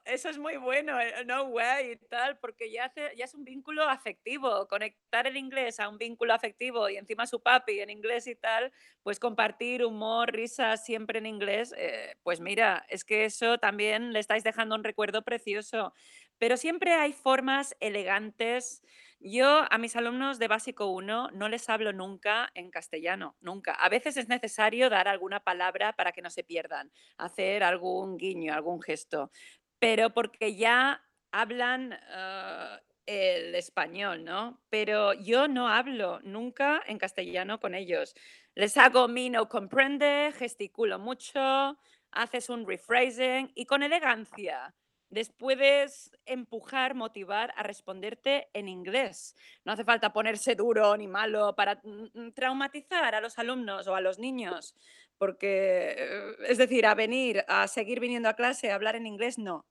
eso, 0.05 0.29
es 0.29 0.37
muy 0.37 0.57
bueno, 0.57 0.99
eh, 1.01 1.25
no 1.25 1.45
way 1.45 1.93
y 1.93 1.95
tal, 2.09 2.37
porque 2.37 2.71
ya, 2.71 2.85
hace, 2.85 3.11
ya 3.17 3.25
es 3.25 3.33
un 3.33 3.43
vínculo 3.43 3.83
afectivo. 3.89 4.67
Conectar 4.67 5.25
el 5.25 5.35
inglés 5.35 5.79
a 5.79 5.89
un 5.89 5.97
vínculo 5.97 6.31
afectivo 6.33 6.87
y 6.89 6.97
encima 6.97 7.25
su 7.25 7.41
papi 7.41 7.79
en 7.79 7.89
inglés 7.89 8.27
y 8.27 8.35
tal, 8.35 8.71
pues 9.01 9.19
compartir 9.19 9.83
humor, 9.83 10.31
risa 10.31 10.77
siempre 10.77 11.17
en 11.19 11.25
inglés, 11.25 11.73
eh, 11.75 12.15
pues 12.21 12.39
mira, 12.39 12.85
es 12.89 13.03
que 13.03 13.25
eso 13.25 13.57
también 13.57 14.13
le 14.13 14.19
estáis 14.19 14.43
dejando 14.43 14.75
un 14.75 14.83
recuerdo 14.83 15.23
precioso. 15.23 15.93
Pero 16.37 16.57
siempre 16.57 16.93
hay 16.93 17.13
formas 17.13 17.75
elegantes 17.79 18.83
yo 19.25 19.65
a 19.69 19.77
mis 19.79 19.95
alumnos 19.95 20.37
de 20.37 20.47
básico 20.47 20.87
1 20.91 21.31
no 21.31 21.49
les 21.49 21.67
hablo 21.69 21.91
nunca 21.93 22.51
en 22.53 22.69
castellano, 22.69 23.35
nunca. 23.41 23.73
A 23.73 23.89
veces 23.89 24.17
es 24.17 24.29
necesario 24.29 24.89
dar 24.89 25.07
alguna 25.07 25.39
palabra 25.39 25.93
para 25.93 26.11
que 26.11 26.21
no 26.21 26.29
se 26.29 26.43
pierdan, 26.43 26.91
hacer 27.17 27.63
algún 27.63 28.17
guiño, 28.17 28.53
algún 28.53 28.81
gesto, 28.81 29.31
pero 29.79 30.11
porque 30.13 30.55
ya 30.55 31.03
hablan 31.31 31.93
ah, 32.09 32.79
el 33.07 33.55
español, 33.55 34.23
¿no? 34.23 34.61
Pero 34.69 35.13
yo 35.13 35.47
no 35.47 35.69
hablo 35.69 36.19
nunca 36.21 36.83
en 36.85 36.99
castellano 36.99 37.59
con 37.59 37.73
ellos. 37.73 38.13
Les 38.53 38.77
hago 38.77 39.07
mi 39.07 39.31
no 39.31 39.49
comprende, 39.49 40.31
gesticulo 40.37 40.99
mucho, 40.99 41.79
haces 42.11 42.49
un 42.49 42.67
rephrasing 42.67 43.51
y 43.55 43.65
con 43.65 43.83
elegancia 43.83 44.75
les 45.15 45.29
puedes 45.29 46.11
empujar, 46.25 46.93
motivar 46.93 47.53
a 47.55 47.63
responderte 47.63 48.49
en 48.51 48.67
inglés. 48.67 49.33
No 49.63 49.71
hace 49.71 49.85
falta 49.85 50.11
ponerse 50.11 50.55
duro 50.55 50.97
ni 50.97 51.07
malo 51.07 51.55
para 51.55 51.75
mm, 51.75 52.07
mm, 52.13 52.31
traumatizar 52.33 53.15
a 53.15 53.21
los 53.21 53.39
alumnos 53.39 53.87
o 53.87 53.95
a 53.95 54.01
los 54.01 54.19
niños, 54.19 54.75
porque, 55.17 55.95
eh, 55.97 56.35
es 56.49 56.57
decir, 56.57 56.85
a 56.85 56.95
venir, 56.95 57.45
a 57.47 57.65
seguir 57.69 58.01
viniendo 58.01 58.27
a 58.27 58.33
clase, 58.33 58.69
a 58.69 58.75
hablar 58.75 58.97
en 58.97 59.07
inglés, 59.07 59.37
no. 59.37 59.65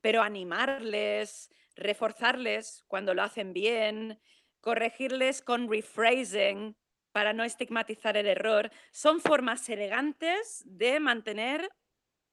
Pero 0.00 0.22
animarles, 0.22 1.50
reforzarles 1.74 2.84
cuando 2.86 3.14
lo 3.14 3.24
hacen 3.24 3.52
bien, 3.52 4.20
corregirles 4.60 5.42
con 5.42 5.68
rephrasing 5.68 6.76
para 7.10 7.32
no 7.32 7.42
estigmatizar 7.42 8.16
el 8.16 8.28
error, 8.28 8.70
son 8.92 9.20
formas 9.20 9.68
elegantes 9.68 10.62
de 10.66 11.00
mantener 11.00 11.68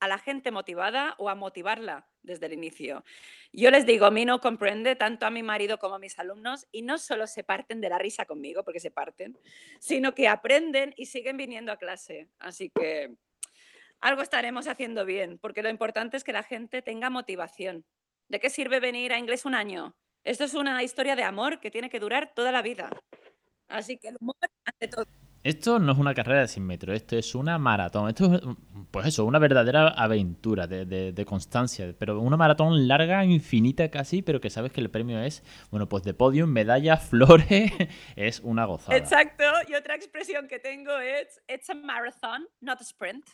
a 0.01 0.07
la 0.07 0.17
gente 0.17 0.51
motivada 0.51 1.15
o 1.19 1.29
a 1.29 1.35
motivarla 1.35 2.07
desde 2.23 2.47
el 2.47 2.53
inicio. 2.53 3.05
Yo 3.53 3.69
les 3.69 3.85
digo, 3.85 4.07
a 4.07 4.11
no 4.11 4.41
comprende 4.41 4.95
tanto 4.95 5.27
a 5.27 5.29
mi 5.29 5.43
marido 5.43 5.77
como 5.77 5.95
a 5.95 5.99
mis 5.99 6.17
alumnos 6.17 6.67
y 6.71 6.81
no 6.81 6.97
solo 6.97 7.27
se 7.27 7.43
parten 7.43 7.79
de 7.81 7.89
la 7.89 7.99
risa 7.99 8.25
conmigo, 8.25 8.63
porque 8.63 8.79
se 8.79 8.89
parten, 8.89 9.37
sino 9.79 10.13
que 10.15 10.27
aprenden 10.27 10.93
y 10.97 11.05
siguen 11.05 11.37
viniendo 11.37 11.71
a 11.71 11.77
clase. 11.77 12.27
Así 12.39 12.71
que 12.73 13.15
algo 13.99 14.23
estaremos 14.23 14.67
haciendo 14.67 15.05
bien, 15.05 15.37
porque 15.37 15.61
lo 15.61 15.69
importante 15.69 16.17
es 16.17 16.23
que 16.23 16.33
la 16.33 16.43
gente 16.43 16.81
tenga 16.81 17.11
motivación. 17.11 17.85
¿De 18.27 18.39
qué 18.39 18.49
sirve 18.49 18.79
venir 18.79 19.13
a 19.13 19.19
inglés 19.19 19.45
un 19.45 19.53
año? 19.53 19.95
Esto 20.23 20.45
es 20.45 20.55
una 20.55 20.81
historia 20.81 21.15
de 21.15 21.23
amor 21.23 21.59
que 21.59 21.69
tiene 21.69 21.91
que 21.91 21.99
durar 21.99 22.33
toda 22.33 22.51
la 22.51 22.63
vida. 22.63 22.89
Así 23.67 23.97
que 23.97 24.07
el 24.07 24.17
humor 24.19 24.35
ante 24.65 24.87
todo. 24.87 25.05
Esto 25.43 25.79
no 25.79 25.93
es 25.93 25.97
una 25.97 26.13
carrera 26.13 26.41
de 26.41 26.47
100 26.47 26.65
metros, 26.65 26.95
esto 26.95 27.17
es 27.17 27.33
una 27.33 27.57
maratón. 27.57 28.09
Esto 28.09 28.35
es, 28.35 28.41
pues 28.91 29.07
eso, 29.07 29.25
una 29.25 29.39
verdadera 29.39 29.87
aventura 29.87 30.67
de, 30.67 31.25
constancia. 31.25 31.95
Pero 31.97 32.19
una 32.19 32.37
maratón 32.37 32.87
larga, 32.87 33.25
infinita 33.25 33.89
casi, 33.89 34.21
pero 34.21 34.39
que 34.39 34.51
sabes 34.51 34.71
que 34.71 34.81
el 34.81 34.91
premio 34.91 35.19
es, 35.19 35.43
bueno, 35.71 35.89
pues 35.89 36.03
de 36.03 36.13
podium, 36.13 36.49
medalla, 36.49 36.97
flores, 36.97 37.71
es 38.15 38.39
una 38.41 38.65
gozada. 38.65 38.95
Exacto. 38.95 39.43
Y 39.67 39.73
otra 39.73 39.95
expresión 39.95 40.47
que 40.47 40.59
tengo 40.59 40.95
es, 40.99 41.41
it's 41.47 41.69
a 41.71 41.73
marathon, 41.73 42.47
not 42.59 42.79
a 42.79 42.83
sprint. 42.83 43.25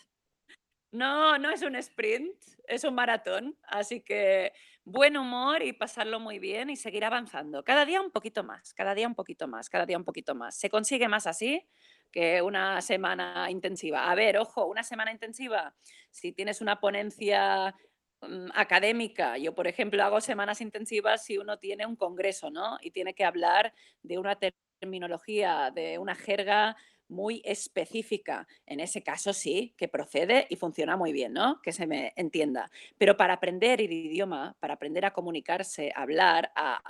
No, 0.93 1.37
no 1.37 1.49
es 1.51 1.61
un 1.61 1.75
sprint, 1.75 2.33
es 2.67 2.85
un 2.85 2.95
maratón. 2.95 3.57
Así 3.63 3.99
que 3.99 4.53
buen 4.85 5.17
humor 5.17 5.61
y 5.61 5.73
pasarlo 5.73 6.21
muy 6.21 6.39
bien 6.39 6.69
y 6.69 6.77
seguir 6.77 7.03
avanzando. 7.03 7.65
Cada 7.65 7.83
día 7.85 7.99
un 7.99 8.11
poquito 8.11 8.45
más, 8.45 8.73
cada 8.73 8.95
día 8.95 9.05
un 9.05 9.15
poquito 9.15 9.45
más, 9.49 9.69
cada 9.69 9.85
día 9.85 9.97
un 9.97 10.05
poquito 10.05 10.33
más. 10.33 10.57
Se 10.57 10.69
consigue 10.69 11.09
más 11.09 11.27
así 11.27 11.67
que 12.11 12.41
una 12.41 12.81
semana 12.81 13.47
intensiva. 13.49 14.09
A 14.09 14.15
ver, 14.15 14.37
ojo, 14.37 14.65
una 14.65 14.83
semana 14.83 15.11
intensiva, 15.11 15.75
si 16.11 16.31
tienes 16.31 16.61
una 16.61 16.79
ponencia 16.79 17.75
mm, 18.21 18.49
académica, 18.53 19.37
yo 19.37 19.53
por 19.53 19.67
ejemplo 19.67 20.03
hago 20.03 20.21
semanas 20.21 20.61
intensivas 20.61 21.25
si 21.25 21.37
uno 21.37 21.57
tiene 21.59 21.85
un 21.85 21.95
congreso, 21.95 22.49
¿no? 22.49 22.77
Y 22.81 22.91
tiene 22.91 23.13
que 23.13 23.25
hablar 23.25 23.73
de 24.03 24.17
una 24.17 24.37
terminología, 24.79 25.71
de 25.73 25.97
una 25.97 26.15
jerga 26.15 26.75
muy 27.09 27.41
específica. 27.45 28.47
En 28.65 28.79
ese 28.79 29.01
caso 29.01 29.33
sí, 29.33 29.73
que 29.77 29.87
procede 29.87 30.45
y 30.49 30.57
funciona 30.57 30.97
muy 30.97 31.13
bien, 31.13 31.33
¿no? 31.33 31.61
Que 31.61 31.71
se 31.71 31.87
me 31.87 32.13
entienda. 32.15 32.69
Pero 32.97 33.15
para 33.15 33.35
aprender 33.35 33.81
el 33.81 33.91
idioma, 33.91 34.57
para 34.59 34.73
aprender 34.73 35.05
a 35.05 35.13
comunicarse, 35.13 35.91
hablar, 35.95 36.51
a 36.55 36.81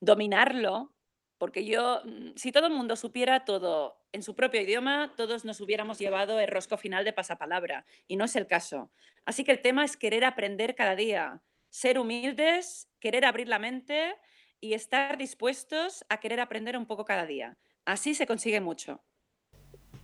dominarlo, 0.00 0.92
porque 1.40 1.64
yo, 1.64 2.02
mm, 2.04 2.32
si 2.36 2.52
todo 2.52 2.66
el 2.66 2.74
mundo 2.74 2.96
supiera 2.96 3.46
todo 3.46 3.96
en 4.12 4.22
su 4.22 4.36
propio 4.36 4.60
idioma, 4.60 5.14
todos 5.16 5.46
nos 5.46 5.60
hubiéramos 5.62 5.98
llevado 5.98 6.38
el 6.38 6.48
rosco 6.48 6.76
final 6.76 7.02
de 7.06 7.14
pasapalabra, 7.14 7.86
y 8.06 8.16
no 8.16 8.26
es 8.26 8.36
el 8.36 8.46
caso. 8.46 8.92
Así 9.24 9.42
que 9.42 9.52
el 9.52 9.62
tema 9.62 9.82
es 9.86 9.96
querer 9.96 10.24
aprender 10.26 10.74
cada 10.74 10.94
día, 10.96 11.42
ser 11.70 11.98
humildes, 11.98 12.90
querer 13.00 13.24
abrir 13.24 13.48
la 13.48 13.58
mente 13.58 14.14
y 14.60 14.74
estar 14.74 15.16
dispuestos 15.16 16.04
a 16.10 16.20
querer 16.20 16.40
aprender 16.40 16.76
un 16.76 16.84
poco 16.86 17.06
cada 17.06 17.24
día. 17.24 17.56
Así 17.86 18.14
se 18.14 18.26
consigue 18.26 18.60
mucho. 18.60 19.02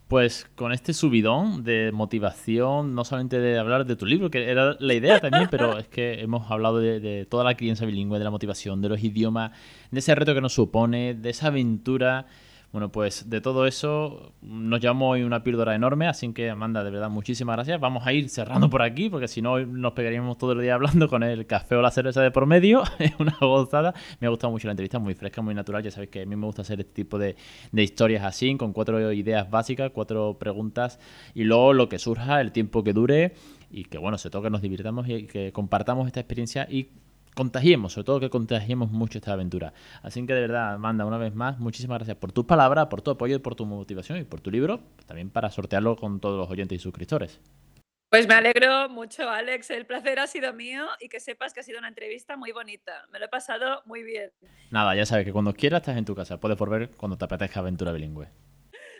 Pues 0.09 0.47
con 0.55 0.73
este 0.73 0.93
subidón 0.93 1.65
de 1.65 1.91
motivación, 1.93 2.95
no 2.95 3.05
solamente 3.05 3.41
de 3.41 3.59
hablar 3.59 3.87
de 3.87 3.97
tu 3.97 4.07
libro, 4.07 4.31
que 4.31 4.49
era 4.49 4.77
la 4.79 4.95
idea 4.95 5.19
también, 5.19 5.49
pero 5.51 5.79
es 5.79 5.89
que 5.89 6.21
hemos 6.21 6.49
hablado 6.49 6.79
de, 6.79 7.27
toda 7.29 7.43
la 7.43 7.57
crianza 7.57 7.87
bilingüe, 7.87 8.19
de 8.19 8.25
la 8.25 8.31
motivación, 8.31 8.81
de 8.81 8.89
los 8.89 9.03
idiomas, 9.03 9.51
de 9.91 9.99
ese 9.99 10.15
reto 10.15 10.33
que 10.33 10.41
nos 10.41 10.53
supone, 10.53 11.15
de 11.15 11.31
esa 11.31 11.49
aventura 11.49 12.27
bueno, 12.77 12.93
pues 12.93 13.31
de 13.31 13.41
todo 13.41 13.67
eso 13.67 14.35
nos 14.43 14.81
llamó 14.83 15.09
hoy 15.13 15.23
una 15.23 15.43
píldora 15.43 15.75
enorme, 15.75 16.09
así 16.09 16.31
que 16.35 16.51
Amanda, 16.51 16.85
de 16.85 16.91
verdad, 16.91 17.09
muchísimas 17.09 17.57
gracias. 17.57 17.81
Vamos 17.81 18.07
a 18.07 18.13
ir 18.13 18.29
cerrando 18.29 18.69
por 18.69 18.83
aquí, 18.83 19.09
porque 19.09 19.29
si 19.29 19.41
no 19.41 19.59
nos 19.65 19.95
pegaríamos 19.95 20.37
todo 20.37 20.53
el 20.53 20.61
día 20.61 20.75
hablando 20.75 21.09
con 21.09 21.23
el 21.23 21.47
café 21.47 21.77
o 21.77 21.81
la 21.81 21.91
cerveza 21.91 22.21
de 22.21 22.31
por 22.31 22.45
medio. 22.45 22.83
Es 22.99 23.15
una 23.19 23.35
gozada. 23.41 23.95
Me 24.21 24.27
ha 24.27 24.31
gustado 24.31 24.51
mucho 24.51 24.69
la 24.69 24.73
entrevista, 24.73 24.99
muy 24.99 25.15
fresca, 25.15 25.41
muy 25.41 25.55
natural. 25.55 25.83
Ya 25.83 25.91
sabéis 25.91 26.11
que 26.11 26.21
a 26.21 26.27
mí 26.27 26.37
me 26.37 26.45
gusta 26.45 26.61
hacer 26.61 26.79
este 26.81 26.93
tipo 26.93 27.19
de, 27.19 27.37
de 27.73 27.83
historias 27.83 28.25
así, 28.25 28.55
con 28.59 28.75
cuatro 28.75 29.11
ideas 29.11 29.49
básicas, 29.49 29.91
cuatro 29.95 30.37
preguntas, 30.39 31.01
y 31.35 31.45
luego 31.45 31.73
lo 31.73 31.89
que 31.89 31.99
surja, 31.99 32.43
el 32.43 32.53
tiempo 32.53 32.85
que 32.85 32.93
dure, 32.93 33.33
y 33.71 33.85
que 33.85 33.97
bueno, 33.97 34.19
se 34.19 34.29
toque, 34.29 34.51
nos 34.51 34.61
divirtamos 34.61 35.09
y 35.09 35.27
que 35.27 35.51
compartamos 35.51 36.07
esta 36.09 36.21
experiencia 36.21 36.69
y 36.71 36.91
contagiemos, 37.37 37.93
sobre 37.93 38.07
todo 38.07 38.21
que 38.21 38.31
contagiemos 38.31 38.91
mucho 38.91 39.19
esta 39.19 39.35
aventura. 39.35 39.75
Así 40.03 40.27
que 40.27 40.33
de 40.33 40.41
verdad, 40.41 40.73
Amanda, 40.73 41.05
una 41.05 41.19
vez 41.19 41.35
más, 41.35 41.59
muchísimas 41.59 41.99
gracias 41.99 42.17
por 42.17 42.33
tus 42.33 42.47
palabras, 42.47 42.87
por 42.87 43.03
tu 43.03 43.11
apoyo, 43.11 43.43
por 43.43 43.55
tu 43.55 43.67
motivación 43.67 44.19
y 44.19 44.25
por 44.25 44.41
tu 44.41 44.51
libro, 44.51 44.81
también 45.07 45.31
para 45.31 45.51
sortearlo 45.51 45.97
con 45.97 46.19
todos 46.19 46.39
los 46.39 46.51
oyentes 46.51 46.77
y 46.77 46.83
suscriptores. 46.83 47.41
Pues 48.09 48.27
me 48.27 48.35
alegro 48.35 48.89
mucho, 48.89 49.29
Alex. 49.29 49.69
El 49.71 49.85
placer 49.85 50.19
ha 50.19 50.27
sido 50.27 50.55
mío 50.55 50.87
y 50.99 51.09
que 51.09 51.21
sepas 51.21 51.53
que 51.53 51.61
ha 51.61 51.63
sido 51.63 51.79
una 51.79 51.89
entrevista 51.89 52.39
muy 52.39 52.53
bonita. 52.53 53.05
Me 53.13 53.19
lo 53.19 53.27
he 53.27 53.29
pasado 53.29 53.83
muy 53.85 54.03
bien. 54.03 54.31
Nada, 54.71 54.95
ya 54.95 55.05
sabes 55.05 55.27
que 55.27 55.33
cuando 55.33 55.53
quieras 55.53 55.83
estás 55.83 55.99
en 55.99 56.07
tu 56.07 56.15
casa. 56.15 56.41
Puedes 56.41 56.57
volver 56.57 56.91
cuando 56.97 57.19
te 57.19 57.25
apetezca 57.27 57.61
aventura 57.61 57.93
bilingüe. 57.93 58.29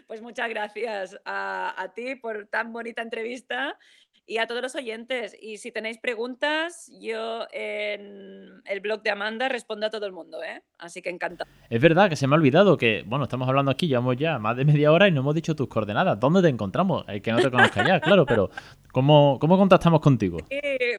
Pues 0.07 0.21
muchas 0.21 0.49
gracias 0.51 1.19
a, 1.25 1.75
a 1.81 1.95
ti 1.95 2.17
por 2.17 2.47
tan 2.49 2.73
bonita 2.73 3.01
entrevista 3.01 3.79
y 4.27 4.39
a 4.39 4.47
todos 4.47 4.61
los 4.61 4.75
oyentes. 4.75 5.37
Y 5.41 5.59
si 5.59 5.71
tenéis 5.71 5.99
preguntas, 5.99 6.91
yo 7.01 7.47
en 7.53 8.61
el 8.65 8.81
blog 8.81 9.03
de 9.03 9.11
Amanda 9.11 9.49
respondo 9.49 9.87
a 9.87 9.91
todo 9.91 10.07
el 10.07 10.13
mundo, 10.13 10.43
¿eh? 10.43 10.63
Así 10.79 11.01
que 11.01 11.11
encantado. 11.11 11.49
Es 11.71 11.81
verdad 11.81 12.11
que 12.11 12.17
se 12.17 12.27
me 12.27 12.35
ha 12.35 12.39
olvidado 12.39 12.77
que, 12.77 13.05
bueno, 13.07 13.25
estamos 13.25 13.49
hablando 13.49 13.71
aquí, 13.71 13.87
llevamos 13.87 14.17
ya 14.17 14.39
más 14.39 14.57
de 14.57 14.65
media 14.65 14.91
hora 14.91 15.07
y 15.07 15.13
no 15.13 15.21
hemos 15.21 15.35
dicho 15.35 15.55
tus 15.55 15.69
coordenadas. 15.69 16.19
¿Dónde 16.19 16.43
te 16.43 16.49
encontramos? 16.49 17.05
El 17.09 17.23
que 17.23 17.31
no 17.33 17.41
te 17.41 17.51
conozca 17.51 17.87
ya, 17.87 18.01
claro, 18.01 18.27
pero 18.27 18.51
¿cómo, 18.93 19.39
cómo 19.41 19.57
contactamos 19.57 20.01
contigo? 20.01 20.39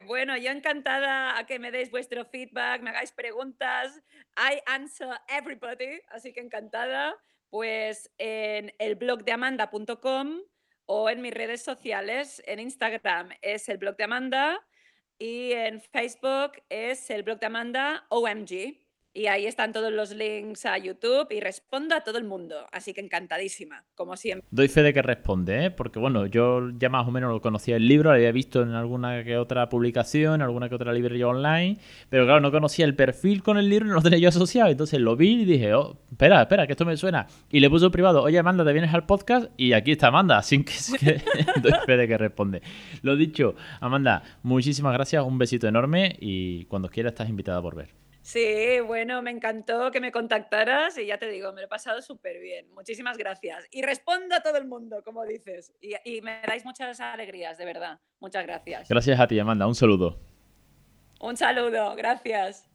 bueno, 0.05 0.37
yo 0.37 0.51
encantada 0.51 1.37
a 1.37 1.45
que 1.45 1.59
me 1.59 1.71
deis 1.71 1.91
vuestro 1.91 2.25
feedback, 2.25 2.81
me 2.81 2.91
hagáis 2.91 3.11
preguntas. 3.11 4.01
I 4.37 4.59
answer 4.65 5.09
everybody, 5.27 5.99
así 6.09 6.31
que 6.31 6.39
encantada. 6.39 7.15
Pues 7.49 8.11
en 8.17 8.73
el 8.77 8.95
blog 8.95 9.23
de 9.23 9.31
amanda.com 9.31 10.41
o 10.87 11.09
en 11.09 11.21
mis 11.21 11.33
redes 11.33 11.63
sociales. 11.63 12.41
En 12.47 12.59
Instagram 12.59 13.29
es 13.43 13.69
el 13.69 13.77
blog 13.77 13.95
de 13.97 14.05
Amanda 14.05 14.65
y 15.19 15.51
en 15.51 15.79
Facebook 15.79 16.53
es 16.69 17.09
el 17.11 17.23
blog 17.23 17.39
de 17.39 17.45
Amanda 17.45 18.05
OMG. 18.09 18.86
Y 19.17 19.25
ahí 19.25 19.47
están 19.47 19.73
todos 19.73 19.91
los 19.91 20.15
links 20.15 20.67
a 20.67 20.77
YouTube 20.77 21.25
y 21.31 21.39
respondo 21.39 21.95
a 21.95 22.01
todo 22.01 22.19
el 22.19 22.23
mundo. 22.23 22.67
Así 22.71 22.93
que 22.93 23.01
encantadísima, 23.01 23.83
como 23.95 24.15
siempre. 24.15 24.47
Doy 24.51 24.67
fe 24.67 24.83
de 24.83 24.93
que 24.93 25.01
responde, 25.01 25.65
¿eh? 25.65 25.71
porque 25.71 25.97
bueno, 25.97 26.27
yo 26.27 26.69
ya 26.77 26.89
más 26.89 27.07
o 27.07 27.09
menos 27.09 27.31
lo 27.31 27.41
conocía 27.41 27.77
el 27.77 27.87
libro, 27.87 28.11
lo 28.11 28.15
había 28.15 28.31
visto 28.31 28.61
en 28.61 28.73
alguna 28.73 29.23
que 29.23 29.35
otra 29.37 29.69
publicación, 29.69 30.35
en 30.35 30.41
alguna 30.43 30.69
que 30.69 30.75
otra 30.75 30.93
librería 30.93 31.27
online, 31.27 31.79
pero 32.09 32.25
claro, 32.25 32.41
no 32.41 32.51
conocía 32.51 32.85
el 32.85 32.93
perfil 32.93 33.41
con 33.41 33.57
el 33.57 33.67
libro 33.69 33.87
no 33.87 33.95
lo 33.95 34.03
tenía 34.03 34.19
yo 34.19 34.29
asociado. 34.29 34.69
Entonces 34.69 34.99
lo 34.99 35.15
vi 35.15 35.41
y 35.41 35.45
dije, 35.45 35.73
oh, 35.73 35.97
espera, 36.11 36.43
espera, 36.43 36.67
que 36.67 36.73
esto 36.73 36.85
me 36.85 36.95
suena. 36.95 37.25
Y 37.49 37.59
le 37.59 37.71
puse 37.71 37.87
un 37.87 37.91
privado, 37.91 38.21
oye 38.21 38.37
Amanda, 38.37 38.63
¿te 38.63 38.71
vienes 38.71 38.93
al 38.93 39.07
podcast? 39.07 39.49
Y 39.57 39.73
aquí 39.73 39.93
está 39.93 40.09
Amanda, 40.09 40.37
así 40.37 40.63
que, 40.63 40.73
que 40.99 41.23
doy 41.63 41.71
fe 41.87 41.97
de 41.97 42.07
que 42.07 42.19
responde. 42.19 42.61
Lo 43.01 43.15
dicho, 43.15 43.55
Amanda, 43.79 44.21
muchísimas 44.43 44.93
gracias, 44.93 45.23
un 45.23 45.39
besito 45.39 45.67
enorme 45.67 46.15
y 46.19 46.65
cuando 46.65 46.87
quieras 46.87 47.13
estás 47.13 47.29
invitada 47.29 47.59
por 47.63 47.73
ver. 47.75 48.06
Sí, 48.27 48.81
bueno, 48.85 49.21
me 49.21 49.31
encantó 49.31 49.89
que 49.89 50.01
me 50.01 50.11
contactaras 50.11 50.97
y 50.97 51.05
ya 51.05 51.17
te 51.17 51.29
digo, 51.29 51.53
me 51.53 51.61
lo 51.61 51.67
he 51.67 51.69
pasado 51.69 52.01
súper 52.01 52.41
bien. 52.41 52.69
Muchísimas 52.73 53.17
gracias. 53.17 53.65
Y 53.71 53.83
respondo 53.83 54.35
a 54.35 54.41
todo 54.41 54.57
el 54.57 54.67
mundo, 54.67 55.01
como 55.01 55.23
dices. 55.23 55.71
Y, 55.79 55.93
y, 56.03 56.21
me 56.21 56.41
dais 56.45 56.65
muchas 56.65 56.99
alegrías, 56.99 57.57
de 57.57 57.63
verdad. 57.63 58.01
Muchas 58.19 58.45
gracias. 58.45 58.89
Gracias 58.89 59.17
a 59.17 59.27
ti, 59.27 59.39
Amanda. 59.39 59.65
Un 59.65 59.75
saludo. 59.75 60.19
Un 61.21 61.37
saludo, 61.37 61.95
gracias. 61.95 62.66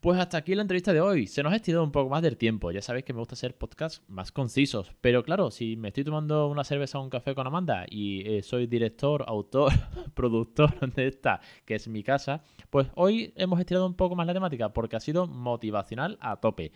Pues 0.00 0.20
hasta 0.20 0.38
aquí 0.38 0.54
la 0.54 0.62
entrevista 0.62 0.92
de 0.92 1.00
hoy. 1.00 1.26
Se 1.26 1.42
nos 1.42 1.52
ha 1.52 1.56
estirado 1.56 1.82
un 1.82 1.90
poco 1.90 2.08
más 2.08 2.22
del 2.22 2.36
tiempo. 2.36 2.70
Ya 2.70 2.80
sabéis 2.80 3.04
que 3.04 3.12
me 3.12 3.18
gusta 3.18 3.34
hacer 3.34 3.58
podcasts 3.58 4.00
más 4.06 4.30
concisos. 4.30 4.92
Pero 5.00 5.24
claro, 5.24 5.50
si 5.50 5.74
me 5.74 5.88
estoy 5.88 6.04
tomando 6.04 6.46
una 6.46 6.62
cerveza 6.62 7.00
o 7.00 7.02
un 7.02 7.10
café 7.10 7.34
con 7.34 7.48
Amanda 7.48 7.84
y 7.90 8.22
eh, 8.24 8.44
soy 8.44 8.68
director, 8.68 9.24
autor, 9.26 9.72
productor 10.14 10.78
de 10.94 11.08
esta, 11.08 11.40
que 11.64 11.74
es 11.74 11.88
mi 11.88 12.04
casa, 12.04 12.44
pues 12.70 12.86
hoy 12.94 13.32
hemos 13.34 13.58
estirado 13.58 13.86
un 13.86 13.94
poco 13.94 14.14
más 14.14 14.28
la 14.28 14.34
temática 14.34 14.72
porque 14.72 14.94
ha 14.94 15.00
sido 15.00 15.26
motivacional 15.26 16.16
a 16.20 16.36
tope. 16.36 16.70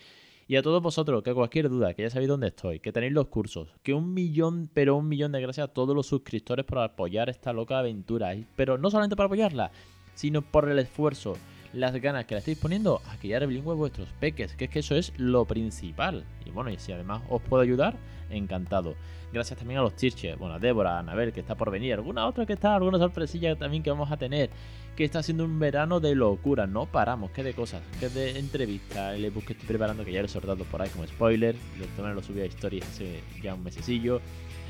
Y 0.49 0.57
a 0.57 0.63
todos 0.63 0.83
vosotros, 0.83 1.23
que 1.23 1.33
cualquier 1.33 1.69
duda, 1.69 1.95
que 1.95 2.03
ya 2.03 2.11
sabéis 2.11 2.29
dónde 2.29 2.49
estoy, 2.49 2.81
que 2.81 2.91
tenéis 2.91 3.13
los 3.13 3.29
cursos, 3.29 3.69
que 3.85 3.95
un 3.95 4.13
millón, 4.13 4.69
pero 4.75 4.97
un 4.97 5.07
millón 5.07 5.31
de 5.31 5.41
gracias 5.41 5.69
a 5.69 5.73
todos 5.73 5.95
los 5.95 6.09
suscriptores 6.09 6.67
por 6.67 6.81
apoyar 6.81 7.31
esta 7.31 7.53
loca 7.53 7.79
aventura. 7.79 8.35
Pero 8.57 8.79
no 8.79 8.91
solamente 8.91 9.15
para 9.15 9.27
apoyarla, 9.27 9.71
sino 10.15 10.43
por 10.43 10.69
el 10.69 10.81
esfuerzo 10.81 11.37
las 11.73 11.95
ganas 12.01 12.27
que 12.27 12.35
le 12.35 12.41
estáis 12.41 12.59
poniendo 12.59 13.01
a 13.09 13.17
criar 13.17 13.47
bilingüe 13.47 13.75
vuestros 13.75 14.09
peques, 14.21 14.55
que 14.55 14.67
es 14.67 14.71
que 14.71 14.79
eso 14.81 14.95
es 14.95 15.13
lo 15.17 15.45
principal. 15.45 16.25
Y 16.45 16.51
bueno, 16.51 16.71
y 16.71 16.79
si 16.79 16.93
además 16.93 17.23
os 17.29 17.41
puedo 17.43 17.63
ayudar, 17.63 17.97
encantado. 18.31 18.95
Gracias 19.33 19.59
también 19.59 19.81
a 19.81 19.83
los 19.83 19.97
teachers, 19.97 20.39
bueno, 20.39 20.55
a 20.55 20.59
Débora, 20.59 20.97
a 20.97 20.99
Anabel, 20.99 21.33
que 21.33 21.41
está 21.41 21.55
por 21.55 21.71
venir, 21.71 21.95
alguna 21.95 22.27
otra 22.27 22.45
que 22.45 22.53
está, 22.53 22.75
alguna 22.75 22.99
sorpresilla 22.99 23.57
también 23.57 23.83
que 23.83 23.89
vamos 23.89 24.11
a 24.13 24.19
tener, 24.19 24.51
que 24.95 25.05
está 25.05 25.23
siendo 25.23 25.45
un 25.45 25.59
verano 25.59 26.01
de 26.01 26.15
locura, 26.15 26.67
no 26.67 26.85
paramos, 26.85 27.31
que 27.31 27.43
de 27.43 27.55
cosas, 27.55 27.83
que 27.99 28.11
de 28.11 28.39
entrevistas, 28.39 29.15
el 29.15 29.25
ebook 29.25 29.47
que 29.47 29.53
estoy 29.55 29.69
preparando, 29.69 30.05
que 30.05 30.13
ya 30.13 30.21
lo 30.21 30.27
he 30.27 30.29
soltado 30.29 30.65
por 30.65 30.83
ahí 30.83 30.91
como 30.91 31.07
spoiler, 31.07 31.57
también 31.97 32.15
lo 32.15 32.23
subí 32.23 32.41
a 32.41 32.47
historias 32.47 32.87
hace 32.87 33.23
ya 33.43 33.55
un 33.55 33.63
mesecillo. 33.63 34.21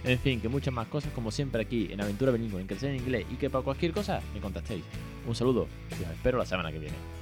En 0.04 0.18
fin, 0.18 0.40
que 0.40 0.48
muchas 0.48 0.74
más 0.74 0.88
cosas 0.88 1.12
como 1.12 1.30
siempre 1.30 1.62
aquí 1.62 1.88
en 1.90 2.00
Aventura 2.00 2.32
Bilingüe, 2.32 2.60
en 2.60 2.66
Crecer 2.66 2.90
en 2.90 2.96
Inglés 2.96 3.24
y 3.30 3.36
que 3.36 3.48
para 3.48 3.62
cualquier 3.62 3.92
cosa 3.92 4.20
me 4.34 4.40
contactéis. 4.40 4.82
Un 5.26 5.34
saludo 5.34 5.68
y 5.90 6.02
os 6.02 6.10
espero 6.10 6.38
la 6.38 6.46
semana 6.46 6.72
que 6.72 6.80
viene. 6.80 7.21